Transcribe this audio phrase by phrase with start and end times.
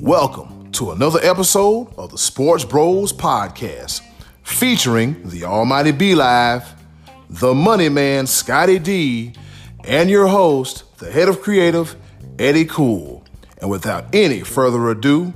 [0.00, 4.00] Welcome to another episode of the Sports Bros Podcast,
[4.42, 6.74] featuring the Almighty B Live,
[7.28, 9.34] the Money Man Scottie D,
[9.84, 11.94] and your host, the head of creative,
[12.38, 13.22] Eddy Kool.
[13.60, 15.34] And without any further ado,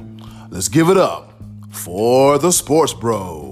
[0.49, 1.35] let's give it up
[1.71, 3.52] for the Sports Bros.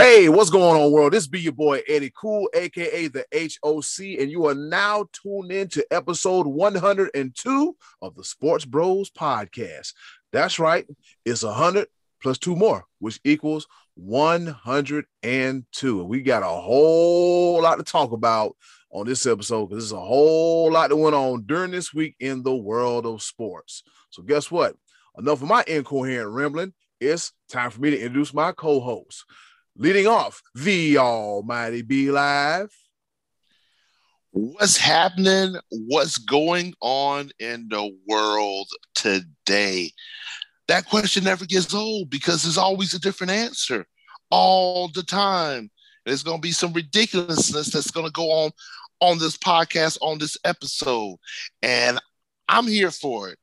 [0.00, 1.12] Hey, what's going on, world?
[1.12, 5.68] This be your boy Eddy Kool, aka the HOC, and you are now tuned in
[5.68, 9.92] to episode 102 of the Sports Bros podcast.
[10.32, 10.86] That's right,
[11.26, 11.86] it's 100
[12.22, 15.04] plus two more, which equals 102.
[15.22, 18.56] And we got a whole lot to talk about
[18.90, 22.42] on this episode because there's a whole lot that went on during this week in
[22.42, 23.82] the world of sports.
[24.08, 24.76] So, guess what?
[25.18, 26.72] Enough of my incoherent rambling.
[27.00, 29.26] It's time for me to introduce my co host
[29.76, 32.70] leading off the Almighty B Live.
[34.32, 35.56] What's happening?
[35.70, 39.90] What's going on in the world today?
[40.68, 43.86] That question never gets old because there's always a different answer
[44.30, 45.70] all the time.
[46.06, 48.52] There's going to be some ridiculousness that's going to go on
[49.00, 51.16] on this podcast, on this episode.
[51.62, 51.98] And
[52.48, 53.38] I'm here for it.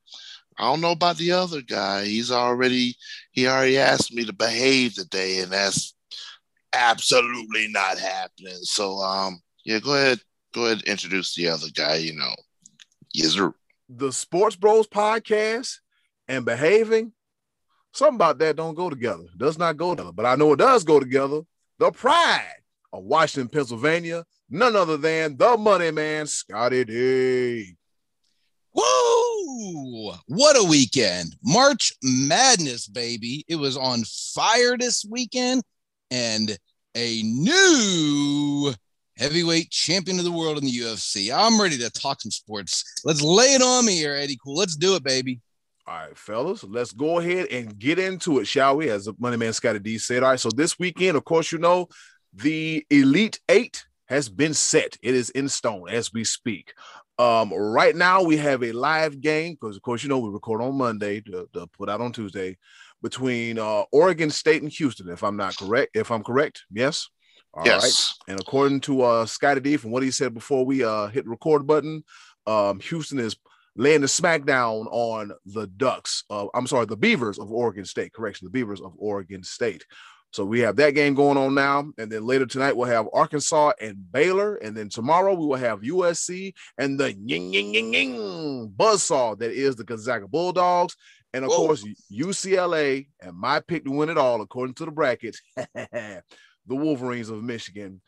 [0.58, 2.04] I don't know about the other guy.
[2.04, 2.96] He's already
[3.30, 5.94] he already asked me to behave today, and that's
[6.78, 8.58] absolutely not happening.
[8.62, 10.20] So um yeah, go ahead,
[10.54, 12.34] go ahead introduce the other guy, you know.
[13.12, 13.52] Yes, sir.
[13.88, 15.76] The Sports Bros podcast
[16.28, 17.12] and behaving,
[17.92, 19.24] something about that don't go together.
[19.36, 20.12] Does not go together.
[20.12, 21.40] But I know it does go together.
[21.78, 22.62] The pride
[22.92, 27.76] of Washington, Pennsylvania, none other than the money man, Scottie D.
[28.74, 30.12] Woo!
[30.26, 31.34] What a weekend.
[31.42, 33.44] March Madness, baby.
[33.48, 35.62] It was on fire this weekend
[36.10, 36.58] and
[36.98, 38.74] a new
[39.16, 41.32] heavyweight champion of the world in the UFC.
[41.32, 42.82] I'm ready to talk some sports.
[43.04, 44.56] Let's lay it on me here, Eddy Kool.
[44.56, 45.40] Let's do it, baby.
[45.86, 48.90] All right, fellas, let's go ahead and get into it, shall we?
[48.90, 50.24] As the Money Man Scottie D said.
[50.24, 51.86] All right, so this weekend, of course, you know,
[52.34, 54.96] the Elite Eight has been set.
[55.00, 56.74] It is in stone as we speak.
[57.16, 60.62] Um, right now we have a live game because, of course, you know we record
[60.62, 62.56] on Monday to, to put out on Tuesday
[63.02, 65.08] between uh, Oregon State and Houston.
[65.08, 67.08] If I'm not correct, if I'm correct, yes.
[67.54, 67.82] All yes.
[67.82, 68.32] right.
[68.32, 71.30] And according to uh, Scottie D, from what he said before we uh, hit the
[71.30, 72.04] record button,
[72.46, 73.36] um, Houston is
[73.76, 76.24] laying the smackdown on the Ducks.
[76.28, 78.12] Uh, I'm sorry, the Beavers of Oregon State.
[78.12, 79.84] Correction, the Beavers of Oregon State.
[80.30, 83.72] So we have that game going on now, and then later tonight we'll have Arkansas
[83.80, 88.72] and Baylor, and then tomorrow we will have USC and the ying ying ying ying
[88.76, 90.96] buzzsaw that is the Gonzaga Bulldogs,
[91.32, 91.56] and of Whoa.
[91.58, 95.40] course UCLA and my pick to win it all according to the brackets,
[95.74, 96.22] the
[96.68, 98.00] Wolverines of Michigan.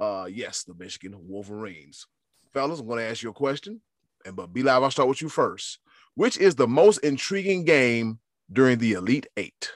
[0.00, 2.06] Uh, yes, the Michigan Wolverines.
[2.52, 3.80] Fellas, I'm going to ask you a question,
[4.26, 4.82] and but B Live.
[4.82, 5.78] I'll start with you first.
[6.14, 8.18] Which is the most intriguing game
[8.52, 9.70] during the Elite Eight?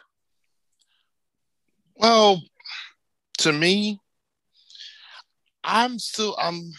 [1.96, 2.42] Well,
[3.38, 4.00] to me,
[5.64, 6.72] I'm still I'm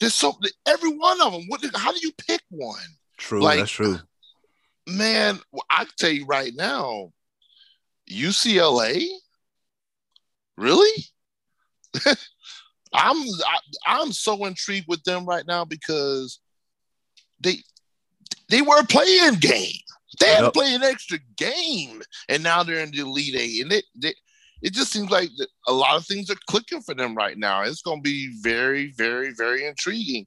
[0.00, 1.42] there's so every one of them.
[1.48, 1.62] What?
[1.74, 2.80] How do you pick one?
[3.18, 3.98] True, like, that's true.
[4.90, 5.38] Man,
[5.70, 7.12] I tell you right now,
[8.10, 9.06] UCLA.
[10.56, 11.04] Really?
[12.92, 16.40] I'm I, I'm so intrigued with them right now because
[17.40, 17.58] they
[18.48, 19.76] they were playing game.
[20.18, 20.52] They had yep.
[20.52, 24.14] to play an extra game, and now they're in the Elite Eight, and it, they,
[24.60, 25.30] it just seems like
[25.68, 27.62] a lot of things are clicking for them right now.
[27.62, 30.26] It's going to be very, very, very intriguing,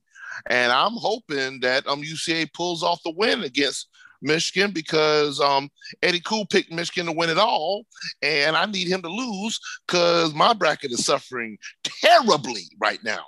[0.49, 3.89] and I'm hoping that um UCA pulls off the win against
[4.23, 5.69] Michigan because um,
[6.01, 7.85] Eddy Kool picked Michigan to win it all,
[8.21, 13.25] and I need him to lose because my bracket is suffering terribly right now.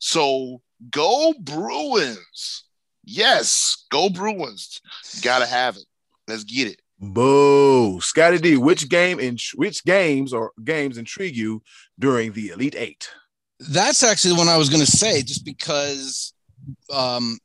[0.00, 2.64] So go Bruins!
[3.04, 4.80] Yes, go Bruins!
[5.22, 5.84] Got to have it.
[6.28, 6.80] Let's get it.
[6.98, 8.56] Boo, Scottie D.
[8.56, 11.62] Which game and which games or games intrigue you
[11.98, 13.10] during the Elite Eight?
[13.60, 16.32] That's actually the one I was going to say, just because
[16.92, 17.38] um,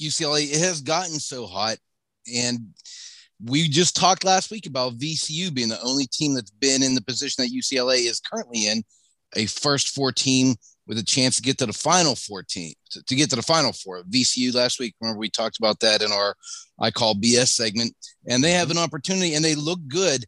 [0.00, 1.78] UCLA it has gotten so hot,
[2.34, 2.58] and
[3.44, 7.02] we just talked last week about VCU being the only team that's been in the
[7.02, 8.82] position that UCLA is currently in,
[9.36, 13.14] a first four team with a chance to get to the final 14 to, to,
[13.14, 14.02] get to the final four.
[14.04, 16.34] VCU last week, remember we talked about that in our
[16.80, 17.94] I call BS segment,
[18.26, 20.24] and they have an opportunity and they look good.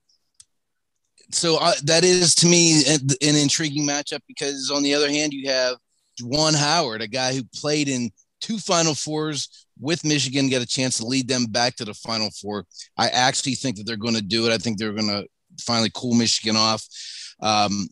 [1.33, 5.33] So uh, that is to me an, an intriguing matchup because on the other hand,
[5.33, 5.77] you have
[6.21, 8.11] Juwan Howard, a guy who played in
[8.41, 12.31] two Final Fours with Michigan, get a chance to lead them back to the Final
[12.31, 12.67] Four.
[12.97, 14.53] I actually think that they're going to do it.
[14.53, 15.27] I think they're going to
[15.61, 16.87] finally cool Michigan off.
[17.41, 17.89] Um,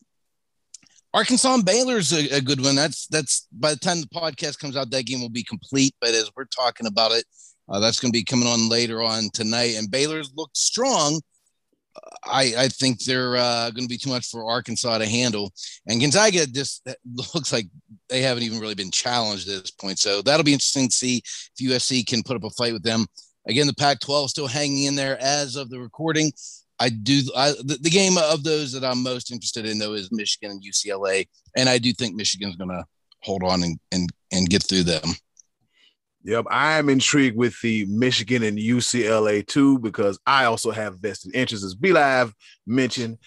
[1.14, 2.76] Arkansas and Baylor's a, a good one.
[2.76, 5.94] That's that's by the time the podcast comes out, that game will be complete.
[6.00, 7.24] But as we're talking about it,
[7.68, 9.76] uh, that's going to be coming on later on tonight.
[9.76, 11.20] And Baylor's looked strong.
[12.28, 15.52] I, I think they're uh, going to be too much for Arkansas to handle.
[15.86, 16.86] And Gonzaga just
[17.34, 17.66] looks like
[18.08, 19.98] they haven't even really been challenged at this point.
[19.98, 21.22] So that'll be interesting to see
[21.58, 23.06] if USC can put up a fight with them.
[23.46, 26.32] Again, the Pac 12 still hanging in there as of the recording.
[26.78, 30.12] I do I, the, the, game of those that I'm most interested in though is
[30.12, 31.26] Michigan and UCLA,
[31.56, 32.84] and I do think Michigan's going to
[33.22, 35.02] hold on and, and and get through them.
[36.24, 41.34] Yep, I am intrigued with the Michigan and UCLA too because I also have vested
[41.34, 41.64] interests.
[41.64, 42.34] As B Live
[42.66, 43.18] mentioned,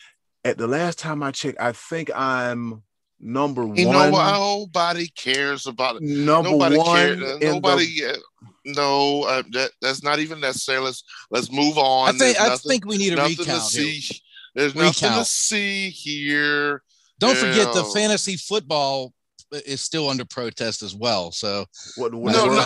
[0.44, 2.84] at the last time I checked, I think I'm
[3.20, 4.12] number you one.
[4.12, 6.02] Know, nobody cares about it.
[6.02, 7.20] Number nobody one.
[7.20, 7.40] Cares.
[7.42, 7.86] Nobody.
[7.86, 8.22] The,
[8.66, 10.80] no, uh, that, that's not even necessary.
[10.80, 12.14] Let's let's move on.
[12.14, 13.38] I think I think we need a recount.
[13.38, 14.22] To see.
[14.54, 15.02] There's recount.
[15.02, 16.84] nothing to see here.
[17.20, 19.14] Don't forget the fantasy football
[19.51, 21.31] is still under protest as well.
[21.31, 21.65] So
[21.98, 22.65] what, what, no, no.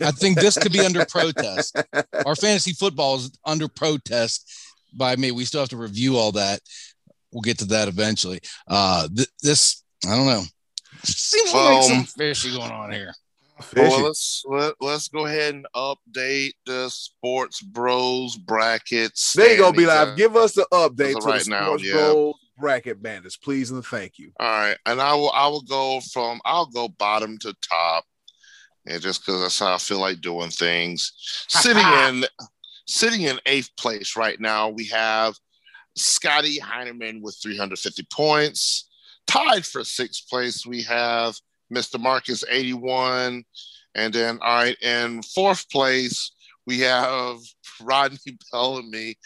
[0.00, 1.76] I think this could be under protest.
[2.24, 4.50] Our fantasy football is under protest
[4.94, 5.30] by me.
[5.30, 6.60] We still have to review all that.
[7.32, 8.40] We'll get to that eventually.
[8.68, 10.42] Uh, th- this I don't know.
[11.04, 13.12] Seems um, like some fishy going on here.
[13.74, 19.32] Well, let's let, let's go ahead and update the sports bros brackets.
[19.34, 20.16] There you go, B Live.
[20.16, 21.92] Give us the update to right the now, yeah.
[21.94, 24.32] bros bracket bandits, please and thank you.
[24.40, 28.04] All right, and I will I will go from I'll go bottom to top,
[28.86, 31.12] and just because that's how I feel like doing things.
[31.48, 32.24] sitting in
[32.86, 35.34] sitting in eighth place right now, we have
[35.96, 38.88] Scotty Heineman with 350 points.
[39.26, 41.36] Tied for sixth place, we have
[41.72, 41.98] Mr.
[41.98, 43.44] Marcus 81.
[43.94, 46.32] And then, all right, in fourth place,
[46.66, 47.38] we have
[47.80, 49.16] Rodney Bellamy.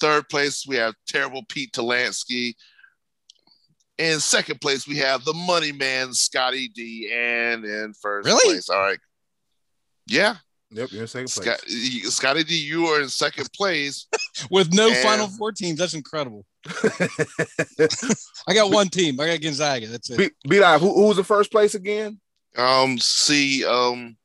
[0.00, 2.54] Third place, we have Terrible Pete Talansky.
[3.98, 7.10] In second place, we have the money man, Scottie D.
[7.12, 8.54] And in first really?
[8.54, 8.98] place, all right.
[10.06, 10.36] Yeah.
[10.70, 11.58] Yep, you're in second place.
[11.58, 14.06] Scott, Scottie D, you are in second place.
[14.50, 14.96] With no and...
[14.98, 15.78] Final Four teams.
[15.78, 16.44] That's incredible.
[16.66, 19.18] I got one team.
[19.18, 19.86] I got Gonzaga.
[19.86, 20.32] That's it.
[20.48, 20.80] Be, live.
[20.80, 22.20] Who, who was the first place again?
[22.56, 24.16] Um, see, um,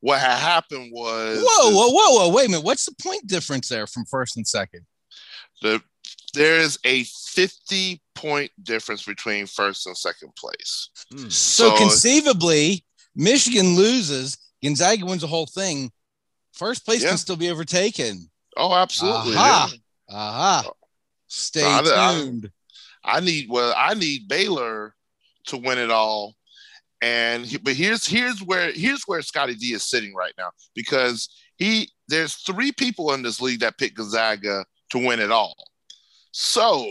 [0.00, 2.64] what had happened was whoa, whoa, whoa, whoa, wait a minute.
[2.64, 4.86] What's the point difference there from first and second?
[5.62, 5.82] The
[6.34, 7.04] there is a
[7.38, 10.88] 50 point difference between first and second place.
[11.12, 11.28] Hmm.
[11.28, 15.92] So, so, conceivably, Michigan loses, Gonzaga wins the whole thing.
[16.52, 17.10] First place yeah.
[17.10, 18.28] can still be overtaken.
[18.56, 19.36] Oh, absolutely.
[19.36, 19.70] Aha.
[19.70, 20.16] Yeah.
[20.16, 20.70] Aha.
[21.28, 22.50] Stay I, tuned.
[23.04, 24.96] I, I, need well, I need Baylor
[25.46, 26.34] to win it all.
[27.00, 31.28] And he, but here's here's where here's where Scottie D is sitting right now because
[31.56, 35.54] he there's three people in this league that pick Gonzaga to win it all.
[36.40, 36.86] So,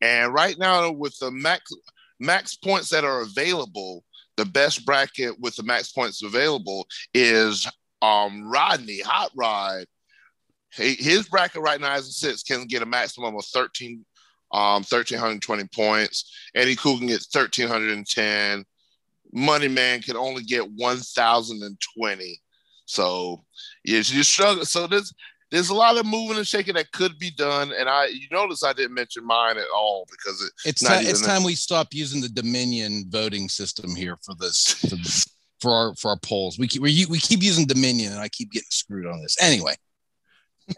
[0.00, 1.72] and right now with the max
[2.20, 4.04] max points that are available,
[4.36, 7.68] the best bracket with the max points available is
[8.00, 9.86] um Rodney Hot Rod.
[10.70, 14.04] His bracket right now as it sits can get a maximum of 13
[14.52, 16.32] um 1320 points.
[16.54, 18.64] Eddy Kool can get 1310
[19.32, 22.40] money man can only get 1020
[22.90, 23.44] so
[23.84, 24.64] yeah you struggle.
[24.64, 25.14] So there's
[25.50, 28.62] there's a lot of moving and shaking that could be done and i you notice
[28.64, 32.20] i didn't mention mine at all because it, it's time it's time we stop using
[32.20, 34.96] the dominion voting system here for this for,
[35.60, 36.58] for our for our polls.
[36.58, 39.36] We keep we, we keep using dominion and i keep getting screwed on this.
[39.40, 39.74] Anyway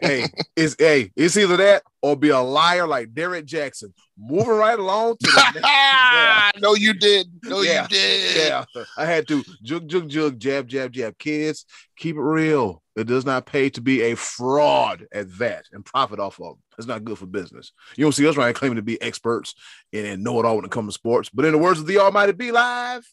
[0.01, 3.93] hey, it's hey, it's either that or be a liar like Derek Jackson.
[4.17, 5.67] Moving right along to the next.
[5.67, 6.51] yeah.
[6.59, 7.27] No, you did.
[7.43, 7.83] No, yeah.
[7.83, 8.37] you did.
[8.37, 8.65] Yeah,
[8.97, 11.17] I had to jug, jug, jug, jab, jab, jab.
[11.17, 11.65] Kids,
[11.97, 12.81] keep it real.
[12.95, 16.57] It does not pay to be a fraud at that and profit off of.
[16.77, 17.71] It's not good for business.
[17.95, 19.55] You don't see us right claiming to be experts
[19.91, 21.29] and, and know it all when it comes to sports.
[21.33, 23.03] But in the words of the Almighty B Live,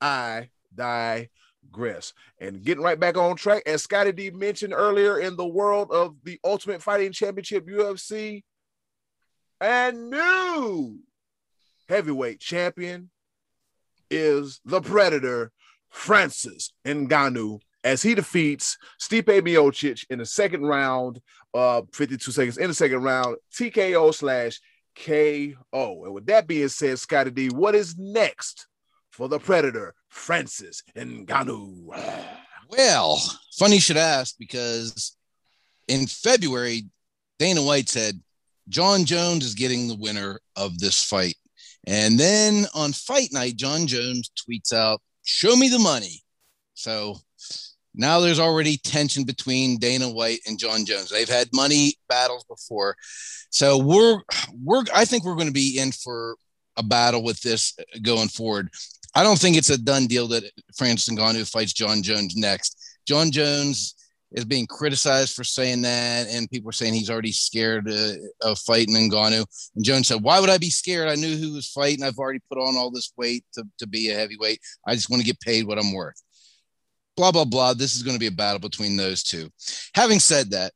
[0.00, 1.28] I die
[1.74, 2.12] digress.
[2.40, 6.16] And getting right back on track, as Scottie D mentioned earlier, in the world of
[6.24, 8.42] the Ultimate Fighting Championship UFC,
[9.60, 10.98] and new
[11.88, 13.10] heavyweight champion
[14.10, 15.52] is the Predator,
[15.90, 21.20] Francis Ngannou, as he defeats Stipe Miocic in the second round,
[21.52, 24.60] uh, 52 seconds in the second round, TKO slash
[24.96, 26.04] KO.
[26.04, 28.66] And with that being said, Scottie D, what is next
[29.14, 31.86] for the Predator, Francis Ngannou.
[32.68, 33.22] Well,
[33.56, 35.16] funny you should ask because
[35.86, 36.86] in February,
[37.38, 38.20] Dana White said
[38.68, 41.36] Jon Jones is getting the winner of this fight.
[41.86, 46.22] And then on fight night, Jon Jones tweets out, Show me the money.
[46.74, 47.18] So
[47.94, 51.10] Now there's already tension between Dana White and Jon Jones.
[51.10, 52.96] They've had money battles before.
[53.50, 54.20] So we're
[54.60, 56.36] we're I think we're going to be in for
[56.76, 58.70] a battle with this going forward.
[59.14, 60.44] I don't think it's a done deal that
[60.76, 62.76] Francis Ngannou fights Jon Jones next.
[63.06, 63.94] Jon Jones
[64.32, 68.58] is being criticized for saying that, and people are saying he's already scared uh, of
[68.58, 69.46] fighting Ngannou.
[69.76, 71.08] And Jones said, "Why would I be scared?
[71.08, 72.02] I knew who was fighting.
[72.02, 74.60] I've already put on all this weight to, to be a heavyweight.
[74.86, 76.20] I just want to get paid what I'm worth."
[77.16, 77.74] Blah blah blah.
[77.74, 79.48] This is going to be a battle between those two.
[79.94, 80.72] Having said that,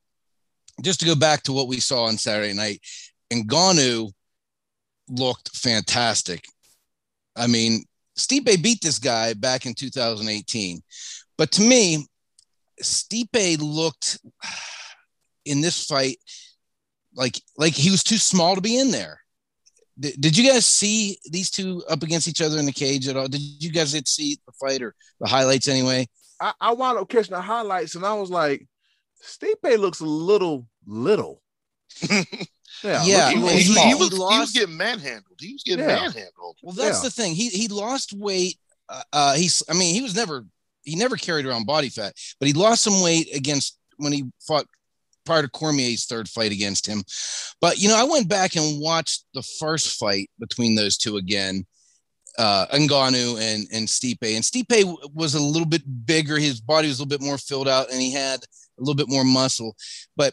[0.83, 2.81] just to go back to what we saw on Saturday night,
[3.33, 4.13] Ngannou
[5.09, 6.45] looked fantastic.
[7.35, 7.85] I mean,
[8.19, 10.81] Stipe beat this guy back in 2018,
[11.37, 12.05] but to me,
[12.83, 14.19] Stipe looked
[15.45, 16.19] in this fight
[17.15, 19.21] like like he was too small to be in there.
[19.99, 23.17] Did, did you guys see these two up against each other in the cage at
[23.17, 23.29] all?
[23.29, 26.07] Did you guys see the fight or the highlights anyway?
[26.41, 28.67] I, I wound up catching the highlights and I was like,
[29.25, 31.43] Stipe looks a little little.
[32.83, 33.31] Yeah, yeah.
[33.31, 35.39] He, he, he, was, lost, he was getting manhandled.
[35.41, 35.97] He was getting yeah.
[35.97, 36.57] manhandled.
[36.63, 37.09] Well, that's yeah.
[37.09, 37.35] the thing.
[37.35, 38.57] He he lost weight.
[38.89, 39.63] Uh, uh, he's.
[39.69, 40.45] I mean, he was never
[40.85, 44.67] he never carried around body fat, but he lost some weight against when he fought
[45.29, 47.05] prior to Cormier's third fight against him.
[47.61, 51.67] But you know, I went back and watched the first fight between those two again,
[52.39, 54.17] uh, Ngannou and and Stipe.
[54.23, 56.39] And Stipe was a little bit bigger.
[56.39, 59.09] His body was a little bit more filled out, and he had a little bit
[59.09, 59.77] more muscle.
[60.17, 60.33] But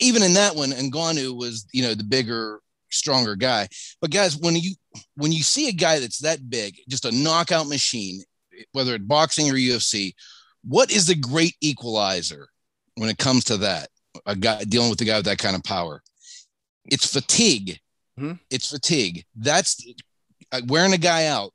[0.00, 3.68] even in that one, Ngannou was you know the bigger, stronger guy.
[4.00, 4.74] But guys, when you
[5.16, 8.22] when you see a guy that's that big, just a knockout machine,
[8.72, 10.14] whether it's boxing or UFC,
[10.64, 12.48] what is the great equalizer
[12.96, 13.88] when it comes to that?
[14.26, 16.02] A guy dealing with a guy with that kind of power.
[16.86, 17.78] It's fatigue.
[18.18, 18.32] Mm-hmm.
[18.50, 19.24] It's fatigue.
[19.36, 19.84] That's
[20.52, 21.52] uh, wearing a guy out.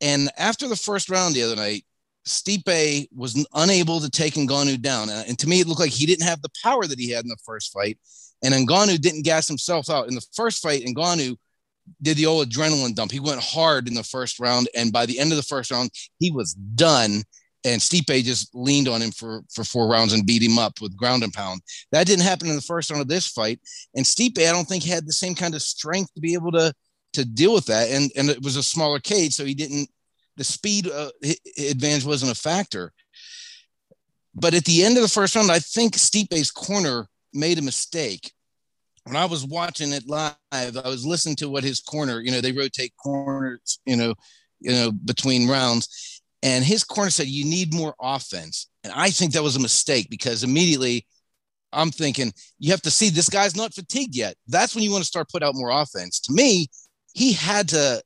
[0.00, 1.84] And after the first round the other night,
[2.26, 5.08] Stipe was unable to take Ngannou down.
[5.10, 7.28] And to me, it looked like he didn't have the power that he had in
[7.28, 7.98] the first fight.
[8.42, 10.08] And Ngannou didn't gas himself out.
[10.08, 11.36] In the first fight, Ngannou
[12.02, 13.10] did the old adrenaline dump.
[13.10, 15.90] He went hard in the first round, and by the end of the first round,
[16.18, 17.22] he was done.
[17.64, 20.96] And Stipe just leaned on him for, for four rounds and beat him up with
[20.96, 21.60] ground and pound.
[21.92, 23.60] That didn't happen in the first round of this fight.
[23.94, 26.72] And Stipe, I don't think had the same kind of strength to be able to
[27.12, 27.90] to deal with that.
[27.90, 29.90] And and it was a smaller cage, so he didn't.
[30.36, 31.10] The speed uh,
[31.58, 32.92] advantage wasn't a factor.
[34.34, 38.32] But at the end of the first round, I think Stipe's corner made a mistake
[39.04, 42.40] when I was watching it live, I was listening to what his corner, you know,
[42.40, 44.14] they rotate corners, you know,
[44.60, 46.22] you know, between rounds.
[46.42, 48.68] And his corner said, you need more offense.
[48.84, 51.06] And I think that was a mistake because immediately
[51.72, 54.36] I'm thinking, you have to see this guy's not fatigued yet.
[54.48, 56.20] That's when you want to start put out more offense.
[56.20, 56.68] To me,
[57.12, 58.02] he had to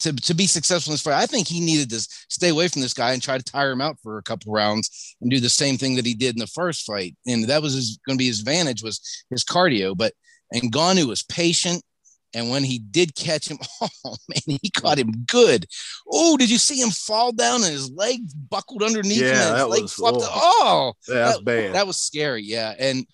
[0.00, 1.20] to, to be successful in this fight.
[1.20, 3.80] I think he needed to stay away from this guy and try to tire him
[3.80, 6.46] out for a couple rounds and do the same thing that he did in the
[6.46, 7.16] first fight.
[7.26, 9.96] And that was going to be his advantage was his cardio.
[9.96, 10.12] But
[10.52, 11.82] and Ngannou was patient.
[12.34, 15.66] And when he did catch him, oh man, he caught him good.
[16.10, 19.48] Oh, did you see him fall down and his leg buckled underneath yeah, him?
[19.48, 20.18] And his leg was, flopped.
[20.22, 20.28] Oh.
[20.28, 21.74] oh, yeah, that's that, bad.
[21.74, 22.42] That was scary.
[22.42, 22.74] Yeah.
[22.78, 23.06] And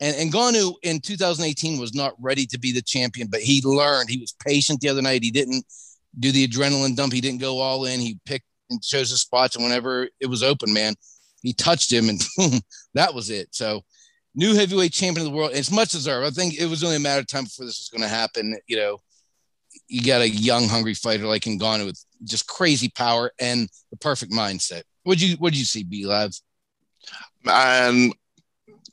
[0.00, 4.08] and Ngannou in 2018 was not ready to be the champion, but he learned.
[4.08, 5.22] He was patient the other night.
[5.22, 5.64] He didn't
[6.18, 7.12] do the adrenaline dump.
[7.12, 8.00] He didn't go all in.
[8.00, 10.94] He picked and chose his spots, and whenever it was open, man,
[11.42, 12.60] he touched him, and boom,
[12.94, 13.48] that was it.
[13.54, 13.82] So
[14.34, 15.52] new heavyweight champion of the world.
[15.54, 16.26] It's much deserved.
[16.26, 18.56] I think it was only a matter of time before this was going to happen.
[18.66, 18.98] You know,
[19.88, 24.32] you got a young, hungry fighter like Ngannou with just crazy power and the perfect
[24.32, 24.82] mindset.
[25.02, 26.32] What'd you What'd you see, B Live?
[27.46, 28.14] And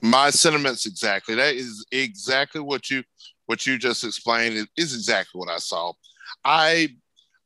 [0.02, 1.36] my sentiments exactly.
[1.36, 3.04] That is exactly what you
[3.46, 4.68] what you just explained.
[4.78, 5.94] Is exactly what I saw.
[6.46, 6.96] I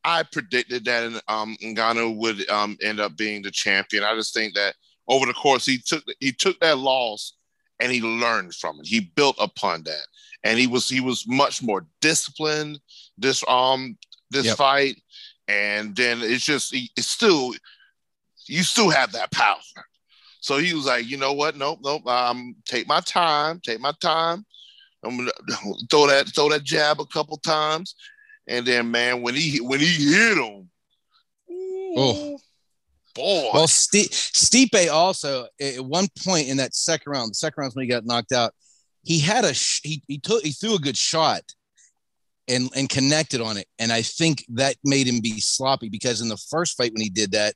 [0.04, 4.04] I predicted that um, Ngannou would um, end up being the champion.
[4.04, 4.76] I just think that
[5.08, 7.34] over the course he took he took that loss
[7.80, 8.88] and he learned from it.
[8.88, 10.08] He built upon that,
[10.44, 12.80] and he was he was much more disciplined
[13.18, 13.98] this um
[14.30, 14.58] this yep.
[14.58, 15.02] fight,
[15.48, 17.54] and then it's just it's still
[18.48, 19.58] you still have that power.
[20.40, 21.56] So he was like, you know what?
[21.56, 22.06] Nope, nope.
[22.08, 24.44] Um, take my time, take my time.
[25.04, 25.32] I'm gonna
[25.90, 27.96] throw that throw that jab a couple times,
[28.48, 30.70] and then man, when he when he hit him,
[31.98, 32.40] oh
[33.16, 33.50] boy.
[33.54, 37.86] Well, St- Stipe also at one point in that second round, the second round when
[37.86, 38.54] he got knocked out,
[39.04, 41.44] he had a sh- he he took he threw a good shot
[42.48, 46.28] and and connected on it, and I think that made him be sloppy because in
[46.28, 47.56] the first fight when he did that,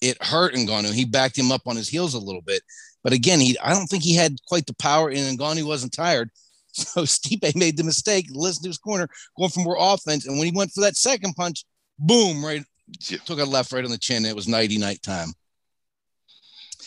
[0.00, 0.92] it hurt Ngannou.
[0.92, 2.62] He backed him up on his heels a little bit,
[3.02, 6.30] but again, he I don't think he had quite the power, and Ngannou wasn't tired.
[6.94, 10.46] So Stipe made the mistake, listened to his corner, going for more offense, and when
[10.46, 11.64] he went for that second punch,
[11.98, 12.64] boom, right
[13.08, 13.18] yeah.
[13.24, 14.26] Took a left right on the chin.
[14.26, 15.28] It was nighty night time.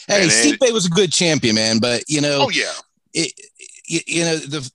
[0.08, 2.74] Hey, And it- Stipe was a good champion, man, but you know, Oh yeah,
[3.13, 3.32] it,
[3.88, 4.70] you, you know, the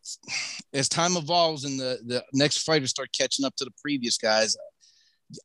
[0.72, 4.56] as time evolves and the the next fighters start catching up to the previous guys,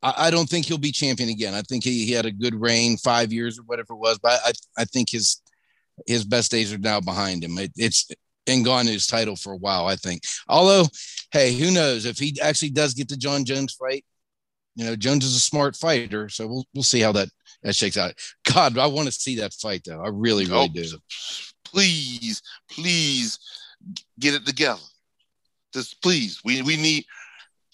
[0.02, 1.54] I, I don't think he'll be champion again.
[1.54, 4.40] I think he, he had a good reign, five years or whatever it was, but
[4.46, 5.42] I I think his
[6.06, 7.58] his best days are now behind him.
[7.58, 8.08] It, it's
[8.48, 10.24] Ngannou's title for a while, I think.
[10.48, 10.86] Although,
[11.32, 14.06] hey, who knows if he actually does get the Jon Jones fight?
[14.76, 17.30] You know, Jones is a smart fighter, so we'll we'll see how that
[17.64, 18.14] that shakes out.
[18.52, 20.02] God, I want to see that fight though.
[20.02, 20.98] I really, really Oh, do.
[21.66, 23.40] please, please
[24.20, 24.82] get it together.
[25.74, 27.06] Just please, we we need.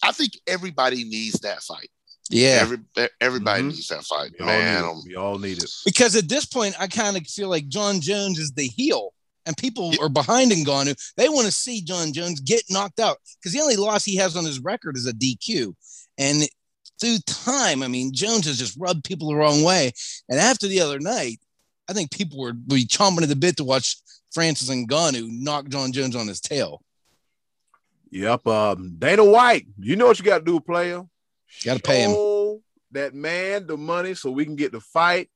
[0.02, 1.90] I think everybody needs that fight.
[2.30, 2.78] Yeah, Every
[3.22, 3.68] everybody Mhm.
[3.72, 4.82] needs that fight, We all, man.
[4.84, 5.04] need it.
[5.08, 5.70] we all need it.
[5.86, 9.14] because at this point, I kind of feel like Jon Jones is the heel,
[9.46, 11.14] and people are behind Ngannou.
[11.18, 14.36] They want to see Jon Jones get knocked out because the only loss he has
[14.36, 15.76] on his record is a DQ,
[16.18, 16.44] and
[17.00, 19.92] through time, I mean, Jones has just rubbed people the wrong way.
[20.30, 21.40] And after the other night,
[21.90, 23.98] I think people were be chomping at the bit to watch
[24.32, 26.82] Francis and Ngannou knock Jon Jones on his tail.
[28.12, 28.48] Yep.
[28.48, 31.04] Um, Dana White, you know what you got to do, player.
[31.66, 32.62] Gotta pay him.
[32.92, 35.30] That man the money so we can get the fight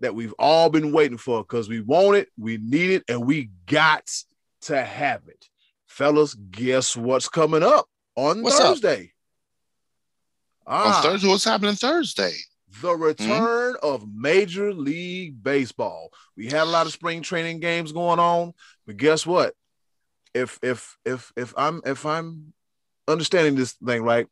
[0.00, 3.50] that we've all been waiting for because we want it, we need it, and we
[3.66, 4.08] got
[4.62, 5.46] to have it.
[5.86, 7.86] Fellas, guess what's coming up
[8.16, 8.66] on What's up?
[8.68, 9.12] Thursday?
[10.66, 12.32] on Ah, Thursday, what's happening Thursday?
[12.82, 16.10] the return of Major League Baseball.
[16.36, 18.52] We had a lot of spring training games going on,
[18.86, 19.54] but guess what?
[20.34, 22.52] If if if if I'm if I'm
[23.08, 24.26] understanding this thing right,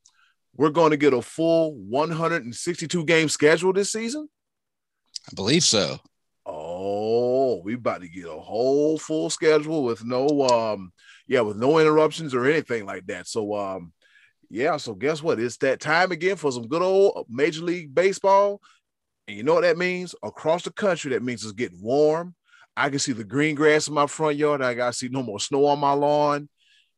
[0.56, 4.28] we're going to get a full 162 game schedule this season.
[5.30, 5.98] I believe so.
[6.46, 10.92] Oh, we about to get a whole full schedule with no um
[11.26, 13.26] yeah, with no interruptions or anything like that.
[13.26, 13.92] So um
[14.50, 15.40] yeah, so guess what?
[15.40, 18.60] It's that time again for some good old Major League Baseball.
[19.26, 20.14] And you know what that means?
[20.22, 22.34] Across the country, that means it's getting warm.
[22.76, 24.60] I can see the green grass in my front yard.
[24.60, 26.48] I got to see no more snow on my lawn.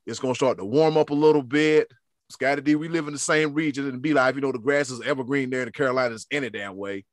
[0.07, 1.91] It's going to start to warm up a little bit.
[2.31, 4.35] Scottie D, we live in the same region and B Live.
[4.35, 7.05] You know, the grass is evergreen there in the Carolinas any damn way.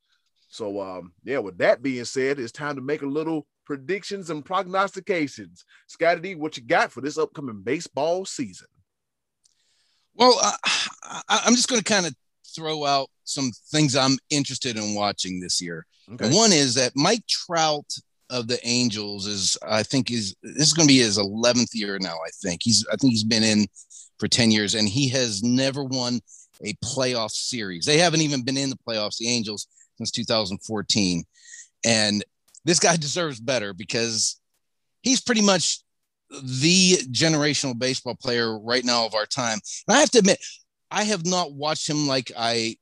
[0.54, 4.46] So, um, yeah, with that being said, it's time to make a little predictions and
[4.46, 5.66] prognostications.
[5.88, 8.68] Scottie D, what you got for this upcoming baseball season?
[10.13, 10.54] Well, I,
[11.28, 12.13] I, I'm just going to kind of
[12.56, 15.88] throw out some things I'm interested in watching this year.
[16.13, 16.30] Okay.
[16.32, 17.92] One is that Mike Trout
[18.30, 21.98] of the Angels is, I think, is this is going to be his 11th year
[22.00, 22.13] now.
[22.13, 23.66] I think he's, I think he's been in
[24.20, 26.20] for 10 years, and he has never won
[26.63, 27.86] a playoff series.
[27.86, 31.24] They haven't even been in the playoffs, the Angels, since 2014.
[31.86, 32.24] And
[32.66, 34.40] this guy deserves better because
[35.02, 35.80] he's pretty much
[36.30, 39.60] the generational baseball player right now of our time.
[39.88, 40.40] And I have to admit,
[40.90, 42.78] I have not watched him like I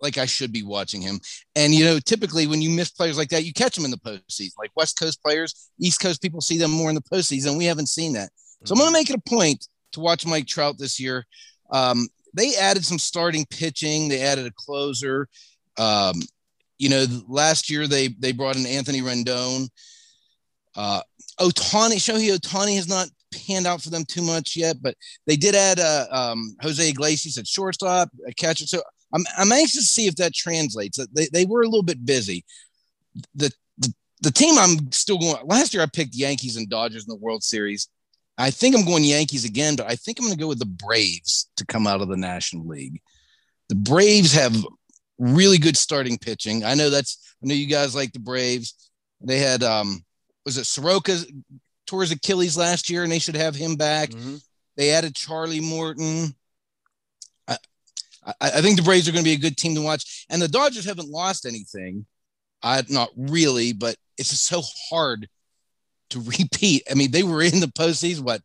[0.00, 1.18] like I should be watching him.
[1.56, 3.96] And you know, typically when you miss players like that, you catch them in the
[3.96, 4.58] postseason.
[4.58, 7.56] Like West Coast players, East Coast people see them more in the postseason.
[7.56, 8.30] We haven't seen that.
[8.64, 11.26] So I'm going to make it a point to watch Mike Trout this year.
[11.70, 14.08] Um, they added some starting pitching.
[14.08, 15.28] They added a closer.
[15.78, 16.14] Um,
[16.78, 19.68] you know, last year they they brought in Anthony Rendon.
[20.76, 21.00] Uh,
[21.40, 25.54] Ohtani, Shohei Ohtani has not panned out for them too much yet, but they did
[25.54, 28.66] add uh, um, Jose Iglesias at shortstop, a catcher.
[28.66, 28.82] So
[29.12, 30.98] I'm, I'm anxious to see if that translates.
[31.12, 32.44] They, they were a little bit busy.
[33.34, 35.36] The, the the team I'm still going.
[35.46, 37.88] Last year I picked Yankees and Dodgers in the World Series.
[38.36, 40.66] I think I'm going Yankees again, but I think I'm going to go with the
[40.66, 43.00] Braves to come out of the National League.
[43.68, 44.56] The Braves have
[45.18, 46.64] really good starting pitching.
[46.64, 47.18] I know that's.
[47.42, 48.90] I know you guys like the Braves.
[49.20, 50.04] They had um,
[50.44, 51.18] was it Soroka
[51.86, 54.10] tore his Achilles last year, and they should have him back.
[54.10, 54.42] Mhm.
[54.76, 56.34] They added Charlie Morton.
[57.46, 57.56] I,
[58.24, 60.40] I, I think the Braves are going to be a good team to watch, and
[60.40, 62.06] the Dodgers haven't lost anything.
[62.62, 65.28] I not really, but it's just so hard
[66.10, 66.82] to repeat.
[66.90, 68.40] I mean, they were in the postseason what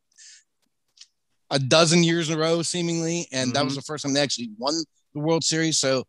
[1.50, 4.50] a dozen years in a row, seemingly, and that was the first time they actually
[4.58, 4.76] won
[5.14, 5.80] the World Series.
[5.80, 6.06] So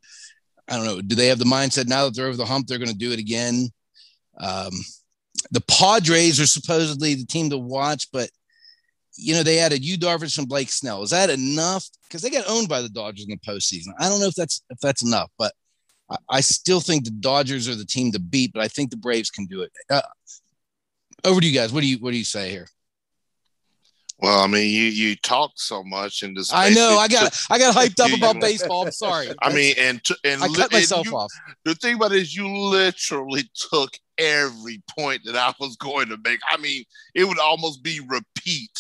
[0.70, 1.00] I don't know.
[1.00, 2.66] Do they have the mindset now that they're over the hump?
[2.66, 3.68] They're going to do it again.
[4.38, 4.70] Um,
[5.50, 8.30] the Padres are supposedly the team to watch, but
[9.16, 11.02] you know, they added Yu Darvish and Blake Snell.
[11.02, 11.87] Is that enough?
[12.04, 13.88] Because they got owned by the Dodgers in the postseason.
[13.98, 15.52] I don't know if that's if that's enough, but
[16.09, 18.52] I, I still think the Dodgers are the team to beat.
[18.52, 19.72] But I think the Braves can do it.
[19.90, 20.00] Uh,
[21.24, 21.72] over to you guys.
[21.72, 22.68] What do you what do you say here?
[24.22, 26.52] Well, I mean, you you talk so much in this.
[26.52, 28.87] I know I got I got hyped up about baseball.
[28.87, 29.28] I'm sorry.
[29.42, 31.33] I mean, and to, and I li- cut myself you- off.
[31.64, 36.18] the thing about it is you literally took every point that I was going to
[36.22, 36.40] make.
[36.50, 38.70] I mean, it would almost be repeat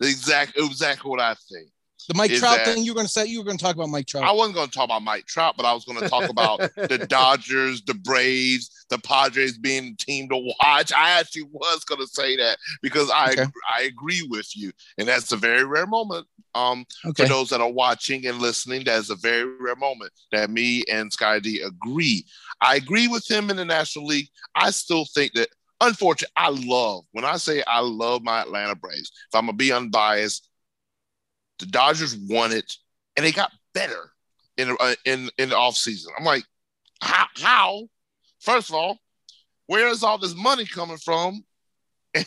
[0.00, 1.70] the exact exactly what I think.
[2.08, 3.26] The Mike Trout that- thing you were going to say.
[3.26, 4.24] You were going to talk about Mike Trout.
[4.24, 6.58] I wasn't going to talk about Mike Trout, but I was going to talk about
[6.76, 10.92] the Dodgers, the Braves, the Padres being the team to watch.
[10.92, 13.44] I actually was going to say that because I Okay.
[13.76, 16.26] I agree with you, and that's a very rare moment.
[16.54, 17.24] Um, okay.
[17.24, 20.82] for those that are watching and listening, that is a very rare moment that me
[20.90, 22.24] and Sky D agree.
[22.62, 24.28] I agree with him in the National League.
[24.54, 25.48] I still think that,
[25.82, 29.12] unfortunately, I love when I say I love my Atlanta Braves.
[29.30, 30.48] If I'm gonna be unbiased,
[31.58, 32.72] the Dodgers won it,
[33.16, 34.12] and they got better
[34.56, 36.06] in uh, in in the offseason.
[36.18, 36.44] I'm like,
[37.00, 37.26] how?
[37.36, 37.88] how?
[38.40, 38.98] First of all,
[39.66, 41.44] where is all this money coming from?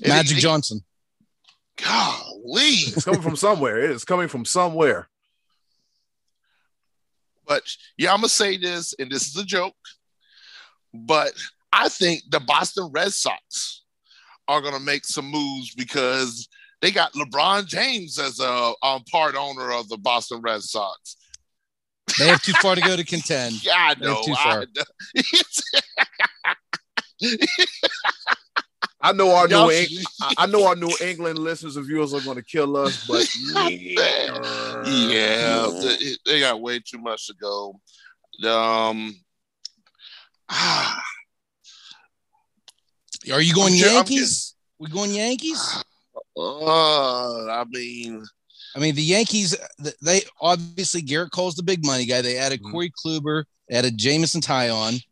[0.00, 0.80] And Magic it- it- Johnson.
[1.76, 2.60] Golly.
[2.62, 3.80] It's coming from somewhere.
[3.82, 5.08] It is coming from somewhere.
[7.46, 7.62] But
[7.96, 9.74] yeah, I'm gonna say this, and this is a joke,
[10.92, 11.32] but
[11.72, 13.82] I think the Boston Red Sox
[14.46, 16.48] are gonna make some moves because
[16.80, 21.16] they got LeBron James as a um, part owner of the Boston Red Sox.
[22.18, 23.54] They have too far to go to contend.
[23.64, 24.22] Yeah, I They're know.
[24.24, 24.64] too I far.
[24.74, 24.82] know.
[29.00, 30.06] I know our Y'all New should- England,
[30.38, 33.26] I know our New England listeners and viewers are going to kill us, but
[34.90, 37.80] yeah, they, they got way too much to go.
[38.48, 39.14] Um,
[40.48, 41.02] ah,
[43.32, 44.54] Are you going I'm ju- I'm Yankees?
[44.78, 45.82] We going Yankees?
[46.38, 48.24] uh, I mean,
[48.76, 49.56] I mean, the Yankees.
[50.02, 52.22] They obviously Gerrit Cole's the big money guy.
[52.22, 52.70] They added Mhm.
[52.70, 55.02] Corey Kluber, added Jameson Taillon.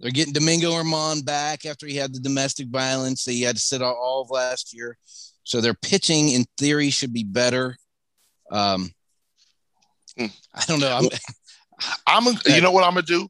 [0.00, 3.24] They're getting Domingo Germán back after he had the domestic violence.
[3.24, 4.98] That he had to sit out all of last year.
[5.44, 7.76] So their pitching, in theory, should be better.
[8.50, 8.92] Um,
[10.18, 10.26] Hmm.
[10.54, 10.94] I don't know.
[10.94, 11.08] I'm,
[12.06, 12.26] I'm.
[12.26, 13.28] A, you know what I'm gonna do?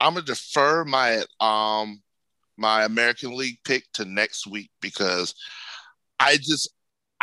[0.00, 2.02] I'm gonna defer my um
[2.56, 5.34] my American League pick to next week because
[6.20, 6.70] I just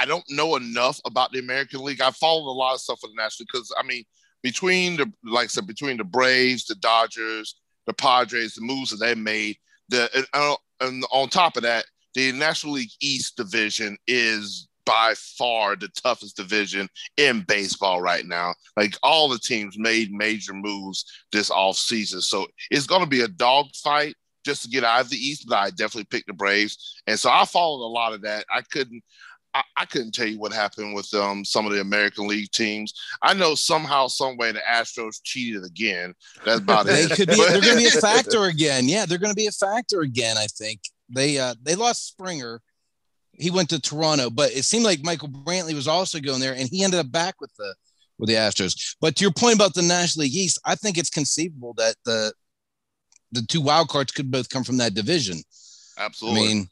[0.02, 2.02] I don't know enough about the American League.
[2.02, 4.04] I followed a lot of stuff for the National because I mean
[4.42, 8.98] between the like I said between the Braves, the Dodgers, the Padres, the moves that
[8.98, 9.58] they made,
[9.90, 11.86] the and, uh, and on top of that,
[12.16, 18.56] the National League East division is by far the toughest division in baseball right now.
[18.76, 22.24] Like all the teams made major moves this offseason.
[22.24, 25.58] So it's going to be a dogfight just to get out of the East, but
[25.58, 27.02] I definitely picked the Braves.
[27.06, 28.46] And so I followed a lot of that.
[28.50, 29.04] I couldn't
[29.54, 32.94] I, I couldn't tell you what happened with um, some of the American League teams.
[33.22, 36.14] I know somehow, some way, the Astros cheated again.
[36.46, 37.12] That's about they it.
[37.12, 37.36] could be.
[37.36, 38.88] They're going to be a factor again.
[38.88, 40.38] Yeah, they're going to be a factor again.
[40.38, 42.62] I think they uh, they lost Springer.
[43.34, 46.70] He went to Toronto, but it seemed like Michael Brantley was also going there, and
[46.70, 47.76] he ended up back with the
[48.20, 48.96] with the Astros.
[49.02, 52.34] But to your point about the National League East, I think it's conceivable that the
[53.32, 55.42] the two wild cards could both come from that division.
[55.98, 56.42] I Absolutely.
[56.42, 56.70] mean,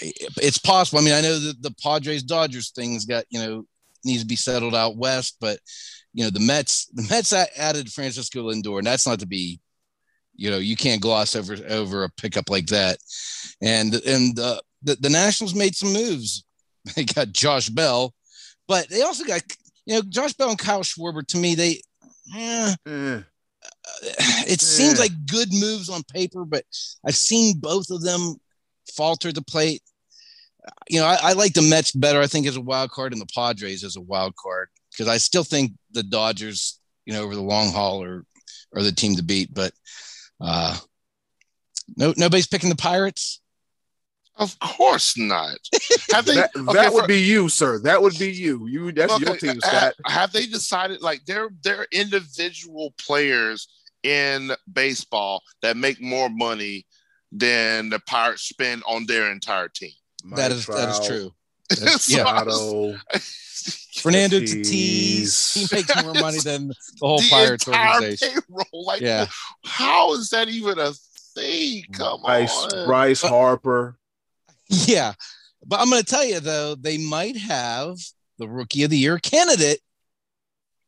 [0.00, 1.00] it's possible.
[1.00, 3.64] I mean, I know that the Padres Dodgers things got you know
[4.04, 5.58] needs to be settled out west, but
[6.14, 9.60] you know the Mets the Mets added Francisco Lindor, and that's not to be,
[10.36, 12.98] you know, you can't gloss over over a pickup like that.
[13.62, 16.44] And and uh, the the Nationals made some moves.
[16.96, 18.14] They got Josh Bell,
[18.66, 19.42] but they also got
[19.84, 21.26] you know Josh Bell and Kyle Schwarber.
[21.26, 21.80] To me, they.
[22.36, 23.22] eh, Eh,
[24.46, 25.00] it seems Yeah.
[25.04, 26.64] like good moves on paper, but
[27.04, 28.36] I've seen both of them
[28.98, 29.80] falter the plate.
[30.90, 33.22] You know, I, I like the Mets better, I think, as a wild card and
[33.22, 37.34] the Padres as a wild card because I still think the Dodgers, you know, over
[37.34, 38.24] the long haul are,
[38.74, 39.54] are the team to beat.
[39.54, 39.72] But
[40.40, 40.76] uh,
[41.96, 43.40] no, nobody's picking the Pirates.
[44.36, 45.56] of course not.
[46.12, 46.34] Have they?
[46.34, 47.78] that okay, that would for- be you, sir.
[47.78, 48.66] That would be you.
[48.66, 49.94] You that's your team, ha- Scott.
[50.06, 53.68] Have they decided like they're they're individual players
[54.02, 56.84] in baseball that make more money
[57.32, 59.90] than the Pirates spend on their entire team?
[60.36, 61.34] that is that is Trout, true.
[61.98, 62.24] So yeah.
[62.24, 62.96] Otto.
[63.98, 64.70] Fernando Tatis.
[64.70, 68.40] Tatis, he makes more money than the whole the Pirates organization.
[68.48, 68.84] payroll.
[68.86, 69.26] Like, Yeah.
[69.64, 70.92] how is that even a
[71.34, 71.82] thing?
[71.92, 72.86] Come Bryce, on.
[72.86, 73.98] Bryce But- Harper.
[74.68, 75.14] Yeah.
[75.66, 77.98] But I'm going to tell you, though, they might have
[78.38, 79.80] the rookie of the year candidate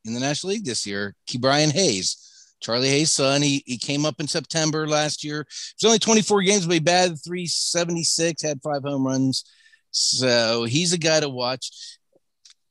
[0.05, 2.17] in the National League this year, Ke'Bryan Hayes.
[2.61, 3.43] Charlie Hayes' son.
[3.43, 5.41] He, he came up in September last year.
[5.41, 5.47] It
[5.83, 9.45] was only 24 games, but he batted 376, had five home runs.
[9.91, 11.71] So he's a guy to watch.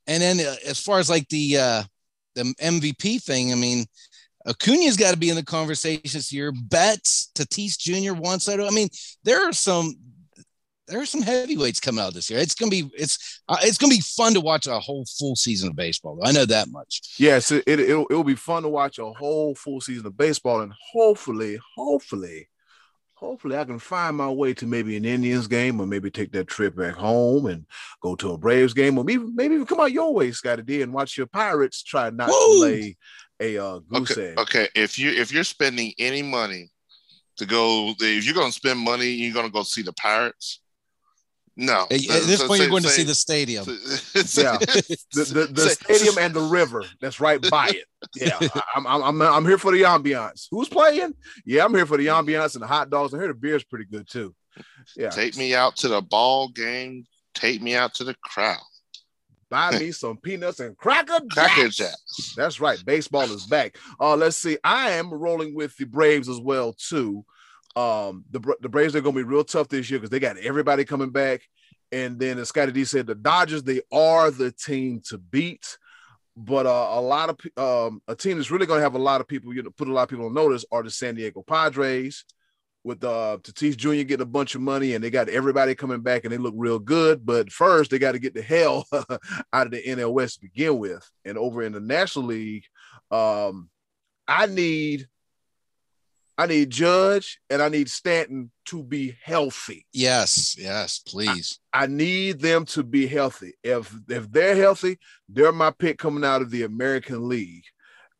[0.06, 1.82] And then uh, as far as like the uh,
[2.34, 3.84] the MVP thing, I mean,
[4.46, 6.52] Acuna's got to be in the conversation this year.
[6.52, 8.66] Betts, Tatis Jr., Juan Soto.
[8.66, 8.88] I mean,
[9.22, 9.94] there are some
[10.90, 12.40] there are some heavyweights coming out this year.
[12.40, 15.70] It's gonna be it's uh, it's gonna be fun to watch a whole full season
[15.70, 16.20] of baseball.
[16.24, 17.00] I know that much.
[17.18, 20.60] Yes, it, it it'll, it'll be fun to watch a whole full season of baseball,
[20.60, 22.48] and hopefully, hopefully,
[23.14, 26.48] hopefully I can find my way to maybe an Indians game or maybe take that
[26.48, 27.66] trip back home and
[28.02, 30.82] go to a Braves game or maybe maybe even come out your way, Scottie D,
[30.82, 32.34] and watch your Pirates try not Woo!
[32.34, 32.96] to lay
[33.40, 34.38] a uh, goose okay, egg.
[34.38, 36.70] Okay, if you if you're spending any money
[37.36, 40.60] to go, if you're going to spend money, you're going to go see the Pirates.
[41.60, 41.82] No.
[41.82, 43.64] At, this so, point, say, you're going say, to see the stadium.
[43.66, 47.84] Say, yeah, the, the, the stadium and the river that's right by it.
[48.16, 48.38] Yeah,
[48.74, 50.46] I'm, I'm, I'm here for the ambiance.
[50.50, 51.12] Who's playing?
[51.44, 53.12] Yeah, I'm here for the ambiance and the hot dogs.
[53.12, 54.34] I hear the beer's pretty good too.
[54.96, 57.04] Yeah, take me out to the ball game.
[57.34, 58.56] Take me out to the crowd.
[59.50, 61.52] Buy me some peanuts and cracker jacks.
[61.54, 62.34] Cracker jacks.
[62.36, 62.82] That's right.
[62.86, 63.76] Baseball is back.
[64.00, 64.56] Uh, let's see.
[64.64, 67.22] I am rolling with the Braves as well too.
[67.76, 70.38] Um, the the Braves are going to be real tough this year because they got
[70.38, 71.42] everybody coming back.
[71.92, 75.78] And then, as Scottie D said, the Dodgers they are the team to beat.
[76.36, 79.20] But uh, a lot of um, a team that's really going to have a lot
[79.20, 81.42] of people, you know, put a lot of people on notice are the San Diego
[81.42, 82.24] Padres
[82.82, 84.04] with uh Tatis Jr.
[84.04, 86.78] getting a bunch of money and they got everybody coming back and they look real
[86.78, 87.26] good.
[87.26, 88.86] But first, they got to get the hell
[89.52, 91.08] out of the NL West to begin with.
[91.24, 92.64] And over in the National League,
[93.10, 93.68] um,
[94.26, 95.08] I need
[96.40, 99.84] I need Judge and I need Stanton to be healthy.
[99.92, 101.58] Yes, yes, please.
[101.70, 103.52] I, I, need them to be healthy.
[103.62, 104.98] If if they're healthy,
[105.28, 107.64] they're my pick coming out of the American League.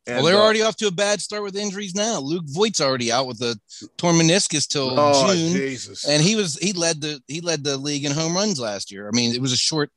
[0.05, 2.19] And, well, they're uh, already off to a bad start with injuries now.
[2.19, 3.59] Luke Voit's already out with the
[3.97, 6.07] torn meniscus till oh, June, Jesus.
[6.07, 9.07] and he was he led the he led the league in home runs last year.
[9.07, 9.89] I mean, it was a short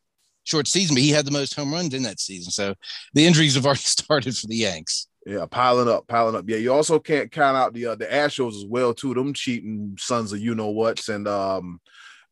[0.45, 2.51] short season, but he had the most home runs in that season.
[2.51, 2.75] So
[3.13, 5.09] the injuries have already started for the Yanks.
[5.27, 6.45] Yeah, piling up, piling up.
[6.47, 9.15] Yeah, you also can't count out the uh, the Astros as well too.
[9.15, 11.81] Them cheating sons of you know what's, and um,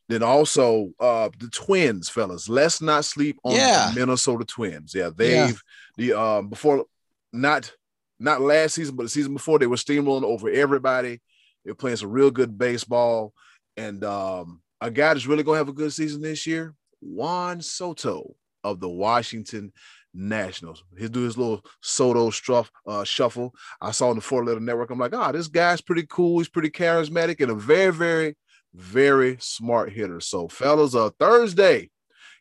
[0.09, 2.49] then also uh the Twins, fellas.
[2.49, 3.91] Let's not sleep on yeah.
[3.91, 4.95] the Minnesota Twins.
[4.95, 5.53] Yeah, they've yeah.
[5.97, 6.85] the um before
[7.33, 7.73] not
[8.19, 11.21] not last season, but the season before they were steamrolling over everybody.
[11.65, 13.33] They're playing some real good baseball,
[13.77, 18.35] and um a guy that's really gonna have a good season this year, Juan Soto
[18.65, 19.73] of the Washington
[20.15, 20.85] Nationals.
[20.99, 23.55] He'll do his little Soto struff, uh, shuffle.
[23.81, 24.91] I saw on the four letter network.
[24.91, 26.39] I'm like, ah, oh, this guy's pretty cool.
[26.39, 28.37] He's pretty charismatic and a very, very,
[28.75, 30.21] very smart hitter.
[30.21, 31.91] So, fellas, uh, Thursday,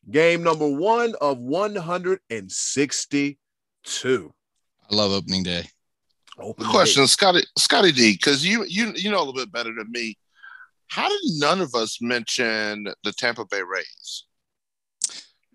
[0.10, 4.34] game number one of 162.
[4.89, 5.67] I love opening day.
[6.39, 7.07] Open Question, day.
[7.07, 10.17] Scottie, Scottie D, because you you you know a little bit better than me.
[10.88, 14.25] How did none of us mention the Tampa Bay Rays?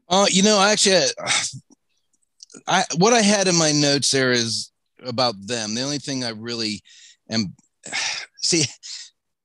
[0.08, 1.02] Uh, you know, I actually,
[2.66, 4.70] I what I had in my notes there is
[5.04, 5.74] about them.
[5.74, 6.82] The only thing I really
[7.30, 7.54] am
[8.42, 8.64] see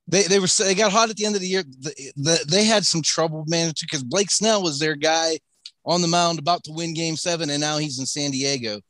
[0.08, 1.64] they they were they got hot at the end of the year.
[1.64, 5.40] The, the, they had some trouble managing because Blake Snell was their guy
[5.86, 8.82] on the mound about to win Game Seven, and now he's in San Diego.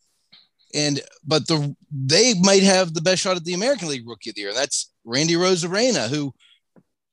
[0.73, 4.35] And but the they might have the best shot at the American League Rookie of
[4.35, 4.53] the Year.
[4.53, 6.33] That's Randy Arozarena, who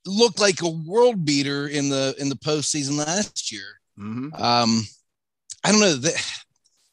[0.06, 3.80] looked like a world beater in the in the postseason last year.
[3.98, 4.42] Mm-hmm.
[4.42, 4.82] Um,
[5.64, 5.94] I don't know.
[5.96, 6.12] They,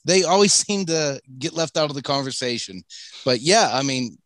[0.06, 2.84] they always seem to get left out of the conversation.
[3.26, 4.18] But yeah, I mean,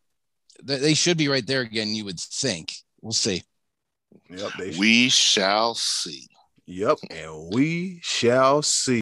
[0.64, 1.96] they should be right there again.
[1.96, 2.74] You would think.
[3.02, 3.44] We'll see.
[4.30, 4.52] Yep.
[4.78, 6.28] we shall see.
[6.66, 9.02] Yep, and we shall see.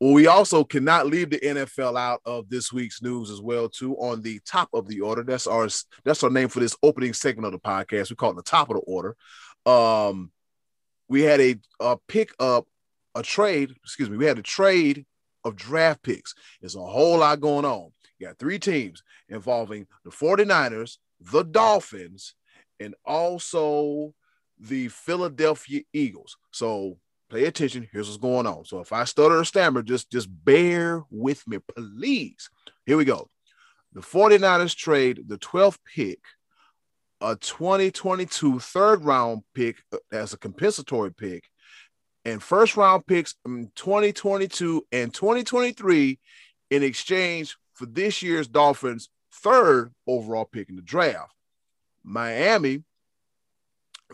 [0.00, 3.96] Well, we also cannot leave the NFL out of this week's news as well, too.
[3.96, 5.68] On the top of the order, that's our
[6.04, 8.10] that's our name for this opening segment of the podcast.
[8.10, 9.16] We call it the top of the order.
[9.66, 10.30] Um,
[11.08, 12.66] we had a, a pick up
[13.14, 13.74] a trade.
[13.82, 15.06] Excuse me, we had a trade
[15.48, 16.34] of draft picks.
[16.60, 17.90] There's a whole lot going on.
[18.18, 22.34] You got three teams involving the 49ers, the Dolphins,
[22.80, 24.14] and also
[24.58, 26.36] the Philadelphia Eagles.
[26.50, 26.98] So
[27.30, 27.88] pay attention.
[27.92, 28.64] Here's what's going on.
[28.64, 32.48] So if I stutter or stammer, just, just bear with me, please.
[32.86, 33.28] Here we go.
[33.92, 36.20] The 49ers trade the 12th pick,
[37.20, 41.44] a 2022 third round pick uh, as a compensatory pick,
[42.28, 46.18] and first round picks in 2022 and 2023
[46.70, 51.32] in exchange for this year's Dolphins' third overall pick in the draft.
[52.04, 52.84] Miami,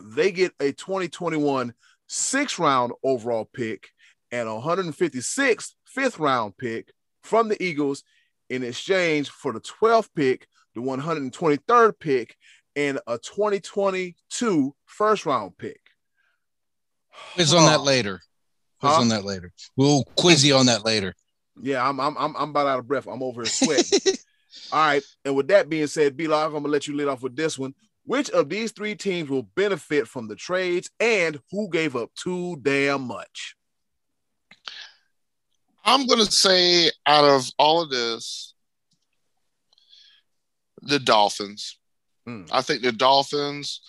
[0.01, 1.73] they get a 2021
[2.07, 3.89] sixth round overall pick
[4.31, 8.03] and 156th fifth round pick from the Eagles
[8.49, 12.37] in exchange for the 12th pick, the 123rd pick,
[12.75, 15.84] and a 2022 first round pick.
[17.33, 18.21] Quiz on that later.
[18.79, 19.01] Quiz huh?
[19.01, 19.51] on that later.
[19.75, 21.13] We'll quiz you on that later.
[21.61, 23.07] Yeah, I'm I'm I'm I'm about out of breath.
[23.07, 23.99] I'm over here sweating.
[24.71, 25.03] All right.
[25.23, 27.57] And with that being said, B Live, I'm gonna let you lead off with this
[27.57, 27.73] one.
[28.03, 32.57] Which of these three teams will benefit from the trades and who gave up too
[32.57, 33.55] damn much?
[35.83, 38.53] I'm gonna say out of all of this,
[40.81, 41.79] the Dolphins.
[42.27, 42.49] Mm.
[42.51, 43.81] I think the Dolphins.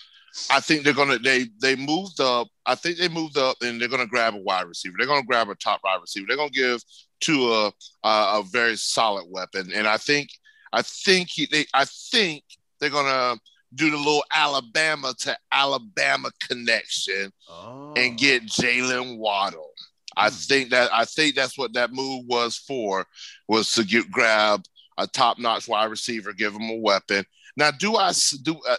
[0.50, 2.48] I think they're gonna they they moved up.
[2.64, 4.96] I think they moved up and they're gonna grab a wide receiver.
[4.98, 6.26] They're gonna grab a top wide receiver.
[6.28, 6.82] They're gonna give
[7.22, 7.72] to a
[8.04, 9.72] a, a very solid weapon.
[9.72, 10.28] And I think
[10.72, 12.44] I think he they I think
[12.80, 13.38] they're gonna
[13.74, 17.92] do the little Alabama to Alabama connection oh.
[17.96, 19.70] and get Jaylen Waddle.
[20.16, 20.34] I hmm.
[20.34, 23.06] think that I think that's what that move was for
[23.48, 24.64] was to get grab
[24.98, 27.24] a top notch wide receiver, give him a weapon.
[27.56, 28.76] Now, do I do uh,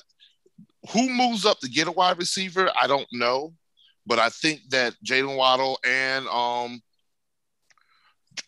[0.92, 2.70] who moves up to get a wide receiver?
[2.80, 3.54] I don't know,
[4.06, 6.82] but I think that Jaylen Waddle and um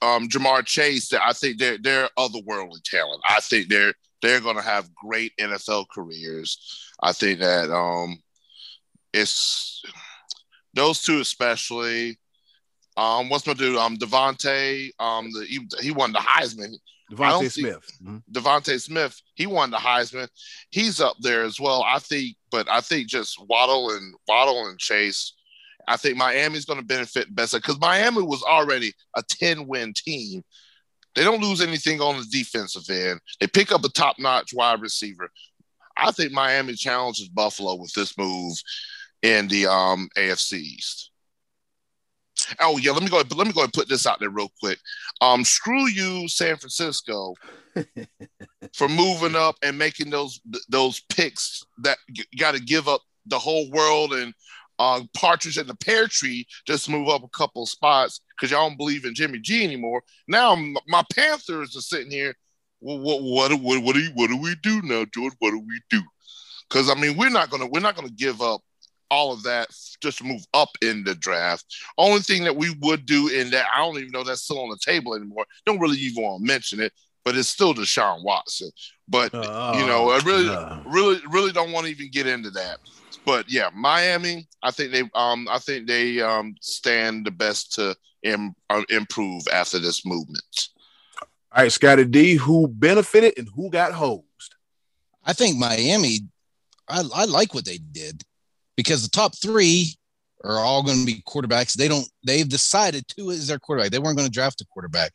[0.01, 3.21] um Ja'Marr Chase, I think they're they're otherworldly talent.
[3.29, 6.91] I think they're they're going to have great NFL careers.
[7.01, 8.21] I think that um,
[9.13, 9.83] it's
[10.73, 12.19] those two especially.
[12.97, 13.77] Um, what's my dude?
[13.77, 14.89] Um, DeVonta.
[14.99, 16.73] Um, the, he, he won the Heisman.
[17.11, 17.91] DeVonta Smith.
[18.03, 18.17] Mm-hmm.
[18.31, 19.21] DeVonta Smith.
[19.35, 20.29] He won the Heisman.
[20.69, 21.83] He's up there as well.
[21.87, 25.33] I think, but I think just Waddle and Waddle and Chase.
[25.87, 30.43] I think Miami's going to benefit best because Miami was already a 10 win team.
[31.15, 33.19] They don't lose anything on the defensive end.
[33.39, 35.31] They pick up a top notch wide receiver.
[35.97, 38.55] I think Miami challenges Buffalo with this move
[39.21, 41.08] in the um, AFC East.
[42.59, 43.17] Oh yeah, let me go.
[43.17, 44.79] Let me go and put this out there real quick.
[45.21, 47.35] Um, screw you, San Francisco,
[48.73, 53.39] for moving up and making those those picks that you got to give up the
[53.39, 54.33] whole world and
[54.79, 58.77] uh, Partridge in the Pear Tree just move up a couple spots because y'all don't
[58.77, 60.01] believe in Jimmy G anymore.
[60.27, 60.55] Now
[60.87, 62.33] my Panthers are sitting here.
[62.81, 65.33] Well, what what what what do you, what do we do now, George?
[65.39, 66.01] What do we do?
[66.69, 68.61] Because I mean, we're not gonna we're not gonna give up
[69.11, 69.69] all of that
[70.01, 71.65] just to move up in the draft.
[71.97, 74.69] Only thing that we would do in that I don't even know that's still on
[74.69, 75.45] the table anymore.
[75.65, 76.93] Don't really even want to mention it,
[77.23, 78.71] but it's still Deshaun Watson.
[79.07, 82.51] But uh, you know, I really, uh, really, really don't want to even get into
[82.51, 82.77] that
[83.25, 84.47] but yeah, Miami.
[84.63, 89.43] I think they um I think they um stand the best to Im- uh, improve
[89.53, 90.69] after this movement.
[91.51, 94.55] All right, Scottie D, who benefited and who got hosed?
[95.23, 96.21] I think Miami.
[96.87, 98.23] I, I like what they did
[98.79, 99.93] because the top three
[100.45, 101.73] are all going to be quarterbacks.
[101.73, 102.07] They don't.
[102.25, 103.91] They've decided Tua is their quarterback.
[103.91, 105.11] They weren't going to draft a quarterback,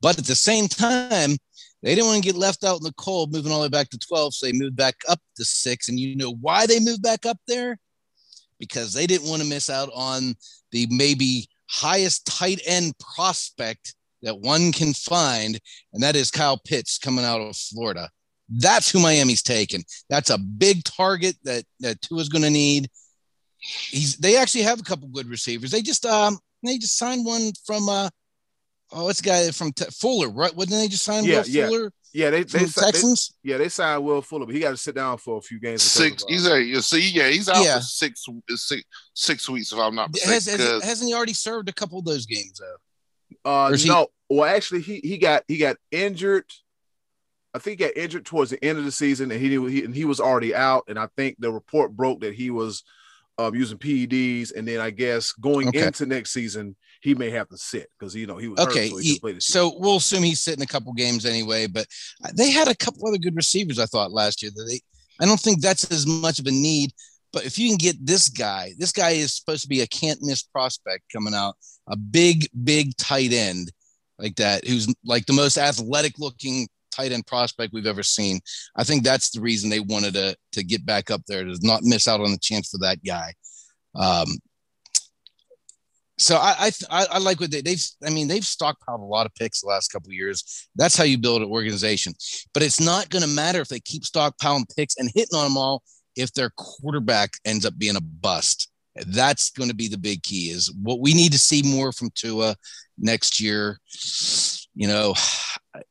[0.00, 1.36] but at the same time,
[1.82, 3.90] they didn't want to get left out in the cold, moving all the way back
[3.90, 4.34] to 12.
[4.34, 5.90] So they moved back up to six.
[5.90, 7.76] And you know why they moved back up there?
[8.58, 10.34] Because they didn't want to miss out on
[10.72, 15.60] the maybe highest tight end prospect that one can find,
[15.92, 18.08] and that is Kyle Pitts coming out of Florida.
[18.56, 19.84] That's who Miami's taking.
[20.08, 22.88] That's a big target that that Tua's going to need.
[23.58, 25.70] He's they actually have a couple good receivers.
[25.70, 28.10] They just um they just signed one from uh
[28.92, 30.54] Oh, it's a guy from Te- Fuller, right?
[30.54, 31.66] Wouldn't they just sign yeah, Will yeah.
[31.66, 31.92] Fuller?
[32.12, 33.34] Yeah, they they, the Texans.
[33.42, 35.58] They, yeah, they signed Will Fuller, but he got to sit down for a few
[35.58, 35.82] games.
[35.82, 36.24] Six.
[36.28, 37.78] He's a you see, yeah, he's out yeah.
[37.78, 40.32] for six, six six weeks if I'm not mistaken.
[40.32, 43.50] Has, has, hasn't he already served a couple of those games though?
[43.50, 44.06] Uh, no.
[44.28, 44.36] He...
[44.36, 46.44] Well, actually, he he got he got injured.
[47.54, 49.94] I think he got injured towards the end of the season, and he, he and
[49.94, 50.84] he was already out.
[50.88, 52.82] And I think the report broke that he was
[53.38, 55.86] um, using PEDs, and then I guess going okay.
[55.86, 58.90] into next season, he may have to sit because you know he was okay.
[58.90, 61.66] Hurt, so, he, so we'll assume he's sitting a couple games anyway.
[61.66, 61.86] But
[62.34, 64.50] they had a couple other good receivers, I thought last year.
[64.54, 64.80] That they,
[65.20, 66.90] I don't think that's as much of a need.
[67.32, 70.22] But if you can get this guy, this guy is supposed to be a can't
[70.22, 71.56] miss prospect coming out,
[71.88, 73.72] a big, big tight end
[74.18, 78.40] like that, who's like the most athletic looking tight end prospect we've ever seen.
[78.76, 81.82] I think that's the reason they wanted to to get back up there to not
[81.82, 83.32] miss out on the chance for that guy.
[83.94, 84.28] Um,
[86.16, 87.84] so I, I, I like what they, they've.
[88.04, 90.68] I mean, they've stockpiled a lot of picks the last couple years.
[90.76, 92.14] That's how you build an organization.
[92.52, 95.56] But it's not going to matter if they keep stockpiling picks and hitting on them
[95.56, 95.82] all
[96.16, 98.70] if their quarterback ends up being a bust.
[99.08, 100.50] That's going to be the big key.
[100.50, 102.54] Is what we need to see more from Tua
[102.96, 103.80] next year.
[104.76, 105.14] You know,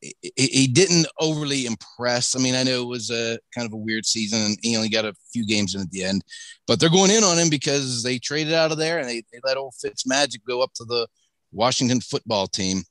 [0.02, 2.36] he didn't overly impress.
[2.36, 4.90] I mean, I know it was a kind of a weird season and he only
[4.90, 6.24] got a few games in at the end,
[6.68, 9.40] but they're going in on him because they traded out of there and they, they
[9.44, 11.08] let old Fitz Magic go up to the
[11.52, 12.84] Washington football team.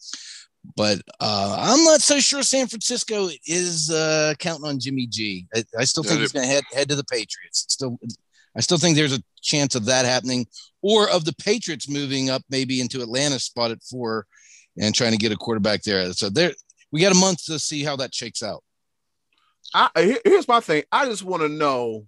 [0.77, 5.47] But uh, I'm not so sure San Francisco is uh, counting on Jimmy G.
[5.55, 7.67] I, I still think he's going to head head to the Patriots.
[7.69, 7.99] Still,
[8.57, 10.47] I still think there's a chance of that happening,
[10.81, 14.27] or of the Patriots moving up maybe into Atlanta spot at four
[14.79, 16.13] and trying to get a quarterback there.
[16.13, 16.53] So there,
[16.93, 18.63] we got a month to see how that shakes out.
[19.75, 20.85] I, here's my thing.
[20.93, 22.07] I just want to know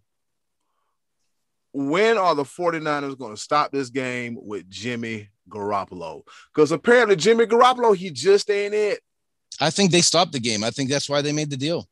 [1.73, 6.23] when are the 49ers going to stop this game with Jimmy Garoppolo?
[6.55, 9.01] Because apparently Jimmy Garoppolo, he just ain't it.
[9.61, 10.63] I think they stopped the game.
[10.63, 11.89] I think that's why they made the deal.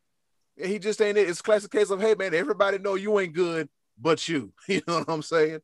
[0.57, 1.29] he just ain't it.
[1.29, 3.69] It's a classic case of hey man, everybody know you ain't good
[3.99, 4.53] but you.
[4.69, 5.61] You know what I'm saying?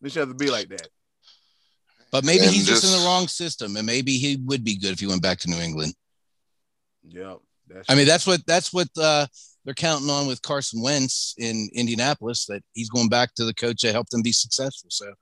[0.00, 0.88] This have to be like that.
[2.10, 4.76] But maybe and he's just, just, in the wrong system, and maybe he would be
[4.76, 5.94] good if he went back to New England.
[7.08, 7.36] Yeah,
[7.88, 9.26] I mean that's what that's what uh,
[9.64, 12.46] they're counting on with Carson Wentz in Indianapolis.
[12.46, 14.90] That he's going back to the coach that helped them be successful.
[14.90, 15.12] So,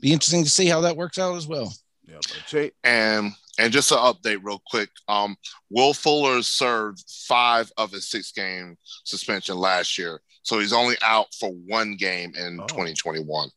[0.00, 1.72] be interesting to see how that works out as well.
[2.06, 4.90] Yeah, and and just an update real quick.
[5.06, 5.36] Um,
[5.70, 11.26] Will Fuller served five of his six game suspension last year, so he's only out
[11.38, 12.66] for one game in oh.
[12.66, 13.48] 2021.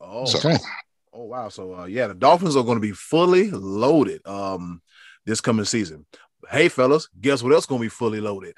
[0.00, 0.56] Oh, so, okay.
[1.12, 1.48] Oh wow.
[1.48, 4.80] So uh, yeah, the Dolphins are going to be fully loaded um
[5.24, 6.06] this coming season.
[6.50, 8.54] Hey fellas, guess what else going to be fully loaded?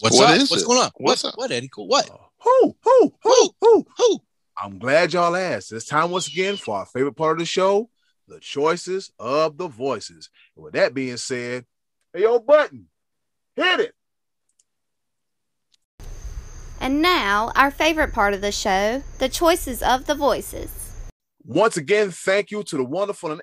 [0.00, 0.38] What's what up?
[0.38, 0.66] What's it?
[0.66, 0.90] going on?
[0.96, 1.38] What's what, up?
[1.38, 1.68] What Eddy?
[1.68, 1.88] Cool.
[1.88, 2.10] What?
[2.10, 2.76] Uh, who?
[2.82, 3.14] Who?
[3.22, 3.50] Who?
[3.60, 3.86] Who?
[3.98, 4.20] Who?
[4.58, 5.72] I'm glad y'all asked.
[5.72, 7.90] It's time once again for our favorite part of the show,
[8.28, 10.30] the choices of the voices.
[10.54, 11.66] And with that being said,
[12.14, 12.86] hey yo, button,
[13.54, 13.94] hit it.
[16.80, 20.70] And now, our favorite part of the show, the choices of the voices.
[21.44, 23.42] Once again, thank you to the wonderful and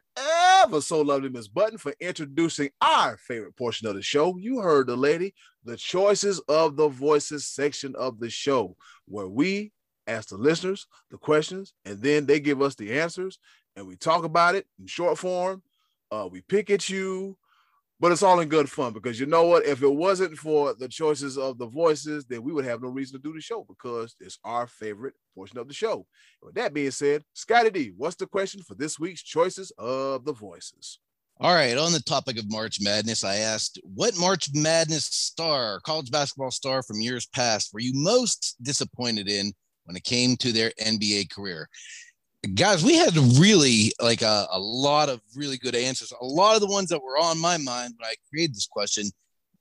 [0.64, 4.38] ever so lovely Miss Button for introducing our favorite portion of the show.
[4.38, 5.34] You heard the lady,
[5.66, 9.74] the choices of the voices section of the show, where we
[10.08, 13.40] ask the listeners the questions and then they give us the answers
[13.76, 15.62] and we talk about it in short form.
[16.12, 17.38] Uh, we pick at you,
[18.04, 19.66] but it's all in good fun because you know what?
[19.66, 23.18] If it wasn't for the choices of the voices, then we would have no reason
[23.18, 26.06] to do the show because it's our favorite portion of the show.
[26.42, 30.34] With that being said, Scottie D, what's the question for this week's choices of the
[30.34, 31.00] voices?
[31.40, 36.12] All right, on the topic of March Madness, I asked what March Madness star, college
[36.12, 39.54] basketball star from years past, were you most disappointed in
[39.86, 41.70] when it came to their NBA career?
[42.56, 46.12] Guys, we had really like a, a, lot of really good answers.
[46.20, 49.06] A lot of the ones that were on my mind when I created this question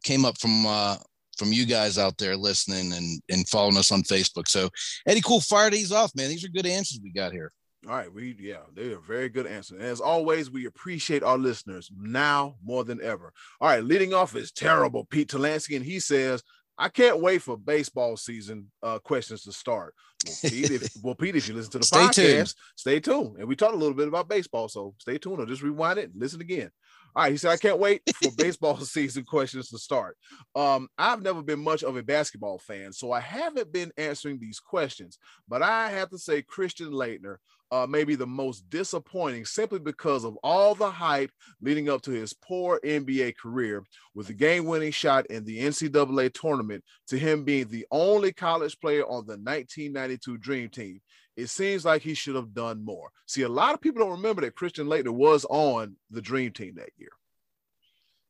[0.03, 0.97] came up from uh,
[1.37, 4.49] from you guys out there listening and and following us on Facebook.
[4.49, 4.69] So
[5.07, 6.29] Eddy, cool, fire these off, man.
[6.29, 7.53] These are good answers we got here.
[7.89, 9.81] All right, we yeah, they are very good answers.
[9.81, 13.33] As always, we appreciate our listeners now more than ever.
[13.61, 16.43] All right, leading off is terrible Pete Talansky, and he says,
[16.79, 19.95] I can't wait for baseball season uh, questions to start.
[20.27, 22.55] Well, Pete, if, well, Pete, if you listen to the stay podcast, tuned.
[22.77, 23.37] stay tuned.
[23.39, 26.11] And we talked a little bit about baseball, so stay tuned or just rewind it
[26.13, 26.71] and listen again.
[27.15, 30.17] All right, he said, I can't wait for baseball season questions to start.
[30.55, 34.61] Um, I've never been much of a basketball fan, so I haven't been answering these
[34.61, 37.37] questions, but I have to say Christian Laettner
[37.73, 41.31] uh, maybe the most disappointing simply because of all the hype
[41.63, 43.83] leading up to his poor NBA career
[44.15, 48.79] with the game winning shot in the NCAA tournament to him being the only college
[48.79, 51.01] player on the 1992 Dream Team.
[51.35, 53.09] It seems like he should have done more.
[53.27, 56.75] See, a lot of people don't remember that Christian Laettner was on the Dream Team
[56.77, 57.13] that year.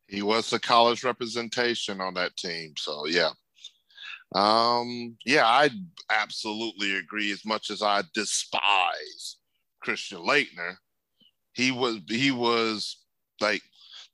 [0.06, 2.74] He was the college representation on that team.
[2.76, 3.30] So, yeah.
[4.34, 5.70] Um, yeah, I
[6.10, 7.32] absolutely agree.
[7.32, 9.36] As much as I despise
[9.82, 10.76] Christian Laettner,
[11.52, 12.98] he was he was
[13.40, 13.62] like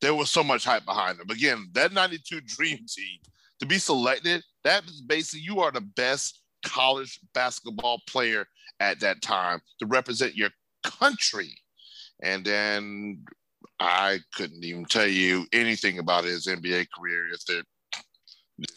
[0.00, 1.30] there was so much hype behind him.
[1.30, 3.18] Again, that 92 dream team
[3.60, 8.46] to be selected, that is basically you are the best college basketball player
[8.80, 10.50] at that time to represent your
[10.84, 11.50] country.
[12.22, 13.24] And then
[13.80, 17.62] I couldn't even tell you anything about his NBA career if there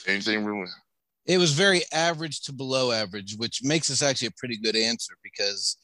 [0.08, 0.70] anything really
[1.26, 5.14] it was very average to below average, which makes this actually a pretty good answer
[5.24, 5.78] because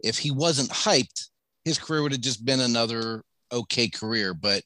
[0.00, 1.28] if he wasn't hyped,
[1.64, 3.22] his career would have just been another
[3.52, 4.34] okay career.
[4.34, 4.62] But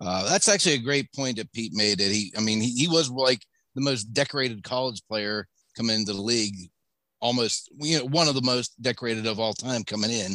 [0.00, 1.98] uh, that's actually a great point that Pete made.
[1.98, 3.44] That he, I mean, he, he was like
[3.74, 5.46] the most decorated college player
[5.76, 6.56] coming into the league,
[7.20, 10.32] almost you know one of the most decorated of all time coming in,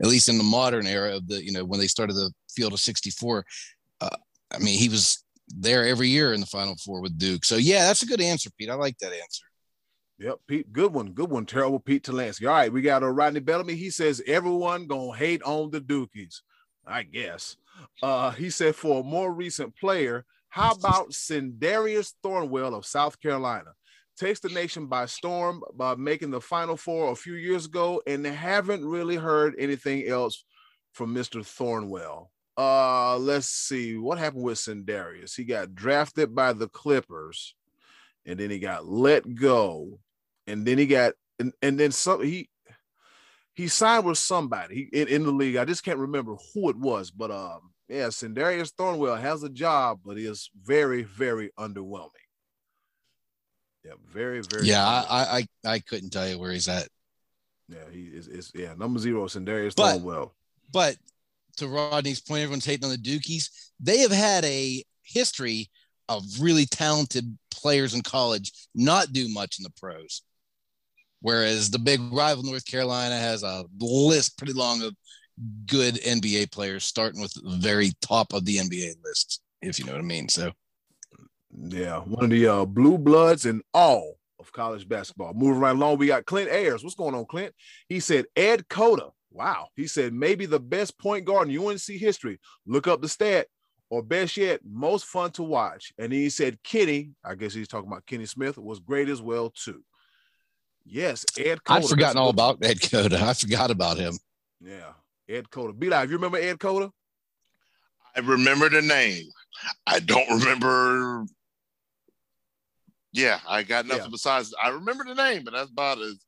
[0.00, 2.72] at least in the modern era of the you know when they started the field
[2.72, 3.44] of '64.
[4.00, 4.08] Uh,
[4.54, 7.44] I mean, he was there every year in the Final Four with Duke.
[7.44, 8.70] So yeah, that's a good answer, Pete.
[8.70, 9.44] I like that answer.
[10.18, 11.46] Yep, Pete, good one, good one.
[11.46, 12.46] Terrible Pete Talansky.
[12.46, 13.74] All right, we got a Rodney Bellamy.
[13.74, 16.42] He says everyone gonna hate on the Dukies.
[16.86, 17.56] I guess.
[18.02, 23.72] Uh, he said for a more recent player, how about Sindarius Thornwell of South Carolina?
[24.18, 28.24] Takes the nation by storm by making the Final Four a few years ago, and
[28.26, 30.44] haven't really heard anything else
[30.92, 31.40] from Mr.
[31.40, 32.28] Thornwell.
[32.56, 35.34] Uh, let's see what happened with Sindarius.
[35.34, 37.54] He got drafted by the Clippers,
[38.26, 39.98] and then he got let go,
[40.46, 42.48] and then he got and, and then some he
[43.54, 45.56] he signed with somebody in, in the league.
[45.56, 50.00] I just can't remember who it was, but um, yeah, Sindarius Thornwell has a job,
[50.04, 52.08] but he is very, very underwhelming.
[53.84, 54.66] Yeah, very, very.
[54.66, 56.88] Yeah, I, I, I couldn't tell you where he's at.
[57.68, 58.28] Yeah, he is.
[58.28, 60.30] is yeah, number zero, Sindarius but, Thornwell.
[60.72, 60.96] But
[61.58, 63.48] to Rodney's point, everyone's hating on the Dukies.
[63.80, 65.70] They have had a history
[66.08, 70.22] of really talented players in college not do much in the pros.
[71.20, 74.94] Whereas the big rival North Carolina has a list pretty long of
[75.66, 79.92] good NBA players, starting with the very top of the NBA list, if you know
[79.92, 80.28] what I mean.
[80.28, 80.50] So,
[81.68, 85.32] yeah, one of the uh, blue bloods in all of college basketball.
[85.32, 86.82] Moving right along, we got Clint Ayers.
[86.82, 87.54] What's going on, Clint?
[87.88, 89.10] He said Ed Cota.
[89.32, 89.68] Wow.
[89.76, 92.38] He said maybe the best point guard in UNC history.
[92.66, 93.46] Look up the stat
[93.90, 95.92] or best yet, most fun to watch.
[95.98, 99.50] And he said Kenny, I guess he's talking about Kenny Smith, was great as well
[99.50, 99.82] too.
[100.84, 101.80] Yes, Ed Cota.
[101.80, 103.22] I've forgotten all about Ed Cota.
[103.22, 104.18] I forgot about him.
[104.60, 104.92] Yeah,
[105.28, 105.72] Ed Cota.
[105.72, 106.10] B Live.
[106.10, 106.90] You remember Ed Cota?
[108.16, 109.26] I remember the name.
[109.86, 111.24] I don't remember.
[113.12, 114.10] Yeah, I got nothing yeah.
[114.10, 114.54] besides.
[114.62, 116.18] I remember the name, but that's about as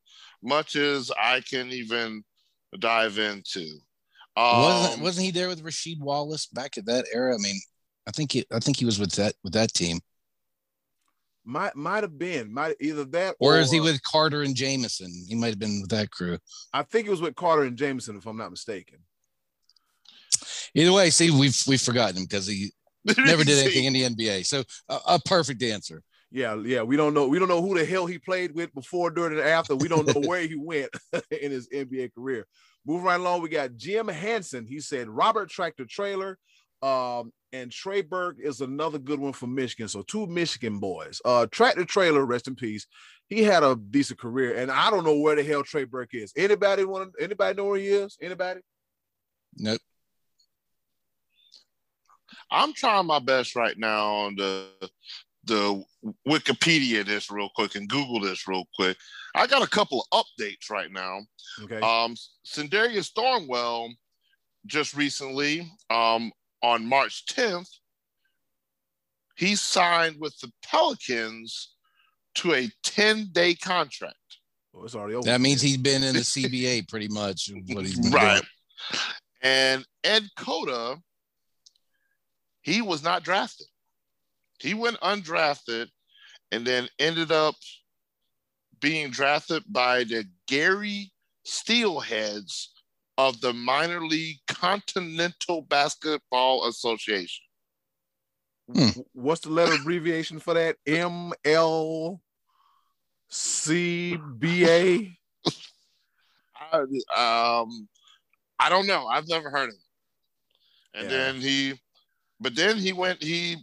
[0.42, 2.22] much as I can even
[2.78, 3.78] dive into.
[4.36, 7.34] Um, wasn't wasn't he there with Rasheed Wallace back at that era?
[7.34, 7.60] I mean,
[8.06, 10.00] I think he, I think he was with that with that team.
[11.44, 15.12] Might might have been might either that or, or is he with Carter and Jamison?
[15.28, 16.38] He might have been with that crew.
[16.72, 18.98] I think it was with Carter and Jamison, if I'm not mistaken.
[20.74, 22.72] Either way, see, we've we've forgotten him because he
[23.18, 24.46] never did anything in the NBA.
[24.46, 26.02] So a, a perfect answer.
[26.34, 26.82] Yeah, yeah.
[26.82, 27.28] We don't know.
[27.28, 29.76] We don't know who the hell he played with before, during, and after.
[29.76, 30.90] We don't know where he went
[31.30, 32.44] in his NBA career.
[32.84, 34.66] Moving right along, we got Jim Hansen.
[34.66, 36.36] He said Robert Tractor Trailer.
[36.82, 39.86] Um, and Trey Burke is another good one for Michigan.
[39.86, 41.22] So two Michigan boys.
[41.24, 42.88] Uh, Tractor Trailer, rest in peace.
[43.28, 46.32] He had a decent career, and I don't know where the hell Trey Burke is.
[46.36, 47.12] Anybody want?
[47.20, 48.18] Anybody know where he is?
[48.20, 48.60] Anybody?
[49.56, 49.80] Nope.
[52.50, 54.68] I'm trying my best right now on the
[55.46, 55.82] the
[56.28, 58.96] Wikipedia this real quick and Google this real quick.
[59.34, 61.20] I got a couple of updates right now.
[61.62, 61.80] Okay.
[61.80, 62.14] Um,
[62.46, 63.90] Sindarius Thornwell
[64.66, 66.32] just recently, um,
[66.62, 67.68] on March 10th,
[69.36, 71.74] he signed with the Pelicans
[72.36, 74.14] to a 10 day contract.
[74.72, 75.26] Well, it's already over.
[75.26, 77.50] That means he's been in the CBA pretty much.
[77.68, 78.40] What he's right.
[78.40, 79.02] Doing.
[79.42, 80.96] And Ed Cota,
[82.62, 83.66] he was not drafted.
[84.58, 85.88] He went undrafted
[86.52, 87.54] and then ended up
[88.80, 91.10] being drafted by the Gary
[91.46, 92.68] Steelheads
[93.18, 97.44] of the minor league Continental Basketball Association.
[98.72, 99.00] Hmm.
[99.12, 100.76] What's the letter abbreviation for that?
[100.86, 102.20] M L
[103.28, 105.18] C B A.
[106.72, 107.88] Um,
[108.58, 109.06] I don't know.
[109.06, 110.98] I've never heard of it.
[110.98, 111.16] And yeah.
[111.16, 111.74] then he,
[112.40, 113.22] but then he went.
[113.22, 113.56] He,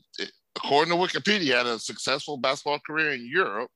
[0.55, 3.69] according to Wikipedia, had a successful basketball career in Europe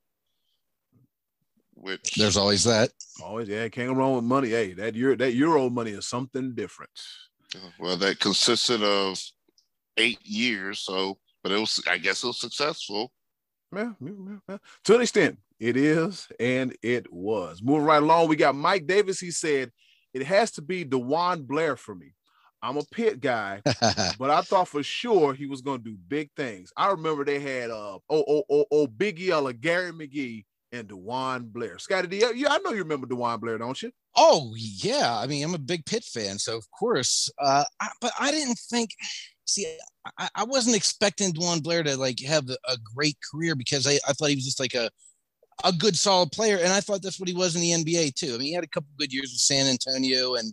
[1.86, 2.90] which there's always that.
[3.24, 4.50] Always, yeah, can't go wrong with money.
[4.50, 6.92] Hey, that euro, that euro money is something different.
[7.80, 9.22] Well, that consisted of
[9.98, 13.12] eight years, so but it was, I guess, it was successful.
[13.74, 17.62] Yeah, yeah, yeah, to an extent, it is, and it was.
[17.62, 19.20] Moving right along, we got Mike Davis.
[19.20, 19.72] He said
[20.14, 22.15] it has to be DeJuan Blair for me.
[22.66, 23.62] I'm a Pitt guy,
[24.18, 26.74] but I thought for sure he was going to do big things.
[26.76, 31.54] I remember they had uh oh oh oh oh Big Yellow Gary McGee and DeJuan
[31.54, 31.78] Blair.
[31.78, 33.92] Scottie D, yeah, I know you remember DeJuan Blair, don't you?
[34.16, 37.30] Oh yeah, I mean I'm a big Pitt fan, so of course.
[37.40, 38.90] Uh, I, but I didn't think.
[39.48, 39.78] See,
[40.18, 44.14] I, I wasn't expecting DeJuan Blair to like have a great career because I, I
[44.14, 44.90] thought he was just like a
[45.64, 48.34] a good solid player, and I thought that's what he was in the NBA too.
[48.34, 50.52] I mean, he had a couple good years with San Antonio, and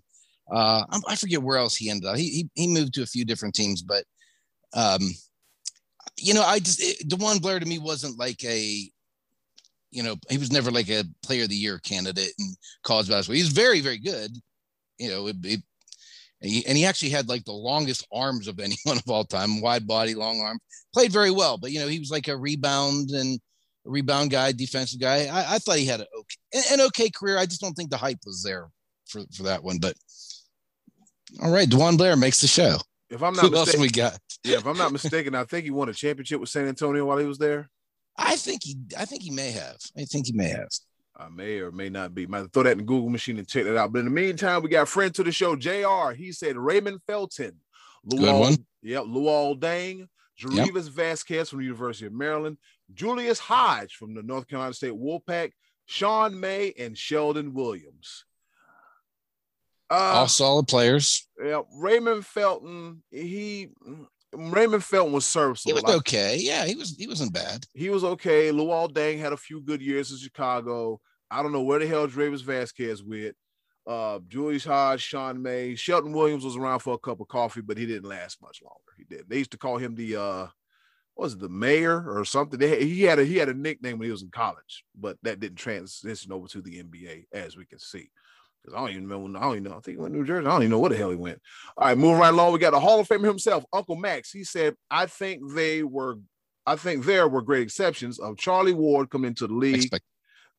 [0.50, 2.16] uh, I forget where else he ended up.
[2.16, 4.04] He, he he moved to a few different teams, but
[4.74, 5.00] um,
[6.18, 8.90] you know, I just it, DeJuan Blair to me wasn't like a
[9.92, 13.36] you know, he was never like a player of the year candidate in college basketball.
[13.36, 14.32] He's very, very good.
[14.98, 15.60] You know, it, it,
[16.40, 20.14] and, he, actually had like the longest arms of anyone of all time, wide body,
[20.14, 20.58] long arm.
[20.94, 23.38] Played very well, but you know, he was like a rebound and
[23.84, 25.26] rebound guy, defensive guy.
[25.26, 27.38] I, I thought he had an okay, an okay career.
[27.38, 28.68] I just don't think the hype was there
[29.06, 29.78] for, for that one.
[29.78, 29.94] But
[31.40, 32.76] all right, DeJuan Blair makes the show.
[33.10, 34.18] If I'm not Who mistaken, else we got?
[34.44, 37.18] yeah, if I'm not mistaken, I think he won a championship with San Antonio while
[37.18, 37.70] he was there.
[38.16, 39.78] I think he, I think he may have.
[39.96, 40.68] I think he may have.
[41.16, 42.26] I may or may not be.
[42.26, 43.92] Might throw that in the Google machine and check that out.
[43.92, 46.14] But in the meantime, we got a friend to the show, Jr.
[46.16, 47.56] He said Raymond Felton,
[48.10, 48.66] Luol, one.
[48.82, 50.08] Yep, Luol Deng,
[50.40, 50.94] Greivis yep.
[50.94, 52.58] Vasquez from the University of Maryland,
[52.94, 55.52] Julius Hodge from the North Carolina State Wolfpack,
[55.86, 58.24] Sean May, and Sheldon Williams.
[59.92, 61.28] Uh, All solid players.
[61.44, 63.02] Yeah, Raymond Felton.
[63.10, 63.68] He
[64.34, 65.76] Raymond Felton was serviceable.
[65.76, 66.38] He was okay.
[66.40, 67.66] Yeah, he was he wasn't bad.
[67.74, 68.50] He was okay.
[68.50, 70.98] Luol Deng had a few good years in Chicago.
[71.30, 73.36] I don't know where the hell Dravis Vasquez went.
[73.86, 77.76] Uh, Julius Hodge, Sean May, Sheldon Williams was around for a cup of coffee, but
[77.76, 78.78] he didn't last much longer.
[78.96, 79.28] He did.
[79.28, 80.46] They used to call him the uh
[81.16, 82.58] was it the mayor or something?
[82.58, 85.40] They, he had a he had a nickname when he was in college, but that
[85.40, 88.08] didn't transition over to the NBA, as we can see.
[88.62, 89.38] Because I don't even remember.
[89.38, 89.76] I don't even know.
[89.76, 90.46] I think he went to New Jersey.
[90.46, 91.40] I don't even know where the hell he went.
[91.76, 92.52] All right, moving right along.
[92.52, 94.30] We got a Hall of Famer himself, Uncle Max.
[94.30, 96.16] He said, "I think they were,
[96.66, 100.04] I think there were great exceptions of Charlie Ward coming into the league." Expect-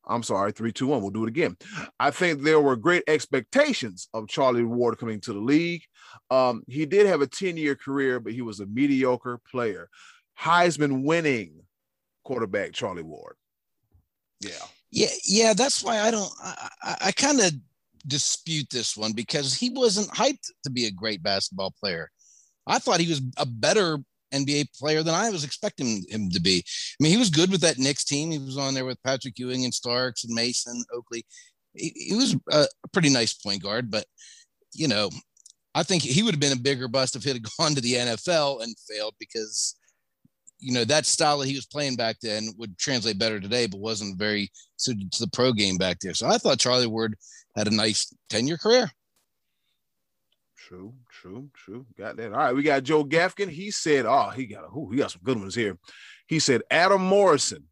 [0.06, 1.02] I'm sorry, three, two, one.
[1.02, 1.56] We'll do it again.
[2.00, 5.82] I think there were great expectations of Charlie Ward coming to the league.
[6.30, 9.90] Um, he did have a 10 year career, but he was a mediocre player.
[10.38, 11.62] Heisman winning
[12.26, 13.36] quarterback, Charlie Ward.
[14.42, 14.52] Yeah.
[14.92, 16.32] Yeah, yeah, that's why I don't.
[16.44, 17.52] I, I, I kind of
[18.08, 22.10] dispute this one because he wasn't hyped to be a great basketball player.
[22.68, 24.00] I thought he was a better
[24.34, 26.64] NBA player than I was expecting him to be.
[26.66, 28.32] I mean, he was good with that Knicks team.
[28.32, 31.26] He was on there with Patrick Ewing and Starks and Mason Oakley.
[31.74, 34.06] He, he was a pretty nice point guard, but
[34.74, 35.10] you know,
[35.76, 37.94] I think he would have been a bigger bust if he had gone to the
[37.94, 39.76] NFL and failed because
[40.60, 43.80] you know that style that he was playing back then would translate better today, but
[43.80, 46.14] wasn't very suited to the pro game back there.
[46.14, 47.16] So I thought Charlie Ward
[47.56, 48.92] had a nice 10 year career.
[50.58, 51.86] True, true, true.
[51.98, 52.32] Got that.
[52.32, 53.50] All right, we got Joe Gafkin.
[53.50, 55.78] He said, "Oh, he got a, ooh, he got some good ones here."
[56.26, 57.66] He said, "Adam Morrison,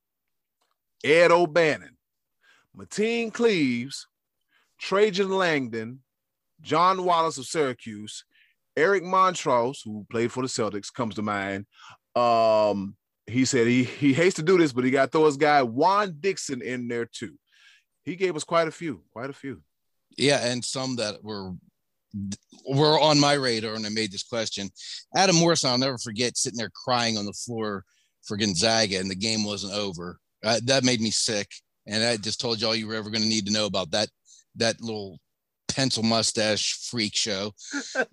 [1.02, 1.98] Ed O'Bannon,
[2.78, 4.08] Mateen Cleaves,
[4.78, 6.02] Trajan Langdon,
[6.62, 8.26] John Wallace of Syracuse,
[8.76, 11.66] Eric Montross, who played for the Celtics, comes to mind.
[12.16, 15.38] Um, he said he he hates to do this, but he got to throw his
[15.38, 17.38] guy Juan Dixon in there too.
[18.04, 19.62] He gave us quite a few, quite a few.
[20.18, 21.54] Yeah, and some that were
[22.68, 24.70] were on my radar and I made this question.
[25.16, 27.86] Adam Morrison, I'll never forget sitting there crying on the floor
[28.24, 30.20] for Gonzaga, and the game wasn't over.
[30.44, 31.50] Uh, that made me sick,
[31.88, 33.92] and I just told you all you were ever going to need to know about
[33.92, 34.10] that
[34.56, 35.20] that little
[35.68, 37.52] pencil mustache freak show.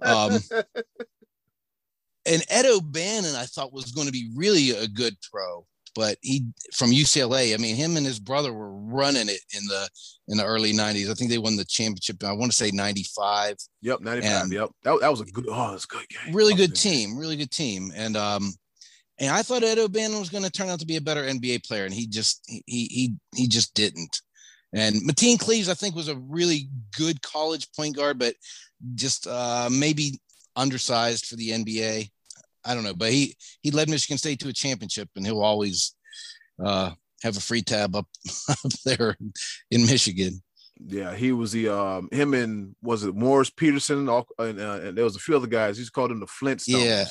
[0.03, 0.39] Um,
[2.27, 6.47] and Ed O'Bannon, I thought was going to be really a good pro, but he
[6.75, 7.55] from UCLA.
[7.55, 9.89] I mean, him and his brother were running it in the
[10.29, 11.11] in the early '90s.
[11.11, 12.23] I think they won the championship.
[12.25, 13.57] I want to say '95.
[13.83, 14.43] Yep, 95.
[14.43, 14.71] And- yep.
[14.85, 16.35] That, that was a good, oh, it's good game.
[16.35, 17.17] Really good team.
[17.17, 17.93] Really good team.
[17.95, 18.53] And um,
[19.19, 21.67] and I thought Ed O'Bannon was going to turn out to be a better NBA
[21.67, 24.21] player, and he just he he he just didn't.
[24.73, 28.35] And Mateen Cleaves, I think, was a really good college point guard, but
[28.95, 30.21] just uh, maybe
[30.57, 32.11] undersized for the NBA.
[32.69, 35.95] I don't know, but he he led Michigan State to a championship, and he'll always
[36.63, 36.91] uh,
[37.23, 38.07] have a free tab up
[38.49, 39.17] up there
[39.71, 40.43] in Michigan.
[40.87, 45.05] Yeah, he was the um him and was it Morris Peterson and, uh, and there
[45.05, 45.77] was a few other guys.
[45.77, 46.85] He's called them the Flintstones.
[46.85, 47.05] Yeah.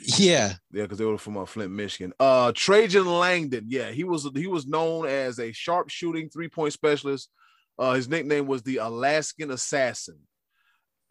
[0.00, 2.12] Yeah, Yeah, because they were from uh, Flint, Michigan.
[2.20, 3.64] Uh Trajan Langdon.
[3.66, 7.30] Yeah, he was he was known as a sharp shooting three point specialist.
[7.78, 10.18] Uh, his nickname was the Alaskan Assassin.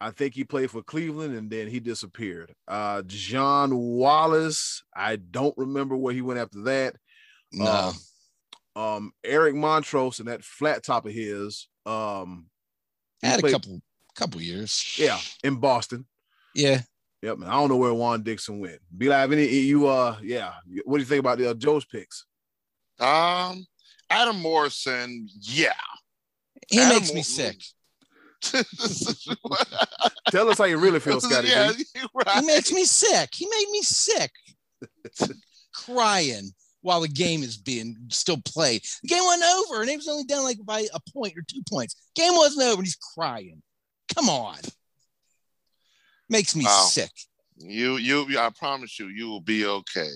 [0.00, 2.54] I think he played for Cleveland and then he disappeared.
[2.68, 4.82] Uh, John Wallace.
[4.94, 6.94] I don't remember where he went after that.
[7.52, 7.92] no,
[8.76, 11.66] Um, um, Eric Montross and that flat top of his.
[11.84, 12.46] Um,
[13.20, 13.80] he had a couple
[14.14, 14.94] couple years.
[14.98, 16.06] Yeah, in Boston.
[16.54, 16.82] Yeah,
[17.22, 17.38] Yep.
[17.38, 17.48] man.
[17.48, 18.80] I don't know where Juan Dixon went.
[18.96, 19.86] Be like any you.
[19.88, 20.52] Uh, yeah.
[20.84, 22.24] What do you think about the uh, Joe's picks?
[23.00, 23.66] Um,
[24.10, 25.72] Adam Morrison, yeah.
[26.68, 27.56] he Adam makes me Mor- sick.
[30.30, 31.48] Tell us how you really feel, Scottie.
[31.48, 31.72] yeah,
[32.14, 32.40] right.
[32.40, 33.30] He makes me sick.
[33.34, 34.30] He made me sick.
[35.74, 38.82] Crying while the game is being still played.
[39.02, 41.62] The game wasn't over, and it was only down like by a point or two
[41.68, 41.96] points.
[42.14, 43.62] Game wasn't over, and he's crying.
[44.14, 44.58] Come on.
[46.28, 46.86] Makes me Wow.
[46.88, 47.10] sick.
[47.56, 50.08] You, you, I promise you, you will be okay.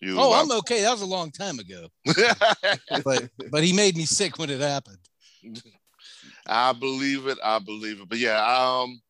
[0.00, 0.80] You, Oh, I'm okay.
[0.82, 1.88] That was a long time ago.
[3.04, 4.98] But but he made me sick when it happened.
[6.48, 7.38] I believe it.
[7.44, 8.08] I believe it.
[8.08, 9.00] But yeah, um,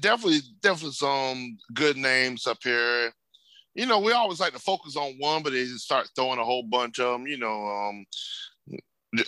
[0.00, 3.12] definitely, definitely some good names up here.
[3.74, 6.44] You know, we always like to focus on one, but they just start throwing a
[6.44, 7.26] whole bunch of them.
[7.26, 8.06] You know, um,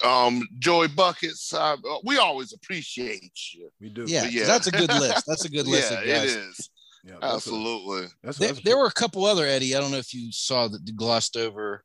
[0.05, 1.53] um, Joey buckets.
[1.53, 3.71] Uh, we always appreciate you.
[3.81, 4.05] We do.
[4.07, 4.47] Yeah, yeah.
[4.47, 5.25] that's a good list.
[5.27, 5.93] That's a good list.
[5.93, 6.35] yeah, of guys.
[6.35, 6.71] is
[7.05, 8.07] Yeah, that's a- absolutely.
[8.23, 9.77] That's, There, that's a- there were a couple other Eddy.
[9.77, 11.85] I don't know if you saw that glossed over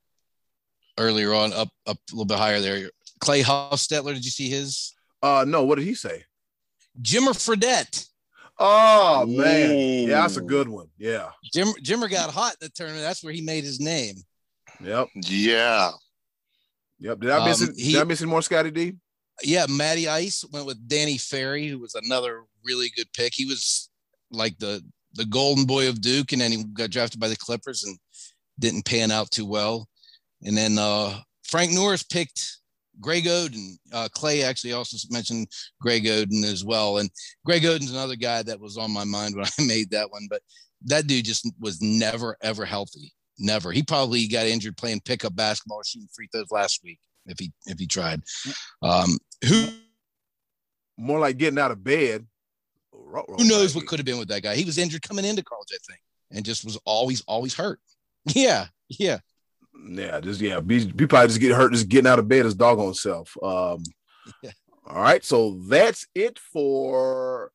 [0.98, 2.90] earlier on, up up a little bit higher there.
[3.20, 4.94] Clay Hostetler, did you see his?
[5.24, 6.24] Uh no, what did he say?
[7.02, 8.08] Jimmer Fredette.
[8.60, 9.72] Oh man.
[9.72, 10.08] Ooh.
[10.10, 10.88] Yeah, that's a good one.
[10.98, 11.30] Yeah.
[11.54, 13.02] Jim Jimmer got hot in the tournament.
[13.04, 14.16] That's where he made his name.
[14.84, 15.08] Yep.
[15.16, 15.92] Yeah.
[17.00, 17.20] Yep.
[17.22, 17.76] Did I miss Um, it?
[17.80, 18.94] he- did I miss any more Scottie D?
[19.42, 23.34] Yeah, Matty Ice went with Danny Ferry, who was another really good pick.
[23.34, 23.90] He was
[24.30, 24.84] like the
[25.16, 27.98] the golden boy of Duke, and then he got drafted by the Clippers and
[28.60, 29.88] didn't pan out too well.
[30.44, 32.58] And then uh, Frank Norris picked
[33.02, 33.74] Greg Oden.
[33.92, 35.48] Uh, Clay actually also mentioned
[35.82, 36.98] Greg Oden as well.
[37.00, 37.10] And
[37.46, 40.42] Greg Oden's another guy that was on my mind when I made that one, but
[40.86, 43.14] that dude just was never ever healthy.
[43.40, 43.72] never.
[43.72, 47.80] He probably got injured playing pickup basketball shooting free throws last week if he if
[47.80, 48.22] he tried.
[48.82, 49.18] Um,
[49.48, 49.68] who
[50.98, 52.26] More like getting out of bed.
[52.92, 54.56] who knows what could have been with that guy?
[54.56, 56.00] He was injured coming into college, I think,
[56.32, 57.80] and just was always always hurt.
[58.34, 59.20] Yeah, yeah.
[59.86, 62.56] Yeah, just yeah, be, be probably just get hurt just getting out of bed his
[62.56, 63.36] doggone self.
[63.42, 63.84] Um,
[64.42, 64.52] Yeah.
[64.88, 67.52] all right, so that's it for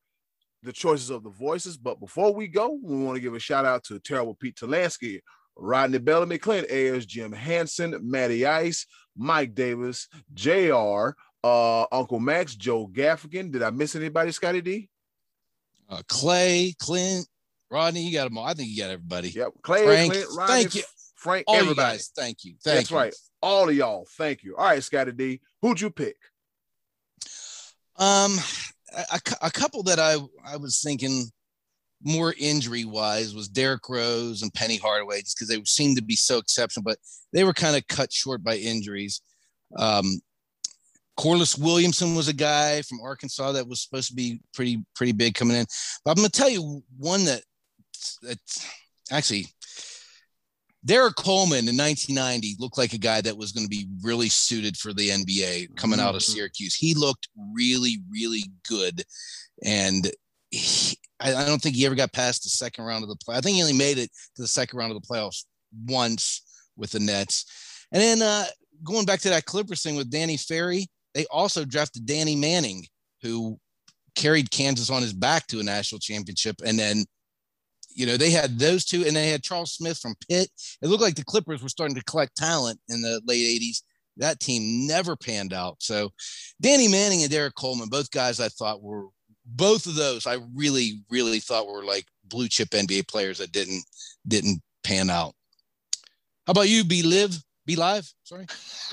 [0.62, 1.78] the choices of the voices.
[1.78, 5.20] But before we go, we want to give a shout out to Terrible Pete Talansky,
[5.56, 8.84] Rodney Bellamy, Clint Ayers, Jim Hanson, Matty Ice,
[9.16, 11.10] Mike Davis, Jr.
[11.42, 13.50] Uh, Uncle Max, Joe Gaffigan.
[13.50, 14.88] Did I miss anybody, Scottie D?
[15.88, 17.26] Uh, Clay, Clint,
[17.70, 18.44] Rodney, you got them all.
[18.44, 19.30] I think you got everybody.
[19.30, 19.52] Yep.
[19.62, 20.82] Clay, Frank, Clint, Rodney, thank you.
[21.18, 21.98] Frank, All everybody.
[22.16, 22.54] thank you.
[22.62, 22.96] Thank That's you.
[22.96, 23.14] right.
[23.42, 24.06] All of y'all.
[24.16, 24.56] Thank you.
[24.56, 25.40] All right, Scottie D.
[25.62, 26.16] Who'd you pick?
[27.96, 28.38] Um,
[28.96, 30.16] a, a couple that I
[30.46, 31.24] I was thinking
[32.02, 36.14] more injury wise was Derrick Rose and Penny Hardaway, just because they seemed to be
[36.14, 36.98] so exceptional, but
[37.32, 39.20] they were kind of cut short by injuries.
[39.76, 40.20] Um,
[41.16, 45.34] Corliss Williamson was a guy from Arkansas that was supposed to be pretty pretty big
[45.34, 45.66] coming in.
[46.04, 47.42] But I'm going to tell you one that
[48.22, 48.38] that
[49.10, 49.46] actually
[50.88, 54.74] Derrick Coleman in 1990 looked like a guy that was going to be really suited
[54.74, 56.32] for the NBA coming out of Mhm.
[56.32, 56.74] Syracuse.
[56.74, 59.04] He looked really, really good.
[59.62, 60.10] And
[60.50, 63.36] he, I, I don't think he ever got past the second round of the play.
[63.36, 65.44] I think he only made it to the second round of the playoffs
[65.86, 66.40] once
[66.74, 67.44] with the Nets.
[67.92, 68.46] And then uh,
[68.82, 72.86] going back to that Clippers thing with Danny Ferry, they also drafted Danny Manning,
[73.20, 73.60] who
[74.14, 76.56] carried Kansas on his back to a national championship.
[76.64, 77.04] And then,
[77.98, 80.48] you know, they had those two, and they had Charles Smith from Pitt.
[80.80, 83.82] It looked like the Clippers were starting to collect talent in the late 80s.
[84.18, 85.78] That team never panned out.
[85.80, 86.12] So,
[86.60, 89.06] Danny Manning and Derrick Coleman, both guys I thought were
[89.44, 93.82] both of those I really, really thought were like blue chip NBA players that didn't
[94.28, 95.34] didn't pan out.
[96.46, 97.36] How about you, B Live?
[97.66, 98.12] B Live?
[98.22, 98.46] Sorry.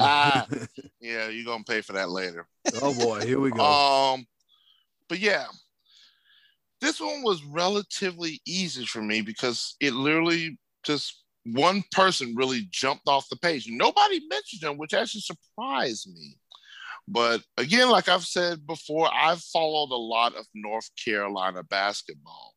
[0.00, 2.46] yeah, you're gonna pay for that later.
[2.80, 3.62] oh boy, here we go.
[3.62, 4.26] Um,
[5.06, 5.46] but yeah,
[6.80, 13.08] this one was relatively easy for me because it literally just one person really jumped
[13.08, 13.66] off the page.
[13.68, 16.36] Nobody mentioned him, which actually surprised me.
[17.06, 22.54] But again, like I've said before, I've followed a lot of North Carolina basketball.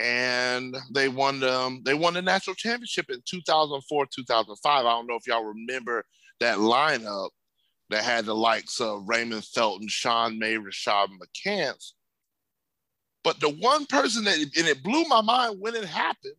[0.00, 4.86] And they won um, they won the national championship in 2004, 2005.
[4.86, 6.04] I don't know if y'all remember
[6.40, 7.30] that lineup
[7.90, 11.92] that had the likes of Raymond Felton, Sean May, Rashad McCants.
[13.28, 16.32] But the one person that, and it blew my mind when it happened,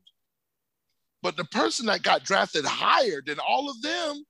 [1.22, 4.24] but the person that got drafted higher than all of them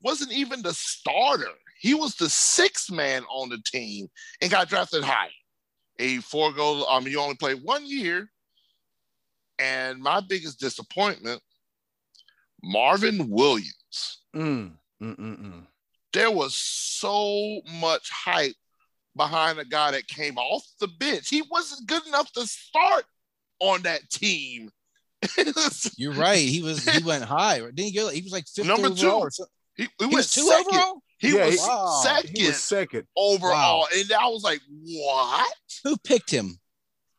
[0.00, 1.52] wasn't even the starter.
[1.78, 4.08] He was the sixth man on the team
[4.40, 5.28] and got drafted higher.
[5.98, 8.30] A four goal, um, he only played one year.
[9.58, 11.42] And my biggest disappointment,
[12.62, 14.72] Marvin Williams Mm,
[15.02, 15.66] mm, mm, mm.
[16.14, 18.54] there was so much hype
[19.16, 21.28] behind a guy that came off the bench.
[21.28, 23.04] He wasn't good enough to start
[23.60, 24.70] on that team.
[25.96, 26.38] You're right.
[26.38, 27.58] He was he went high.
[27.60, 28.08] Didn't he go?
[28.10, 29.08] He was like fifth Number two.
[29.10, 29.30] or
[29.76, 30.66] he, he He went was two second.
[30.74, 31.02] overall.
[31.18, 32.00] He Yeah, was he- Wow.
[32.04, 33.04] second He was second.
[33.16, 35.54] overall, and I was like, "What?"
[35.84, 36.58] Who picked him?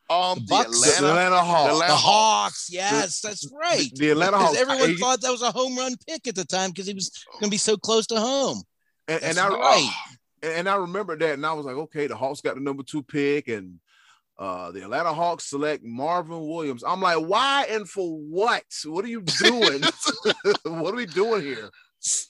[0.08, 0.80] Um, The the, Bucks?
[0.82, 1.64] The Atlanta, Atlanta Hawks.
[1.66, 2.04] the Atlanta The Hawks.
[2.04, 2.68] Hawks.
[2.70, 3.88] Yes, that's right.
[3.96, 4.56] The Atlanta Hawks.
[4.58, 7.10] everyone he- thought that was a home run pick at the time because he was
[7.32, 8.62] going to be so close to home.
[9.08, 9.90] and, and That's I right.
[10.46, 13.02] And I remember that, and I was like, okay, the Hawks got the number two
[13.02, 13.78] pick, and
[14.38, 16.84] uh, the Atlanta Hawks select Marvin Williams.
[16.86, 18.64] I'm like, why and for what?
[18.84, 19.82] What are you doing?
[20.64, 21.70] what are we doing here?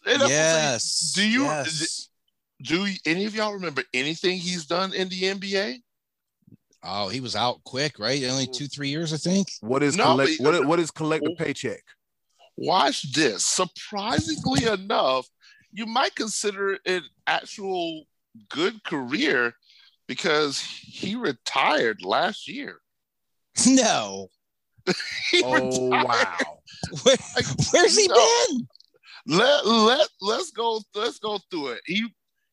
[0.07, 1.12] And I like, Yes.
[1.14, 2.09] do you- yes.
[2.62, 5.79] do any of y'all remember anything he's done in the NBA?
[6.83, 8.23] Oh, he was out quick, right?
[8.25, 9.49] Only two, three years, I think.
[9.61, 10.31] What is No, collect?
[10.39, 11.83] but- What is, what is collect a paycheck?
[12.57, 13.45] Watch this.
[13.45, 15.27] Surprisingly enough,
[15.73, 18.05] you might consider it an actual
[18.49, 19.55] good career
[20.07, 22.79] because he retired last year.
[23.67, 24.29] No.
[25.31, 26.05] He Oh retired.
[26.07, 26.59] wow!
[27.03, 28.14] Where, Like, where's he no.
[28.49, 28.69] been?
[29.27, 31.81] Let let let's go let's go through it.
[31.87, 32.07] He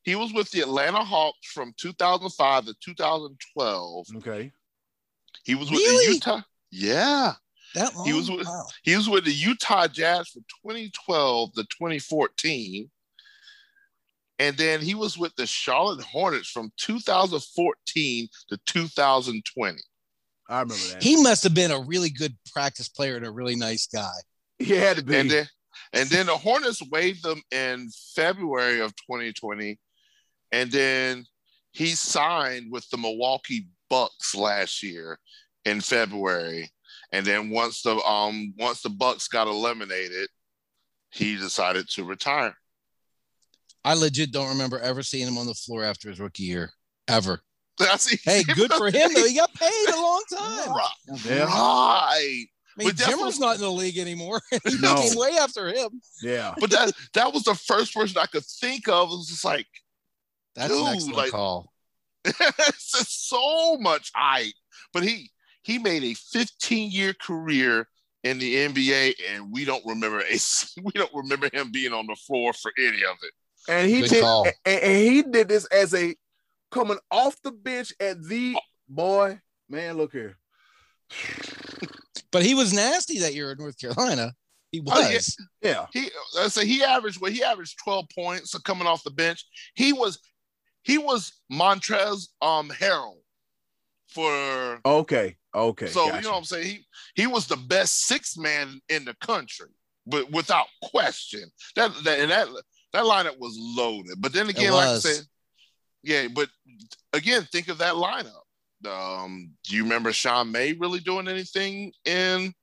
[0.03, 4.05] he was with the Atlanta Hawks from 2005 to 2012.
[4.18, 4.51] Okay,
[5.45, 6.07] He was with Really?
[6.07, 6.41] the Utah.
[6.72, 7.34] Yeah,
[7.76, 8.05] That long?
[8.07, 8.66] He was with- Wow.
[8.82, 12.89] he was with the Utah Jazz from 2012 to 2014.
[14.39, 19.79] And then he was with the Charlotte Hornets from 2014 to 2020.
[20.49, 21.03] I remember that.
[21.03, 24.11] He must have been a really good practice player and a really nice guy.
[24.59, 25.15] He had to be.
[25.15, 25.47] And then
[25.93, 29.79] and then the Hornets waived them in February of 2020.
[30.51, 31.25] And then
[31.71, 35.19] he signed with the Milwaukee Bucks last year
[35.65, 36.69] in February.
[37.11, 40.29] And then once the um once the Bucks got eliminated,
[41.11, 42.55] he decided to retire.
[43.86, 46.71] I legit don't remember ever seeing him on the floor after his rookie year,
[47.07, 47.41] ever.
[47.79, 49.25] That's Hey, good for him though.
[49.27, 50.69] He got paid a long time.
[50.69, 51.19] Right.
[51.25, 51.43] Yeah.
[51.45, 52.45] right.
[52.75, 54.41] I mean, But that's Jimmer's what- not in the league anymore.
[54.51, 54.95] he No.
[54.95, 56.01] came way after him.
[56.21, 56.53] Yeah.
[56.59, 59.09] But that that was the first person I could think of.
[59.11, 59.67] It was just like
[60.55, 61.71] That's Dude, an excellent like- call.
[62.25, 64.53] it's just so much hype.
[64.93, 65.29] But he
[65.63, 67.88] he made a 15 year career
[68.23, 70.39] in the NBA, and we don't remember a
[70.84, 73.34] we don't remember him being on the floor for any of it.
[73.68, 74.24] And he Good did
[74.66, 76.16] and, and he did this as a
[76.72, 78.55] coming off the bench at the
[78.89, 79.39] boy.
[79.70, 80.38] Man, look here.
[82.32, 84.34] But he was nasty that year in North Carolina.
[84.72, 84.93] He was.
[84.95, 85.09] Oh,
[85.61, 85.72] yeah.
[85.72, 85.86] Yeah.
[85.93, 86.09] He
[86.39, 89.45] I say he averaged well, he averaged 12 points coming off the bench.
[89.76, 90.20] He was
[90.82, 93.18] he was Montrezl um Harrell
[94.07, 95.38] for Okay.
[95.55, 95.86] Okay.
[95.86, 96.18] so gotcha.
[96.18, 96.66] you know what I'm saying.
[96.66, 99.70] He he was the best six man in the country,
[100.07, 101.51] but without question.
[101.76, 102.47] That that and that
[102.94, 104.16] that lineup was loaded.
[104.20, 105.26] But then again, like I said,
[106.04, 106.28] yeah.
[106.34, 106.50] But
[107.14, 108.39] again, think of that lineup.
[108.88, 112.54] Um, do you remember Sean May really doing anything in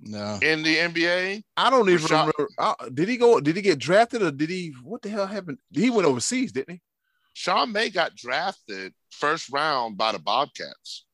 [0.00, 0.38] No.
[0.42, 1.44] in the NBA?
[1.56, 2.48] I don't even Rashad- remember.
[2.58, 3.40] Uh, did he go?
[3.40, 4.74] Did he get drafted or did he?
[4.82, 5.58] What the hell happened?
[5.70, 6.82] He went overseas, didn't he?
[7.34, 11.04] Sean May got drafted first round by the Bobcats,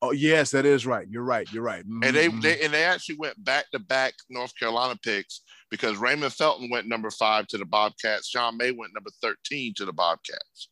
[0.00, 1.06] Oh yes, that is right.
[1.08, 1.50] You're right.
[1.52, 1.84] You're right.
[1.84, 2.42] and they, Mhm.
[2.42, 5.42] they and they actually went back to back North Carolina picks
[5.72, 8.30] because Raymond Felton went number five to the Bobcats.
[8.30, 10.68] John May went number thirteen to the Bobcats.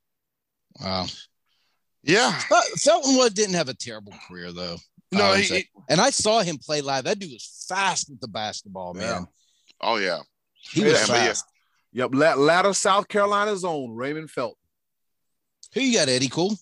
[0.80, 1.06] Wow.
[2.02, 4.76] Yeah, But Felton was, didn't have a terrible career though.
[5.12, 7.04] no, I he, he- And I saw him play live.
[7.04, 9.26] That dude was fast with the basketball, man.
[9.80, 10.20] oh yeah,
[10.54, 11.24] He was Yeah, but yeah.
[11.26, 11.44] fast.
[11.92, 12.10] Yep.
[12.14, 14.54] La- Latter South Carolina's own Raymond Felton.
[15.74, 16.28] Who you got, Eddy?
[16.28, 16.54] Cool.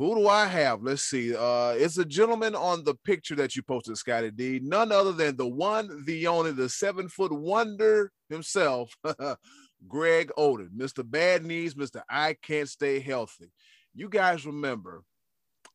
[0.00, 0.82] Who do I have?
[0.82, 1.36] Let's see.
[1.36, 4.58] Uh, it's a gentleman on the picture that you posted, Scottie D.
[4.62, 8.96] None other than the one, the only, the seven foot wonder himself,
[9.88, 11.02] Greg Oden, Mr.
[11.04, 12.00] Bad Knees, Mr.
[12.08, 13.52] I Can't Stay Healthy.
[13.94, 15.02] You guys remember,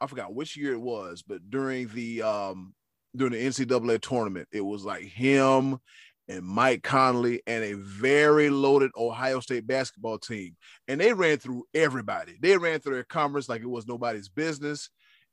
[0.02, 2.74] I forgot which year it was, but during the um
[3.16, 5.78] during the NCAA tournament, it was like him
[6.28, 10.56] and Mike Conley and a very loaded Ohio State basketball team
[10.88, 12.38] and they ran through everybody.
[12.42, 14.90] They ran through their conference like it was nobody's business.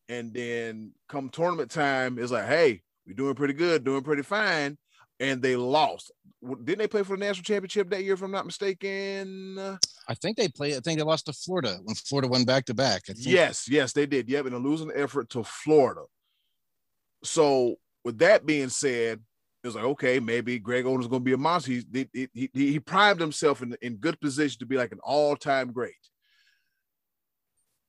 [0.09, 4.77] And then come tournament time, it's like, hey, we're doing pretty good, doing pretty fine.
[5.21, 6.11] And they lost.
[6.43, 9.79] Didn't they play for the national championship that year, if I'm not mistaken?
[10.09, 10.75] I think they played.
[10.75, 13.03] I think they lost to Florida when Florida went back to back.
[13.15, 14.29] Yes, yes, they did.
[14.29, 16.03] Yep, in a losing effort to Florida.
[17.23, 19.21] So, with that being said,
[19.63, 21.71] it was like, okay, maybe Greg Oden's going to be a monster.
[21.71, 25.37] He, he, he, he primed himself in, in good position to be like an all
[25.37, 25.95] time great.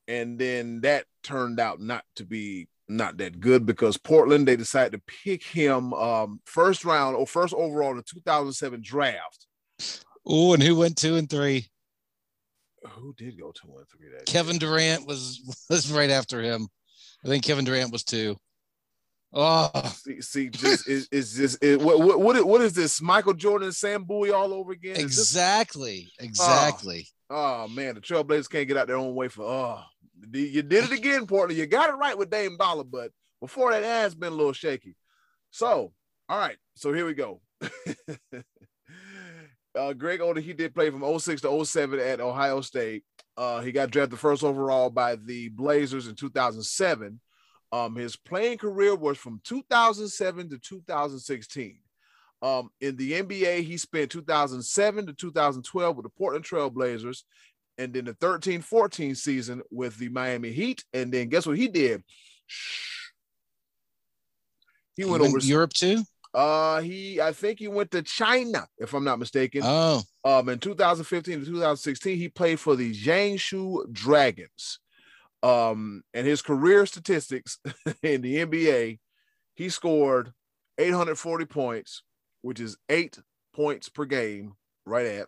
[0.07, 4.91] And then that turned out not to be not that good because Portland, they decided
[4.91, 9.47] to pick him um, first round or first overall in the 2007 draft.
[10.25, 11.67] Oh, and who went two and three?
[12.87, 16.67] Who did go two and three that Kevin Durant was was right after him.
[17.23, 18.35] I think Kevin Durant was two.
[19.35, 23.01] Oh, See, see just is is just it, what, what what is- what is this?
[23.01, 24.95] Michael Jordan, and Sam Bowie all over again?
[24.95, 27.07] Is this- exactly, exactly.
[27.29, 29.43] oh man, the Trailblazers can't get out their own way for.
[29.43, 29.81] Oh,
[30.31, 31.57] you did it again, Portland.
[31.59, 33.11] You got it right with Dame Dollar, but
[33.41, 34.95] before that, has been a little shaky.
[35.51, 35.93] So,
[36.29, 37.41] all right, so here we go.
[39.75, 43.03] uh, Greg Oden, he did play from 06 to 07 at Ohio State.
[43.35, 47.19] Uh, he got drafted first overall by the Blazers in 2007.
[47.73, 51.79] Um, his playing career was from 2007 to 2016.
[52.43, 57.25] Um, in the NBA, he spent 2007 to 2012 with the Portland Trail Blazers,
[57.79, 60.83] and then the 13 14 season with the Miami Heat.
[60.93, 62.03] And then guess what he did?
[64.95, 65.39] He went over.
[65.39, 66.03] to Europe too.
[66.31, 69.61] Uh, he I think he went to China, if I'm not mistaken.
[69.63, 74.79] Oh, Um, in 2015 to 2016, he played for the Jiangsu Dragons.
[75.43, 77.59] Um, and his career statistics
[78.01, 78.99] in the NBA,
[79.55, 80.31] he scored
[80.77, 82.01] 840 points,
[82.41, 83.19] which is eight
[83.53, 84.53] points per game,
[84.85, 85.27] right at.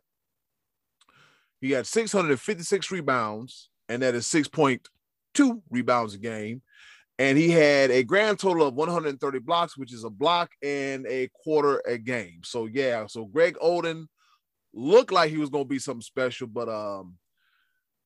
[1.59, 6.61] He had 656 rebounds, and that is 6.2 rebounds a game.
[7.18, 11.30] And he had a grand total of 130 blocks, which is a block and a
[11.43, 12.41] quarter a game.
[12.43, 14.05] So yeah, so Greg Oden
[14.74, 17.16] looked like he was gonna be something special, but um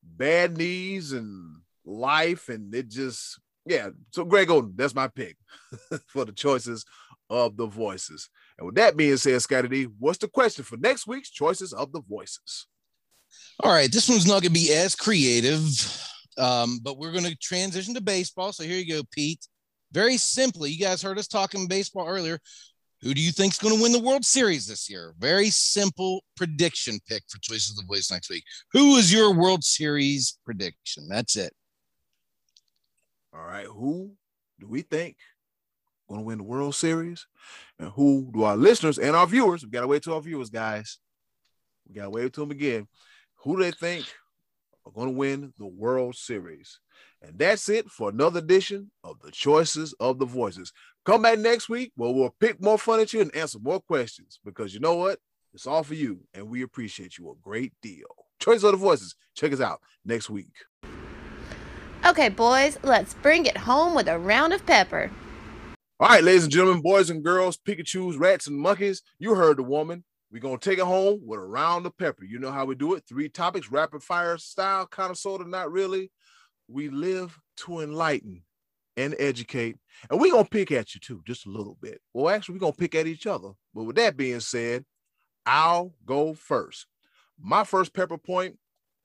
[0.02, 3.90] bad knees and life, and it just yeah.
[4.12, 5.36] So Greg Oden, that's my pick
[6.06, 6.84] for the choices
[7.28, 8.28] of the voices.
[8.58, 11.92] And with that being said, Scottie D, what's the question for next week's choices of
[11.92, 12.66] the voices?
[13.62, 13.90] all right.
[13.90, 15.62] This one's not to be as creative,
[16.38, 18.52] um, but we're to transition to baseball.
[18.52, 19.46] So here you go, Pete.
[19.92, 22.38] Very simply, you guys heard us talking baseball earlier.
[23.02, 25.14] Who do you think's going to win the World Series this year?
[25.18, 28.44] Very simple prediction pick for Choices of the Voice next week.
[28.72, 31.08] Who is your World Series prediction?
[31.08, 31.52] That's it.
[33.32, 33.66] All right.
[33.66, 34.12] Who
[34.58, 35.16] do we think
[36.08, 37.26] going to win the World Series?
[37.78, 40.50] And who do our listeners and our viewers, we got to wait to our viewers,
[40.50, 40.98] guys.
[41.88, 42.88] We got to wait to them again.
[43.42, 44.06] Who do they think
[44.86, 46.80] are going to win the World Series?
[47.22, 50.72] And that's it for another edition of the Choices of the Voices.
[51.04, 54.40] Come back next week where we'll pick more fun at you and answer more questions
[54.44, 55.18] because you know what?
[55.52, 58.06] It's all for you, and we appreciate you a great deal.
[58.38, 59.16] Choices of the Voices.
[59.34, 60.54] Check us out next week.
[62.06, 65.10] Okay, boys, let's bring it home with a round of pepper.
[66.00, 69.62] All right, ladies and gentlemen, boys and girls, Pikachu's, rats, and monkeys, you heard the
[69.62, 70.02] woman.
[70.32, 72.24] We're going to take it home with a round of pepper.
[72.24, 73.04] You know how we do it.
[73.06, 76.10] Three topics, rapid fire style, kind of, sort of, not really.
[76.68, 78.44] We live to enlighten
[78.96, 79.76] and educate.
[80.08, 82.00] And we're going to pick at you too, just a little bit.
[82.14, 83.50] Well, actually, we're going to pick at each other.
[83.74, 84.86] But with that being said,
[85.44, 86.86] I'll go first.
[87.38, 88.56] My first pepper point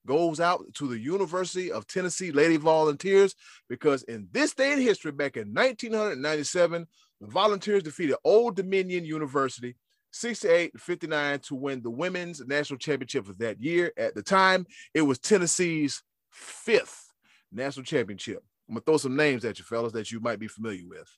[0.05, 3.35] goes out to the University of Tennessee Lady Volunteers
[3.69, 6.87] because in this day in history, back in 1997,
[7.21, 9.75] the Volunteers defeated Old Dominion University
[10.11, 13.91] 68 59 to win the women's national championship of that year.
[13.97, 17.11] At the time, it was Tennessee's fifth
[17.51, 18.43] national championship.
[18.69, 21.09] I'm gonna throw some names at you, fellas, that you might be familiar with.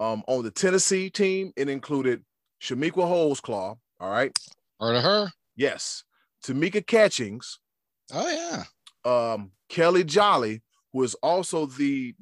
[0.00, 2.24] Um, on the Tennessee team, it included
[2.60, 3.76] Chamique Holdsclaw.
[4.00, 4.36] All right.
[4.80, 5.32] Heard of her?
[5.56, 6.04] Yes.
[6.44, 7.58] Tamika Catchings.
[8.12, 8.64] Oh yeah.
[9.04, 12.14] Um, Kellie Jolly, who is also the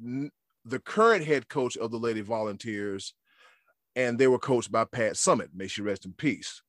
[0.65, 3.13] the current head coach of the Lady Volunteers,
[3.95, 5.49] and they were coached by Pat Summitt.
[5.53, 6.61] May she rest in peace.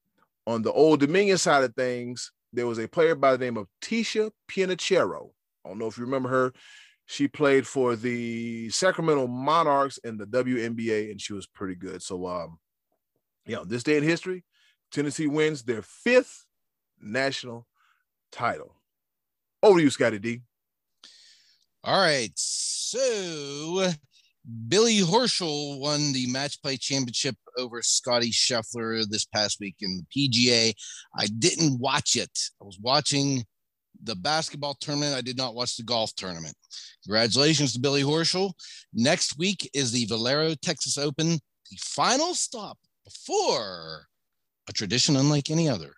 [0.47, 3.69] On the Old Dominion side of things, there was a player by the name of
[3.81, 5.31] Ticha Penicheiro.
[5.65, 6.53] I don't know if you remember her.
[7.07, 12.03] She played for the Sacramento Monarchs in the WNBA, and she was pretty good.
[12.03, 12.59] So, um,
[13.47, 14.45] yeah, this day in history,
[14.91, 16.47] Tennessee wins their fifth
[17.01, 17.67] national
[18.31, 18.77] title.
[19.63, 20.41] Over to you, Scottie D.
[21.85, 22.33] All right.
[22.37, 23.89] So
[24.69, 30.29] Billy Horschel won the match play championship over Scottie Scheffler this past week in the
[30.29, 30.75] PGA.
[31.17, 32.37] I didn't watch it.
[32.61, 33.45] I was watching
[34.03, 35.15] the basketball tournament.
[35.15, 36.57] I did not watch the golf tournament.
[37.05, 38.53] Congratulations to Billy Horschel.
[38.93, 41.39] Next week is the Valero Texas Open,
[41.71, 44.07] the final stop before
[44.69, 45.95] a tradition unlike any other,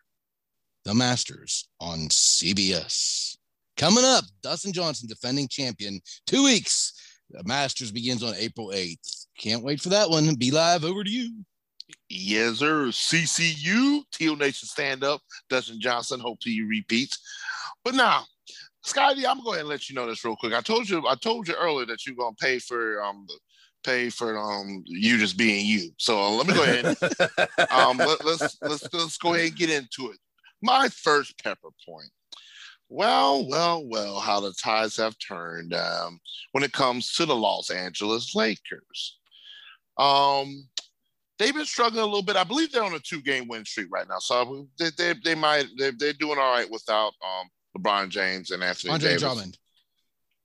[0.84, 3.36] the Masters on CBS.
[3.76, 6.92] Coming up, Dustin Johnson, defending champion, two weeks
[7.30, 9.26] the Masters begins on April 8th.
[9.38, 10.34] Can't wait for that one.
[10.36, 10.84] B Live.
[10.84, 11.44] Over to you.
[12.08, 12.86] Yes, sir.
[12.86, 15.20] CCU, Teal Nation stand up.
[15.48, 16.20] Dustin Johnson.
[16.20, 17.18] Hope he repeats.
[17.84, 18.24] But now,
[18.82, 20.52] Scottie, I'm going to go ahead and let you know this real quick.
[20.52, 23.26] I told you, I told you earlier that you're going to pay for um
[23.82, 25.90] pay for um you just being you.
[25.98, 26.86] So uh, let me go ahead.
[27.70, 30.18] um, let, let's let's let's go ahead and get into it.
[30.62, 32.10] My first pepper point
[32.88, 36.20] well, well, well, how the tides have turned um,
[36.52, 39.18] when it comes to the Los Angeles Lakers.
[39.98, 40.68] Um,
[41.38, 42.36] they've been struggling a little bit.
[42.36, 45.66] I believe they're on a two-game win streak right now, so they they, they might
[45.78, 49.22] they, they're doing all right without um, LeBron James and Anthony Andre Davis.
[49.22, 49.58] Drummond.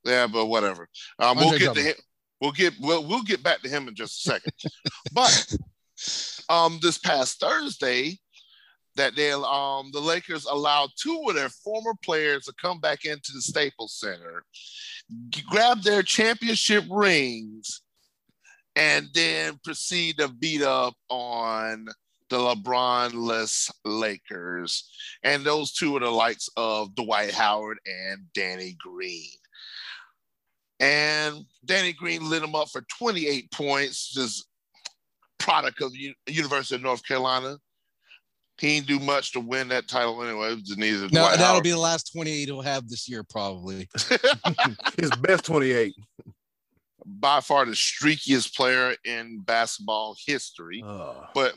[0.05, 0.87] Yeah, but whatever.
[1.19, 1.77] Um, we'll get Drummond.
[1.77, 1.95] to him.
[2.41, 4.53] We'll get we'll, we'll get back to him in just a second.
[5.11, 5.55] but
[6.49, 8.17] um, this past Thursday,
[8.99, 13.31] that they um the Lakers allowed two of their former players to come back into
[13.33, 14.43] the Staples Center,
[15.49, 17.81] grab their championship rings,
[18.75, 21.87] and then proceed to beat up on
[22.29, 24.91] the LeBron-less Lakers.
[25.23, 29.31] And those two are the likes of Dwight Howard and Danny Green.
[30.81, 34.45] And Danny Green lit him up for 28 points, just
[35.39, 37.57] product of the University of North Carolina
[38.59, 40.55] he didn't do much to win that title anyway.
[40.75, 41.63] Neither no, that'll Howard.
[41.63, 43.87] be the last 28 he'll have this year, probably.
[44.99, 45.95] His best 28.
[47.05, 50.83] By far the streakiest player in basketball history.
[50.85, 51.13] Uh.
[51.33, 51.55] But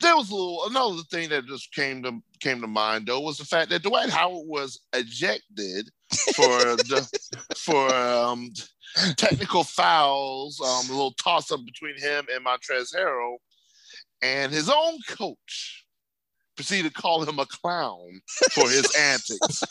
[0.00, 3.38] there was a little another thing that just came to came to mind though was
[3.38, 5.88] the fact that Dwight Howard was ejected
[6.34, 7.08] for the
[7.56, 8.50] for um,
[9.16, 13.36] technical fouls, um, a little toss up between him and Montrezl Harrell,
[14.22, 15.79] and his own coach
[16.56, 18.20] proceeded to call him a clown
[18.52, 19.62] for his antics.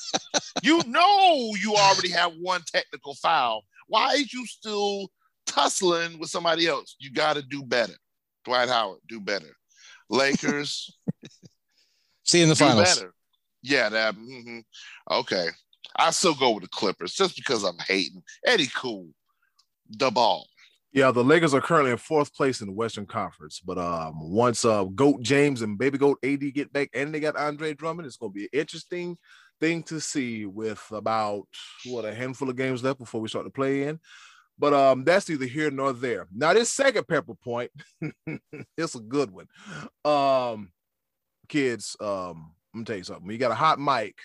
[0.63, 3.63] You know you already have one technical foul.
[3.87, 5.09] Why is you still
[5.45, 6.95] tussling with somebody else?
[6.99, 7.93] You got to do better.
[8.45, 9.55] Dwight Howard, do better.
[10.09, 10.95] Lakers.
[12.23, 12.95] See you in the finals.
[12.95, 13.13] Better.
[13.61, 14.15] Yeah, that.
[14.15, 14.59] Mm-hmm.
[15.11, 15.47] Okay.
[15.95, 19.07] I still go with the Clippers just because I'm hating Eddy Kool,
[19.89, 20.47] the ball.
[20.91, 23.59] Yeah, the Lakers are currently in fourth place in the Western Conference.
[23.63, 27.35] But um, once uh, Goat James and Baby Goat AD get back, and they got
[27.35, 29.17] Andre Drummond, it's going to be an interesting
[29.59, 30.45] thing to see.
[30.45, 31.47] With about
[31.85, 33.99] what a handful of games left before we start to play in.
[34.57, 36.27] But um, that's neither here nor there.
[36.35, 37.71] Now, this second pepper point,
[38.77, 39.47] it's a good one.
[40.03, 40.71] Um,
[41.47, 43.25] kids, um, I'm gonna tell you something.
[43.25, 44.15] When you got a hot mic,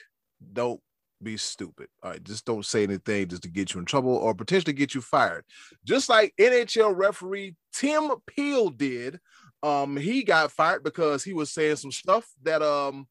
[0.53, 0.81] don't
[1.25, 1.89] be stupid.
[2.03, 4.95] All right, just don't say anything just to get you in trouble or potentially get
[4.95, 5.45] you fired.
[5.85, 9.19] Just like NHL referee Tim Peel did.
[9.63, 13.07] Um, he got fired because he was saying some stuff that um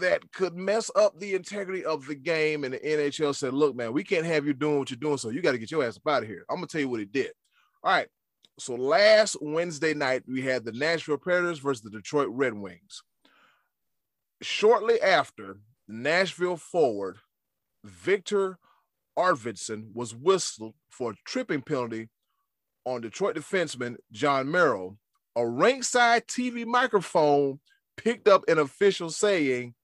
[0.00, 2.64] that could mess up the integrity of the game.
[2.64, 5.18] And the NHL said, look, man, we can't have you doing what you're doing.
[5.18, 6.44] So you got to get your ass up out of here.
[6.50, 7.32] I'm to tell you what he did.
[7.82, 8.08] All right.
[8.58, 13.02] So last Wednesday night, we had the Nashville Predators versus the Detroit Red Wings.
[14.42, 15.58] Shortly after,
[15.92, 17.18] Nashville forward
[17.84, 18.58] Viktor
[19.18, 22.08] Arvidsson was whistled for a tripping penalty
[22.86, 24.96] on Detroit defenseman Jon Merrill.
[25.36, 27.60] A ringside TV microphone
[27.98, 29.74] picked up an official saying,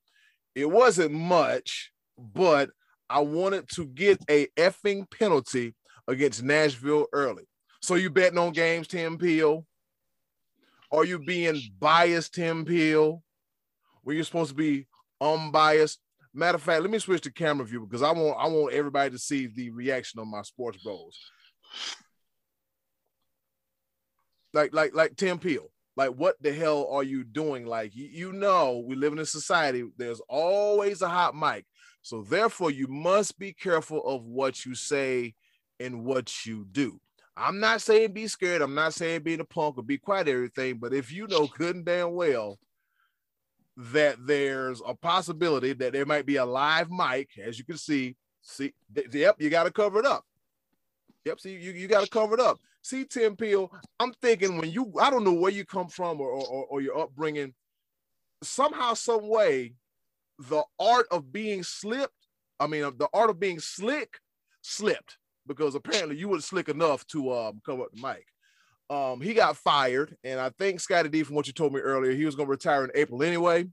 [0.54, 2.70] it wasn't much, but
[3.10, 5.74] I wanted to get a effing penalty
[6.06, 7.44] against Nashville early.
[7.82, 9.66] So you betting on games, Tim Peel?
[10.90, 13.22] Are you being biased, Tim Peel?
[14.02, 14.86] Where you're supposed to be
[15.20, 16.00] unbiased?
[16.34, 19.10] Matter of fact, let me switch to camera view because I want I want everybody
[19.10, 21.18] to see the reaction on my sports bros.
[24.52, 25.70] Like like like Tim Peel.
[25.96, 27.66] Like what the hell are you doing?
[27.66, 31.66] Like you, know we live in a society there's always a hot mic.
[32.02, 35.34] So therefore you must be careful of what you say
[35.80, 37.00] and what you do.
[37.36, 38.62] I'm not saying be scared.
[38.62, 41.74] I'm not saying being a punk or be quiet everything but if you know good
[41.74, 42.58] and damn well
[43.78, 48.16] that there's a possibility that there might be a live mic as you can see.
[48.42, 48.72] See
[49.12, 50.24] yep you got to cover it up.
[51.24, 52.58] Yep see you, you got to cover it up.
[52.82, 53.70] See Tim Peel,
[54.00, 56.98] I'm thinking when you, I don't know where you come from or, or, or your
[56.98, 57.54] upbringing,
[58.42, 59.74] somehow, some way,
[60.38, 62.14] the art of being slipped,
[62.60, 64.18] I mean, the art of being slick
[64.62, 68.26] slipped because apparently you were slick enough to um, cover up the mic.
[68.90, 72.12] Um, he got fired, and I think Scottie D, from what you told me earlier,
[72.12, 73.66] he was going to retire in April anyway.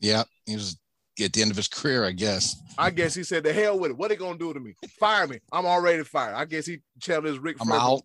[0.00, 0.78] Yeah, he was
[1.20, 2.56] at the end of his career, I guess.
[2.76, 3.96] I guess he said, "The hell with it.
[3.96, 4.74] What are they gonna do to me?
[5.00, 5.40] Fire me.
[5.52, 7.56] I'm already fired." I guess he channeled his Rick.
[7.60, 8.02] I'm out.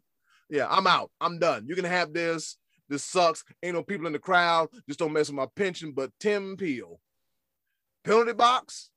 [0.49, 1.11] Yeah, I'm out.
[1.21, 1.67] I'm done.
[1.67, 2.57] You can have this.
[2.89, 3.43] This sucks.
[3.61, 4.69] Ain't no people in the crowd.
[4.87, 5.91] Just don't mess with my pension.
[5.91, 6.99] But Tim Peel,
[8.03, 8.89] penalty box,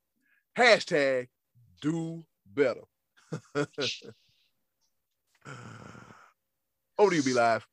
[0.57, 1.29] hashtag
[1.81, 2.83] do better.
[6.99, 7.67] Over to you, B Live.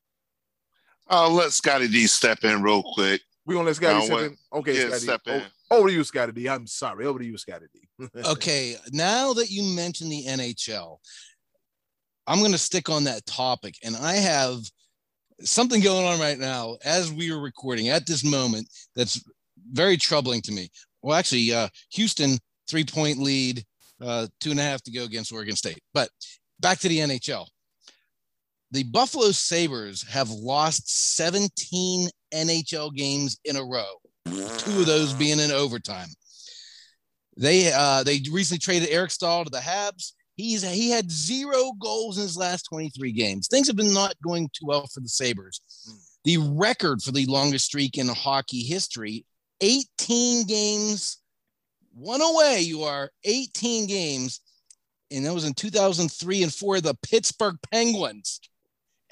[1.08, 3.22] I'll let Scottie D step in real quick.
[3.46, 4.38] We're gonna let Scottie step in.
[4.54, 5.00] Okay, yeah, Scottie.
[5.00, 5.44] Step in.
[5.72, 6.50] Over to you, Scottie D.
[6.50, 7.06] I'm sorry.
[7.06, 8.08] Over to you, Scottie D.
[8.26, 10.98] okay, now that you mentioned the NHL,
[12.28, 14.60] I'm going to stick on that topic, and I have
[15.42, 19.24] something going on right now as we are recording at this moment that's
[19.72, 20.70] very troubling to me.
[21.02, 22.38] Well, actually, uh, Houston
[22.70, 23.64] three point lead,
[24.02, 25.80] uh, two and a half to go against Oregon State.
[25.94, 26.10] But
[26.60, 27.48] back to the NHL.
[28.74, 35.40] The Buffalo Sabres have lost 17 NHL games in a row two of those being
[35.40, 36.10] in overtime.
[37.38, 40.14] They uh, they recently traded Eric Staal to the Habs.
[40.36, 43.48] He's he had zero goals in his last 23 games.
[43.48, 45.62] Things have been not going too well for the Sabres.
[46.26, 49.26] The record for the longest streak in hockey history,
[49.62, 51.18] 18 games,
[51.94, 52.62] one away.
[52.62, 54.40] You are 18 games,
[55.12, 56.82] and that was in 2003 and four.
[56.82, 58.40] The Pittsburgh Penguins.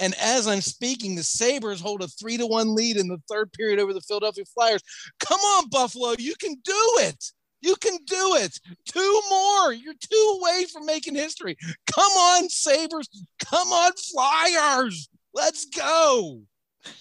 [0.01, 3.53] And as I'm speaking, the Sabres hold a three to one lead in the third
[3.53, 4.81] period over the Philadelphia Flyers.
[5.19, 7.23] Come on, Buffalo, you can do it.
[7.61, 8.59] You can do it.
[8.91, 9.71] Two more.
[9.71, 11.55] You're two away from making history.
[11.93, 13.07] Come on, Sabres.
[13.45, 15.07] Come on, Flyers.
[15.35, 16.41] Let's go.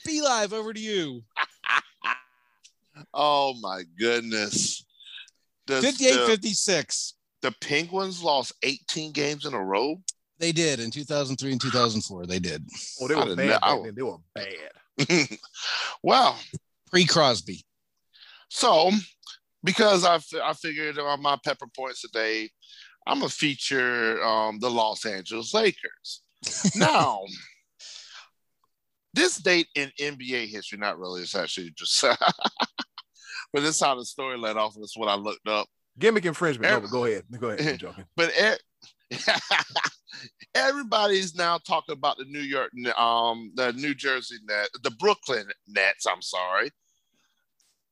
[0.05, 1.23] B Live over to you.
[3.15, 4.85] oh my goodness.
[5.67, 7.15] 58 56.
[7.41, 10.03] The Penguins lost 18 games in a row.
[10.41, 12.27] They did in 2003 and 2004.
[12.27, 12.67] They did.
[13.01, 13.61] Oh, they were bad.
[13.61, 13.91] Know.
[13.93, 15.39] They were bad.
[16.03, 16.39] well,
[16.91, 17.63] pre Crosby.
[18.49, 18.91] So,
[19.63, 22.49] because I, I figured on my pepper points today,
[23.07, 26.23] I'm gonna feature um, the Los Angeles Lakers.
[26.77, 27.21] now,
[29.13, 32.03] this date in NBA history, not really, it's actually just,
[33.53, 35.67] but this is how the story led off, and this is what I looked up.
[35.99, 36.83] Gimmick infringement.
[36.83, 37.25] no, go ahead.
[37.39, 37.73] Go ahead.
[37.73, 37.79] I'm
[39.11, 39.91] joking.
[40.55, 46.07] Everybody's now talking about the New York, um, the New Jersey net, the Brooklyn Nets.
[46.07, 46.71] I'm sorry,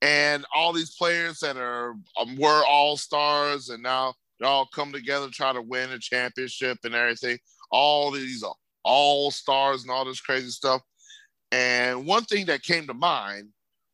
[0.02, 4.92] and all these players that are um, were all stars, and now they all come
[4.92, 7.38] together try to win a championship and everything.
[7.70, 8.44] all these
[8.84, 10.80] all stars and all this crazy stuff.
[11.52, 13.48] And one thing that came to mind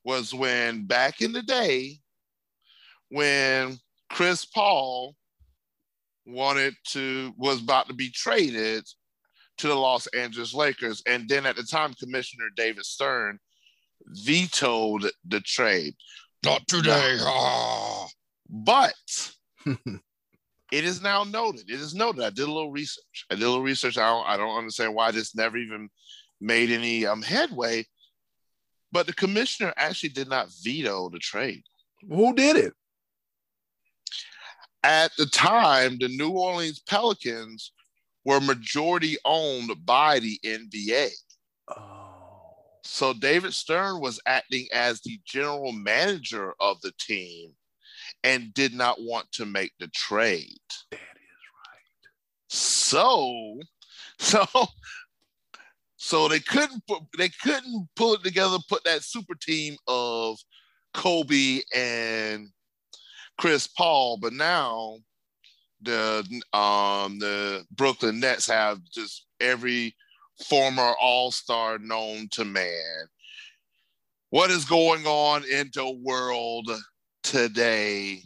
[0.05, 1.99] was when back in the day,
[3.09, 3.79] when
[4.11, 5.15] Chris Paul
[6.27, 8.85] wanted to was about to be traded
[9.59, 13.39] to the Los Angeles Lakers, and then at the time, Commissioner David Stern
[14.07, 15.95] vetoed the trade.
[16.45, 17.17] Not today.
[17.21, 18.07] Ah.
[18.49, 18.95] But
[19.67, 21.71] it is now noted.
[21.71, 22.25] It is noted.
[22.25, 23.27] I did a little research.
[23.31, 23.97] I did a little research.
[23.97, 25.89] I don't, I don't understand why this never even
[26.41, 27.87] made any um, headway.
[28.93, 31.63] But the commissioner actually did not veto the trade.
[32.09, 32.75] Who did it?
[34.85, 37.73] At the time, the New Orleans Pelicans
[38.27, 41.09] were majority owned by the NBA.
[41.75, 42.05] Oh.
[42.85, 47.53] So David Stern was acting as the general manager of the team
[48.25, 50.61] and did not want to make the trade.
[50.91, 52.11] That is right.
[52.51, 53.61] So,
[54.19, 54.45] so,
[55.97, 60.37] so they couldn't put, they couldn't pull it together, put that super team of
[60.93, 62.51] Kobe and
[63.39, 64.99] Chris Paul, but now
[65.83, 66.21] the
[66.53, 69.95] um the Brooklyn Nets have just every
[70.49, 73.09] former all-star known to man.
[74.31, 76.69] What is going on in the world
[77.23, 78.23] today?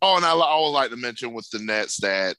[0.00, 2.36] Oh, and I, I would like to mention with the Nets that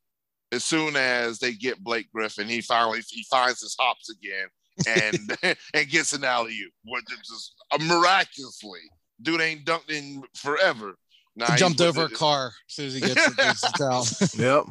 [0.51, 4.47] as soon as they get Blake Griffin, he finally he finds his hops again
[4.87, 5.37] and
[5.73, 8.79] and gets an alley oop, which is just uh, miraculously.
[9.21, 10.95] Dude ain't dunked in forever.
[11.35, 14.05] Now jumped over a car as soon as he gets the, gets towel.
[14.37, 14.65] Yep.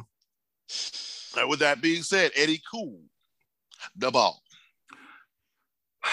[1.43, 2.99] Uh, With that being said, Eddy Kool,
[3.95, 4.41] the ball.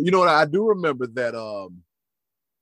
[0.00, 0.28] You know what?
[0.28, 1.82] I do remember that um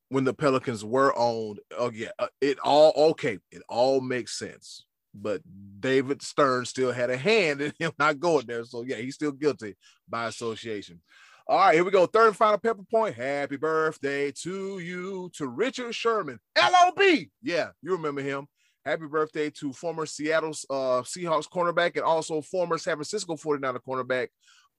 [0.09, 1.61] when the Pelicans were owned.
[1.77, 3.39] Oh yeah, uh, it all okay.
[3.51, 4.87] It all makes sense.
[5.15, 5.43] But
[5.79, 8.65] David Stern still had a hand in him not going there.
[8.65, 9.77] So yeah, he's still guilty
[10.09, 11.03] by association.
[11.49, 12.07] All right, here we go.
[12.07, 13.15] Third and final pepper point.
[13.15, 17.01] Happy birthday to you, to Richard Sherman, LOB.
[17.41, 18.49] Yeah, you remember him.
[18.85, 24.27] Happy birthday to former Seattle uh, Seahawks cornerback and also former San Francisco 49er cornerback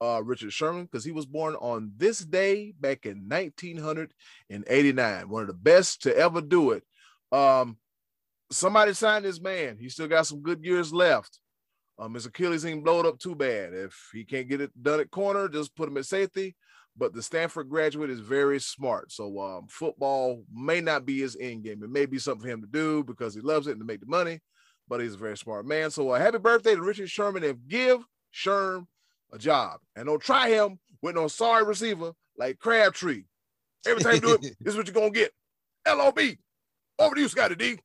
[0.02, 5.28] uh, Richard Sherman because he was born on this day back in 1989.
[5.30, 6.82] One of the best to ever do it.
[7.32, 7.78] Um,
[8.52, 9.78] somebody signed this man.
[9.80, 11.40] He still got some good years left.
[11.98, 13.74] Um, his Achilles ain't blowed up too bad.
[13.74, 16.54] If he can't get it done at corner, just put him at safety.
[16.96, 19.12] But the Stanford graduate is very smart.
[19.12, 21.82] So um, football may not be his end game.
[21.82, 24.00] It may be something for him to do because he loves it and to make
[24.00, 24.40] the money.
[24.88, 25.90] But he's a very smart man.
[25.90, 28.00] So uh, happy birthday to Richard Sherman and give
[28.34, 28.86] Sherm
[29.32, 29.80] a job.
[29.96, 33.24] And don't try him with no sorry receiver like Crabtree.
[33.86, 35.32] Every time you do it, this is what you're gonna get.
[35.86, 36.18] LOB.
[36.98, 37.78] Over to you, Scottie D.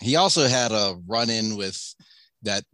[0.00, 1.94] He also had a run in with
[2.42, 2.64] that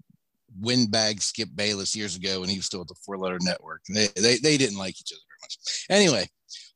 [0.60, 3.82] windbag Skip Bayless years ago when he was still at the Four Letter Network.
[3.88, 5.86] They, they, they didn't like each other very much.
[5.90, 6.28] Anyway,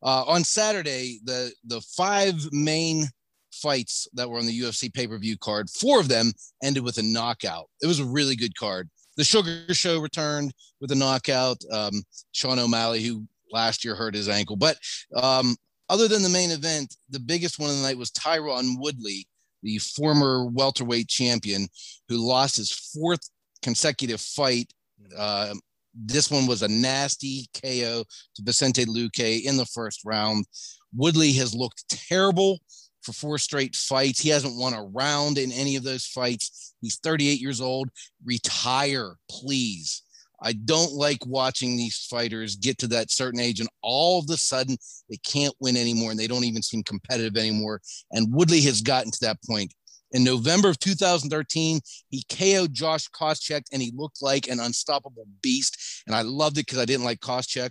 [0.02, 3.06] uh, on Saturday, the, the five main
[3.52, 6.32] fights that were on the UFC pay per view card, four of them
[6.62, 7.68] ended with a knockout.
[7.82, 8.88] It was a really good card.
[9.16, 11.58] The Sugar Show returned with a knockout.
[11.70, 12.02] Um,
[12.32, 14.56] Sean O'Malley, who last year hurt his ankle.
[14.56, 14.78] But
[15.14, 15.56] um,
[15.88, 19.26] other than the main event, the biggest one of the night was Tyron Woodley,
[19.62, 21.68] the former welterweight champion,
[22.08, 23.28] who lost his fourth
[23.62, 24.72] consecutive fight.
[25.16, 25.54] Uh,
[25.94, 30.46] this one was a nasty KO to Vicente Luque in the first round.
[30.94, 32.58] Woodley has looked terrible
[33.02, 34.20] for four straight fights.
[34.20, 36.74] He hasn't won a round in any of those fights.
[36.80, 37.90] He's 38 years old.
[38.24, 40.02] Retire, please.
[40.42, 44.36] I don't like watching these fighters get to that certain age and all of a
[44.36, 44.76] sudden
[45.08, 47.80] they can't win anymore and they don't even seem competitive anymore.
[48.10, 49.72] And Woodley has gotten to that point.
[50.10, 56.02] In November of 2013, he KO'd Josh Koscheck and he looked like an unstoppable beast.
[56.06, 57.70] And I loved it because I didn't like Koscheck.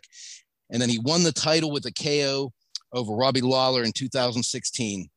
[0.72, 2.52] And then he won the title with a KO
[2.94, 5.08] over Robbie Lawler in 2016.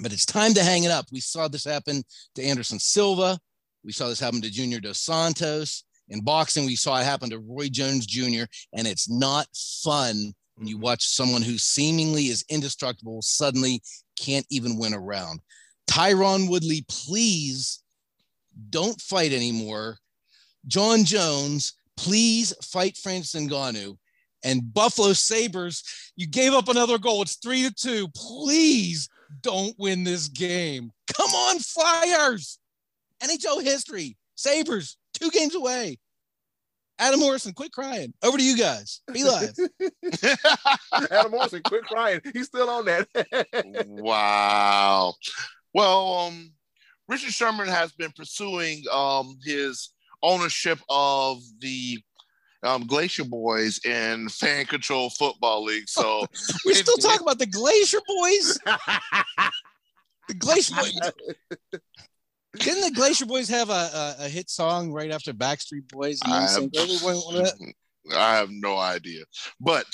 [0.00, 1.06] But it's time to hang it up.
[1.12, 2.02] We saw this happen
[2.34, 3.38] to Anderson Silva.
[3.84, 5.84] We saw this happen to Junior Dos Santos.
[6.08, 8.44] In boxing, we saw it happen to Roy Jones Jr.,
[8.74, 9.46] and it's not
[9.82, 10.84] fun when you mm-hmm.
[10.84, 13.82] watch someone who seemingly is indestructible suddenly
[14.16, 15.40] can't even win a round.
[15.90, 17.82] Tyron Woodley, please
[18.70, 19.98] don't fight anymore.
[20.66, 23.96] Jon Jones, please fight Francis Ngannou.
[24.44, 25.82] And Buffalo Sabres,
[26.16, 27.22] you gave up another goal.
[27.22, 28.08] It's three to two.
[28.08, 29.08] Please
[29.40, 30.90] don't win this game.
[31.16, 32.58] Come on, Flyers.
[33.22, 34.16] NHL history.
[34.34, 35.98] Sabres, two games away.
[36.98, 38.14] Adam Morrison, quit crying.
[38.22, 39.00] Over to you guys.
[39.12, 39.54] B Live.
[41.10, 42.20] Adam Morrison, quit crying.
[42.32, 43.08] He's still on that.
[43.88, 45.14] wow.
[45.72, 46.52] Well, um,
[47.08, 49.90] Richard Sherman has been pursuing um, his
[50.22, 51.98] ownership of the
[52.62, 55.88] um, Glacier Boys in fan control football league.
[55.88, 56.24] So
[56.64, 58.58] we are still talk about the Glacier Boys.
[60.28, 61.80] the Glacier Boys.
[62.58, 66.20] Didn't the Glacier Boys have a, a, a hit song right after Backstreet Boys?
[66.24, 66.70] I have,
[68.16, 69.24] I have no idea.
[69.60, 69.86] But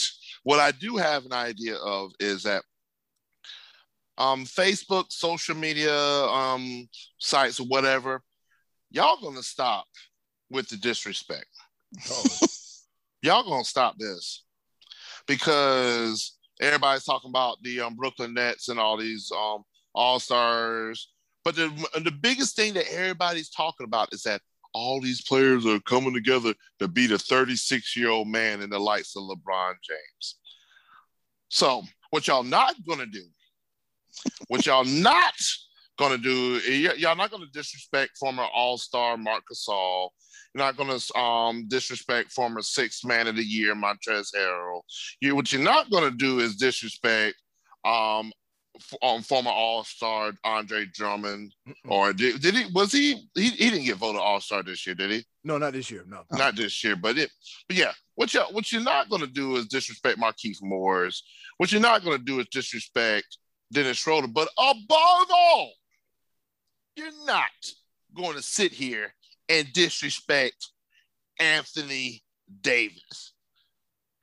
[0.43, 2.63] what I do have an idea of is that
[4.19, 6.89] um, Facebook, social media um,
[7.19, 8.23] sites, or whatever,
[8.91, 9.87] y'all gonna stop
[10.51, 11.49] with the disrespect.
[12.11, 12.25] Oh.
[13.23, 14.45] y'all gonna stop this
[15.27, 19.63] because everybody's talking about the um, Brooklyn Nets and all these um,
[19.95, 21.11] All Stars.
[21.45, 21.71] But the,
[22.05, 24.43] the biggest thing that everybody's talking about is that
[24.73, 28.79] all these players are coming together to beat a 36 year old man in the
[28.79, 30.37] likes of LeBron James.
[31.49, 33.25] So, what y'all not gonna do
[34.49, 35.35] what y'all not
[35.99, 36.59] gonna do,
[36.97, 40.09] y'all not gonna disrespect former All Star Marc Gasol.
[40.55, 44.81] You're not gonna um, disrespect former Sixth Man of the Year Montrezl Harrell.
[45.21, 47.37] You, what you're not gonna do is disrespect
[47.85, 48.33] um,
[49.03, 51.55] um, former All Star Andre Drummond,
[51.89, 52.65] or did, did he?
[52.73, 53.51] Was he, he?
[53.51, 55.25] He didn't get voted All Star this year, did he?
[55.45, 56.05] No, not this year.
[56.07, 56.97] No, not this year.
[56.97, 57.31] But it.
[57.69, 61.23] But yeah, what you what you're not gonna do is disrespect Markieff Morris.
[61.59, 63.39] What you're not gonna do is disrespect
[63.73, 64.29] Dennis Schroeder.
[64.29, 65.73] But above all,
[66.97, 67.51] you're not
[68.15, 69.15] going to sit here
[69.49, 70.71] and disrespect
[71.39, 72.23] Anthony
[72.61, 73.33] Davis.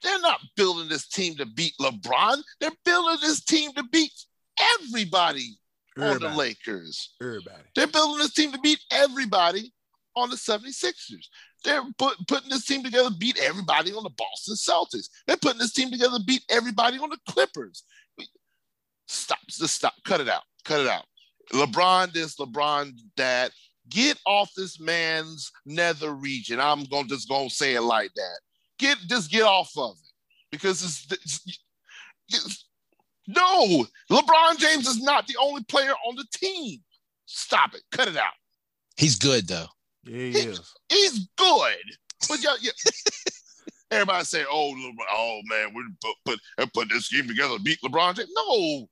[0.03, 2.37] They're not building this team to beat LeBron.
[2.59, 4.11] They're building this team to beat
[4.59, 5.57] everybody,
[5.97, 6.25] everybody.
[6.25, 7.15] on the Lakers.
[7.21, 7.63] Everybody.
[7.75, 9.73] They're building this team to beat everybody
[10.15, 11.27] on the 76ers.
[11.63, 15.09] They're put, putting this team together to beat everybody on the Boston Celtics.
[15.25, 17.83] They're putting this team together to beat everybody on the Clippers.
[19.07, 19.39] Stop.
[19.49, 19.93] Just stop.
[20.05, 20.43] Cut it out.
[20.65, 21.05] Cut it out.
[21.53, 23.51] LeBron this, LeBron that.
[23.89, 26.59] Get off this man's nether region.
[26.59, 28.39] I'm gonna just gonna say it like that.
[28.79, 30.11] Get just get off of it
[30.51, 31.61] because it's, it's,
[32.27, 32.66] it's
[33.27, 33.85] no.
[34.09, 36.79] LeBron James is not the only player on the team.
[37.25, 37.81] Stop it.
[37.91, 38.33] Cut it out.
[38.95, 39.67] He's good though.
[40.03, 40.73] Yeah, he, he is.
[40.89, 41.75] He's good.
[42.27, 42.71] But yeah, yeah.
[43.91, 44.73] Everybody say, "Oh,
[45.11, 48.87] oh man, we put put and put this team together to beat LeBron James." No,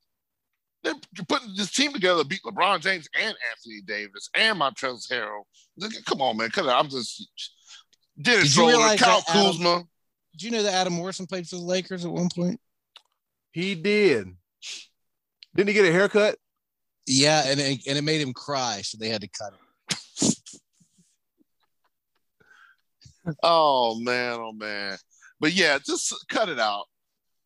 [0.84, 0.94] they're
[1.28, 5.44] putting this team together to beat LeBron James and Anthony Davis and Montrezl Harrell.
[6.06, 6.50] Come on, man.
[6.52, 6.86] Come on.
[6.86, 7.28] I'm just
[8.22, 9.84] Dennis Schroeder, Kyle Kuzma.
[10.34, 12.60] Did you know that Adam Morrison played for the Lakers at one point?
[13.56, 14.36] He did.
[15.56, 16.36] Didn't he get a haircut?
[17.08, 20.36] Yeah, and it, and it made him cry, so they had to cut it.
[23.42, 24.98] oh man, oh man.
[25.40, 26.84] But yeah, just cut it out.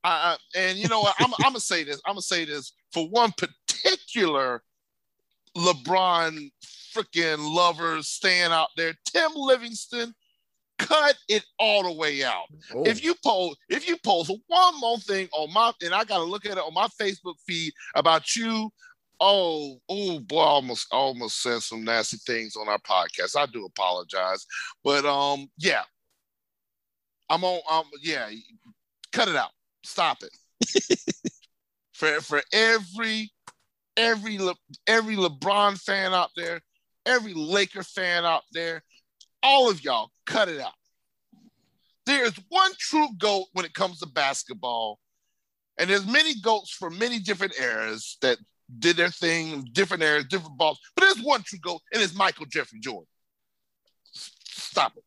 [0.03, 1.13] I, and you know what?
[1.19, 2.01] I'm, I'm gonna say this.
[2.07, 4.63] I'm gonna say this for one particular
[5.55, 6.51] LeBron
[6.91, 8.95] freaking lover staying out there.
[9.05, 10.15] Tim Livingston,
[10.79, 12.45] cut it all the way out.
[12.73, 12.83] Oh.
[12.83, 16.45] If you post, if you post one more thing on my, and I gotta look
[16.45, 18.71] at it on my Facebook feed about you.
[19.21, 23.37] Oh, oh boy, I almost almost said some nasty things on our podcast.
[23.37, 24.45] I do apologize,
[24.83, 25.83] but um, yeah,
[27.29, 27.59] I'm on.
[27.69, 28.29] Um, yeah,
[29.11, 29.51] cut it out.
[29.83, 30.99] Stop it.
[31.93, 33.29] for for every
[33.97, 34.55] every Le,
[34.87, 36.61] every LeBron fan out there,
[37.05, 38.81] every Laker fan out there,
[39.43, 40.73] all of y'all, cut it out.
[42.05, 44.99] There is one true GOAT when it comes to basketball.
[45.77, 48.37] And there's many GOATs for many different eras that
[48.79, 50.79] did their thing, different eras, different balls.
[50.95, 53.07] But there's one true GOAT, and it's Michael Jeffrey Jordan.
[54.13, 55.03] Stop it.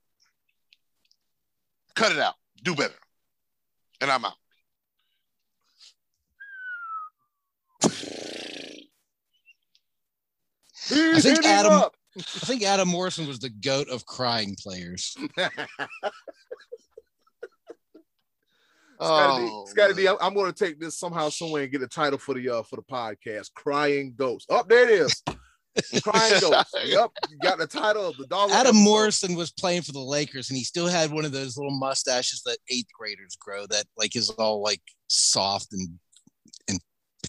[1.95, 2.35] Cut it out.
[2.63, 2.95] Do better.
[4.01, 4.33] And I'm out.
[10.91, 11.91] I think Adam.
[12.17, 15.17] I think Adam Morrison was the goat of crying players.
[19.01, 22.35] oh, Scottie D, I'm going to take this somehow, somewhere, and get a title for
[22.35, 23.55] the uh, for the podcast.
[23.55, 24.51] Crying Ghost.
[24.51, 25.23] Up oh, there it is.
[26.03, 26.77] Crying Ghost.
[26.85, 28.51] Yep, you got the title of the dog.
[28.51, 28.85] Adam episode.
[28.85, 32.43] Morrison was playing for the Lakers, and he still had one of those little mustaches
[32.45, 33.67] that eighth graders grow.
[33.67, 35.99] That like is all like soft and
[36.69, 36.79] and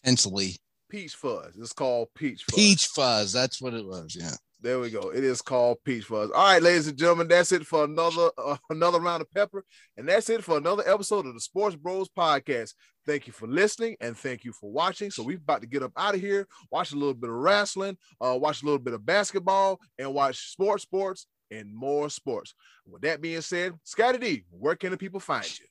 [0.04, 0.58] pencily.
[0.90, 1.56] Peach Fuzz.
[1.58, 2.56] It's called Peach Fuzz.
[2.56, 3.32] Peach Fuzz.
[3.32, 4.16] That's what it was.
[4.20, 4.36] Yeah.
[4.64, 5.12] There we go.
[5.12, 6.32] It is called Peach Fuzz.
[6.32, 9.66] All right, ladies and gentlemen, that's it for another uh, another round of pepper,
[9.98, 12.74] and that's it for another episode of the Sports Bros Podcast.
[13.06, 15.12] Thank you for listening and thank you for watching.
[15.12, 17.98] So we're about to get up out of here, watch a little bit of wrestling,
[18.22, 22.56] uh, watch a little bit of basketball, and watch sports, sports, and more sports.
[22.88, 25.66] With that being said, Scottie D, where can the people find you?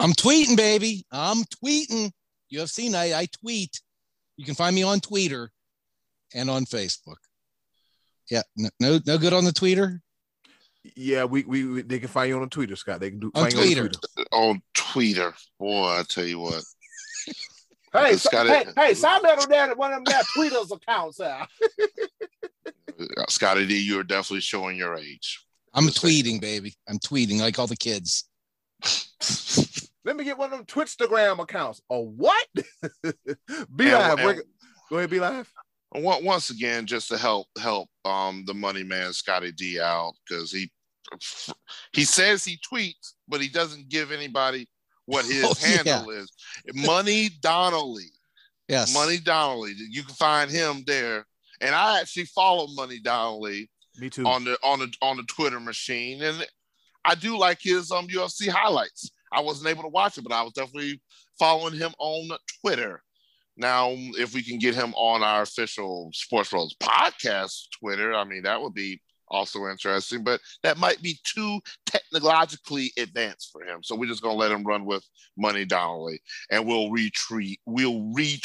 [0.00, 1.04] I'm tweeting, baby.
[1.12, 2.10] I'm tweeting.
[2.48, 3.12] You UFC night.
[3.12, 3.80] I tweet.
[4.36, 5.52] You can find me on Twitter
[6.34, 7.18] and on Facebook.
[8.30, 10.00] Yeah, no, no, no good on the Twitter.
[10.96, 13.00] Yeah, we, we, we they can find you on Twitter, Scott.
[13.00, 13.88] They can do On find you on Twitter.
[13.88, 14.28] Twitter.
[14.32, 16.62] On Twitter, boy, I tell you what.
[17.94, 18.68] Hey, It's hey, it.
[18.74, 21.46] hey, sign me up on that one of them that Twitter's accounts out.
[22.98, 25.44] Uh, Scottie D, you're definitely showing your age.
[25.74, 26.24] I'm Just saying.
[26.24, 26.74] tweeting, baby.
[26.88, 28.24] I'm tweeting like all the kids.
[30.06, 31.82] Let me get one of them Twitchstagram accounts.
[31.90, 32.46] Oh, what?
[33.04, 34.18] be And- live.
[34.20, 34.42] and-
[34.88, 35.52] Go ahead, B Live.
[35.94, 40.50] And once again, just to help help um the money man Scottie D out because
[40.50, 40.70] he
[41.92, 44.68] he says he tweets, but he doesn't give anybody
[45.06, 45.76] what his Oh, yeah.
[45.76, 46.30] handle is.
[46.74, 48.10] Money Donnelly.
[48.68, 48.94] Yes.
[48.94, 49.74] Money Donnelly.
[49.90, 51.26] You can find him there.
[51.60, 54.24] And I actually follow Money Donnelly Me too.
[54.26, 56.44] on the on the on the Twitter machine, and
[57.04, 59.10] I do like his um UFC highlights.
[59.32, 61.00] I wasn't able to watch it, but I was definitely
[61.38, 63.02] following him on Twitter.
[63.56, 68.42] Now, if we can get him on our official Sports Bros podcast Twitter, I mean
[68.44, 73.82] that would be also interesting, but that might be too technologically advanced for him.
[73.82, 75.04] So we're just gonna let him run with
[75.36, 76.20] Money Donnelly,
[76.50, 77.60] and we'll retreat.
[77.66, 78.40] We'll re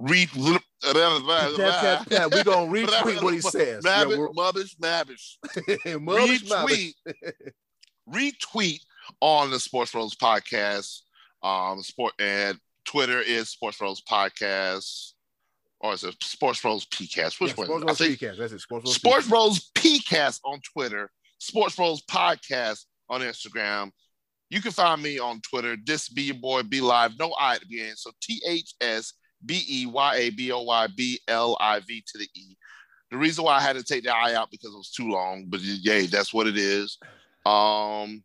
[0.00, 0.26] re.
[0.26, 2.44] Tap, tap, tap.
[2.44, 3.82] Gonna retweet what he says.
[3.84, 5.36] Yeah, we're- mubbish, mabbish.
[5.84, 6.92] Mubbish, mubbish.
[8.08, 8.80] retweet, retweet
[9.20, 11.00] on the Sports Bros podcast.
[11.42, 12.58] Um, sport and
[12.88, 15.12] Twitter is Sports Bros podcast,
[15.80, 17.38] or is it Sports Bros PCast?
[17.38, 17.80] Which Yeah, one?
[17.82, 18.38] Sports Bros Podcast.
[18.38, 18.60] That's it.
[18.60, 18.94] Sports Bros.
[18.94, 19.28] Sports.
[19.28, 23.90] Bros PCast on Twitter, Sports Bros Podcast on Instagram.
[24.48, 25.76] You can find me on Twitter.
[25.84, 27.18] This be your boy, B Live.
[27.18, 27.98] No I at the end.
[27.98, 29.12] So T H S
[29.44, 32.56] B E Y A B O Y B L I V to the E.
[33.10, 35.44] The reason why I had to take the I out because it was too long,
[35.48, 36.96] but yay, that's what it is.
[37.44, 38.24] Um,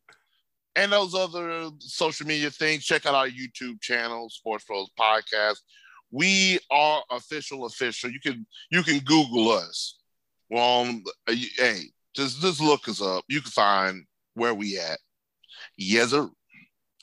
[0.76, 2.84] and those other social media things.
[2.84, 5.58] Check out our YouTube channel, Sports Bros Podcast.
[6.12, 8.12] We are official, official.
[8.12, 9.98] You can you can Google us.
[10.50, 11.86] Well, hey,
[12.16, 13.24] just just look us up.
[13.28, 14.06] You can find
[14.36, 15.00] where we at.
[15.78, 16.30] Yes, sir.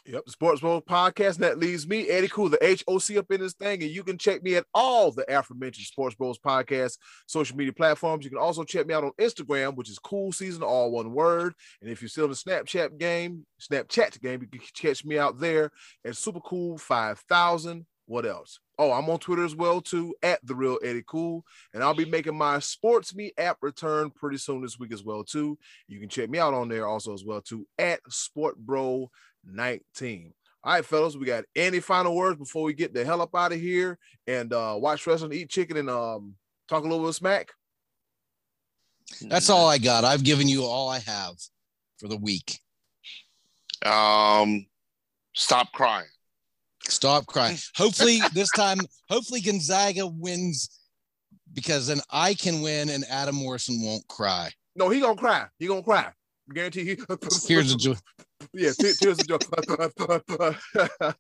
[0.06, 1.34] Yep, Sports Bros Podcast.
[1.34, 3.82] And that leaves me, Eddy Kool, the HOC up in this thing.
[3.82, 6.96] And you can check me at all the aforementioned Sports Bros Podcast
[7.26, 8.24] social media platforms.
[8.24, 11.54] You can also check me out on Instagram, which is Cool Season, all one word.
[11.82, 15.38] And if you're still in the Snapchat game, Snapchat game, you can catch me out
[15.38, 15.70] there
[16.04, 17.86] at Super Cool 5000.
[18.06, 18.58] What else?
[18.76, 22.06] Oh, I'm on Twitter as well too, at the real Eddy Kool, and I'll be
[22.06, 25.56] making my Sports Me app return pretty soon this week as well too.
[25.86, 29.10] You can check me out on there also as well too at Sport Bro
[29.44, 30.32] 19.
[30.62, 33.52] All right, fellas, we got any final words before we get the hell up out
[33.52, 36.34] of here and uh watch wrestling, eat chicken, and um
[36.68, 37.50] talk a little bit of smack.
[39.22, 40.04] That's all I got.
[40.04, 41.34] I've given you all I have
[41.98, 42.58] for the week.
[43.84, 44.66] Um,
[45.34, 46.06] stop crying.
[46.84, 47.56] Stop crying.
[47.76, 50.80] Hopefully this time, hopefully Gonzaga wins
[51.52, 54.50] because then I can win and Adam Morrison won't cry.
[54.76, 55.46] No, he gonna cry.
[55.58, 56.10] He gonna cry.
[56.52, 56.96] Guarantee he.
[57.48, 57.94] Here's a joy.
[58.52, 58.70] Yeah.
[58.72, 59.38] te- Tears of joy.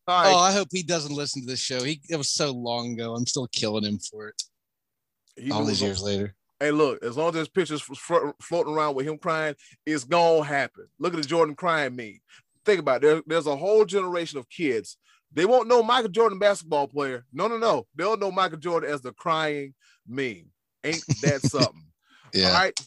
[0.06, 0.38] Oh.
[0.38, 1.82] I hope he doesn't listen to this show.
[1.82, 3.14] He it was so long ago.
[3.14, 4.42] I'm still killing him for it.
[5.36, 6.34] He all these years later.
[6.58, 9.54] Hey, look, as long as there's pictures floating around with him crying,
[9.86, 10.86] it's gonna happen.
[10.98, 12.20] Look at the Jordan crying meme.
[12.66, 13.06] Think about it.
[13.06, 14.98] There, there's a whole generation of kids.
[15.32, 17.24] They won't know Michael Jordan basketball player.
[17.32, 17.86] No, no, no.
[17.94, 19.74] They'll know Michael Jordan as the crying
[20.06, 20.50] meme.
[20.84, 21.86] Ain't that something?
[22.34, 22.48] Yeah.
[22.48, 22.80] All right.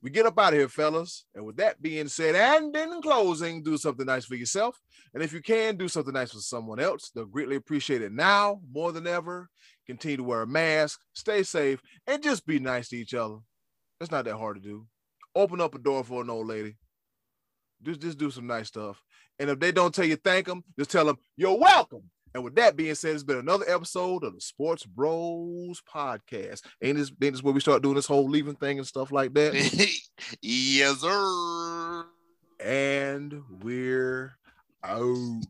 [0.00, 1.24] We get up out of here, fellas.
[1.34, 4.80] And with that being said, and in closing, do something nice for yourself.
[5.12, 7.10] And if you can, do something nice for someone else.
[7.10, 9.48] They'll greatly appreciate it now more than ever.
[9.86, 13.38] Continue to wear a mask, stay safe, and just be nice to each other.
[14.00, 14.86] It's not that hard to do.
[15.34, 16.76] Open up a door for an old lady.
[17.82, 19.02] Just, just do some nice stuff.
[19.38, 22.02] And if they don't tell you thank them, just tell them you're welcome.
[22.34, 26.62] And with that being said, it's been another episode of the Sports Bros Podcast.
[26.82, 29.34] Ain't this, ain't this where we start doing this whole leaving thing and stuff like
[29.34, 29.54] that?
[30.42, 32.04] yes, sir.
[32.60, 34.36] And we're
[34.84, 35.42] out.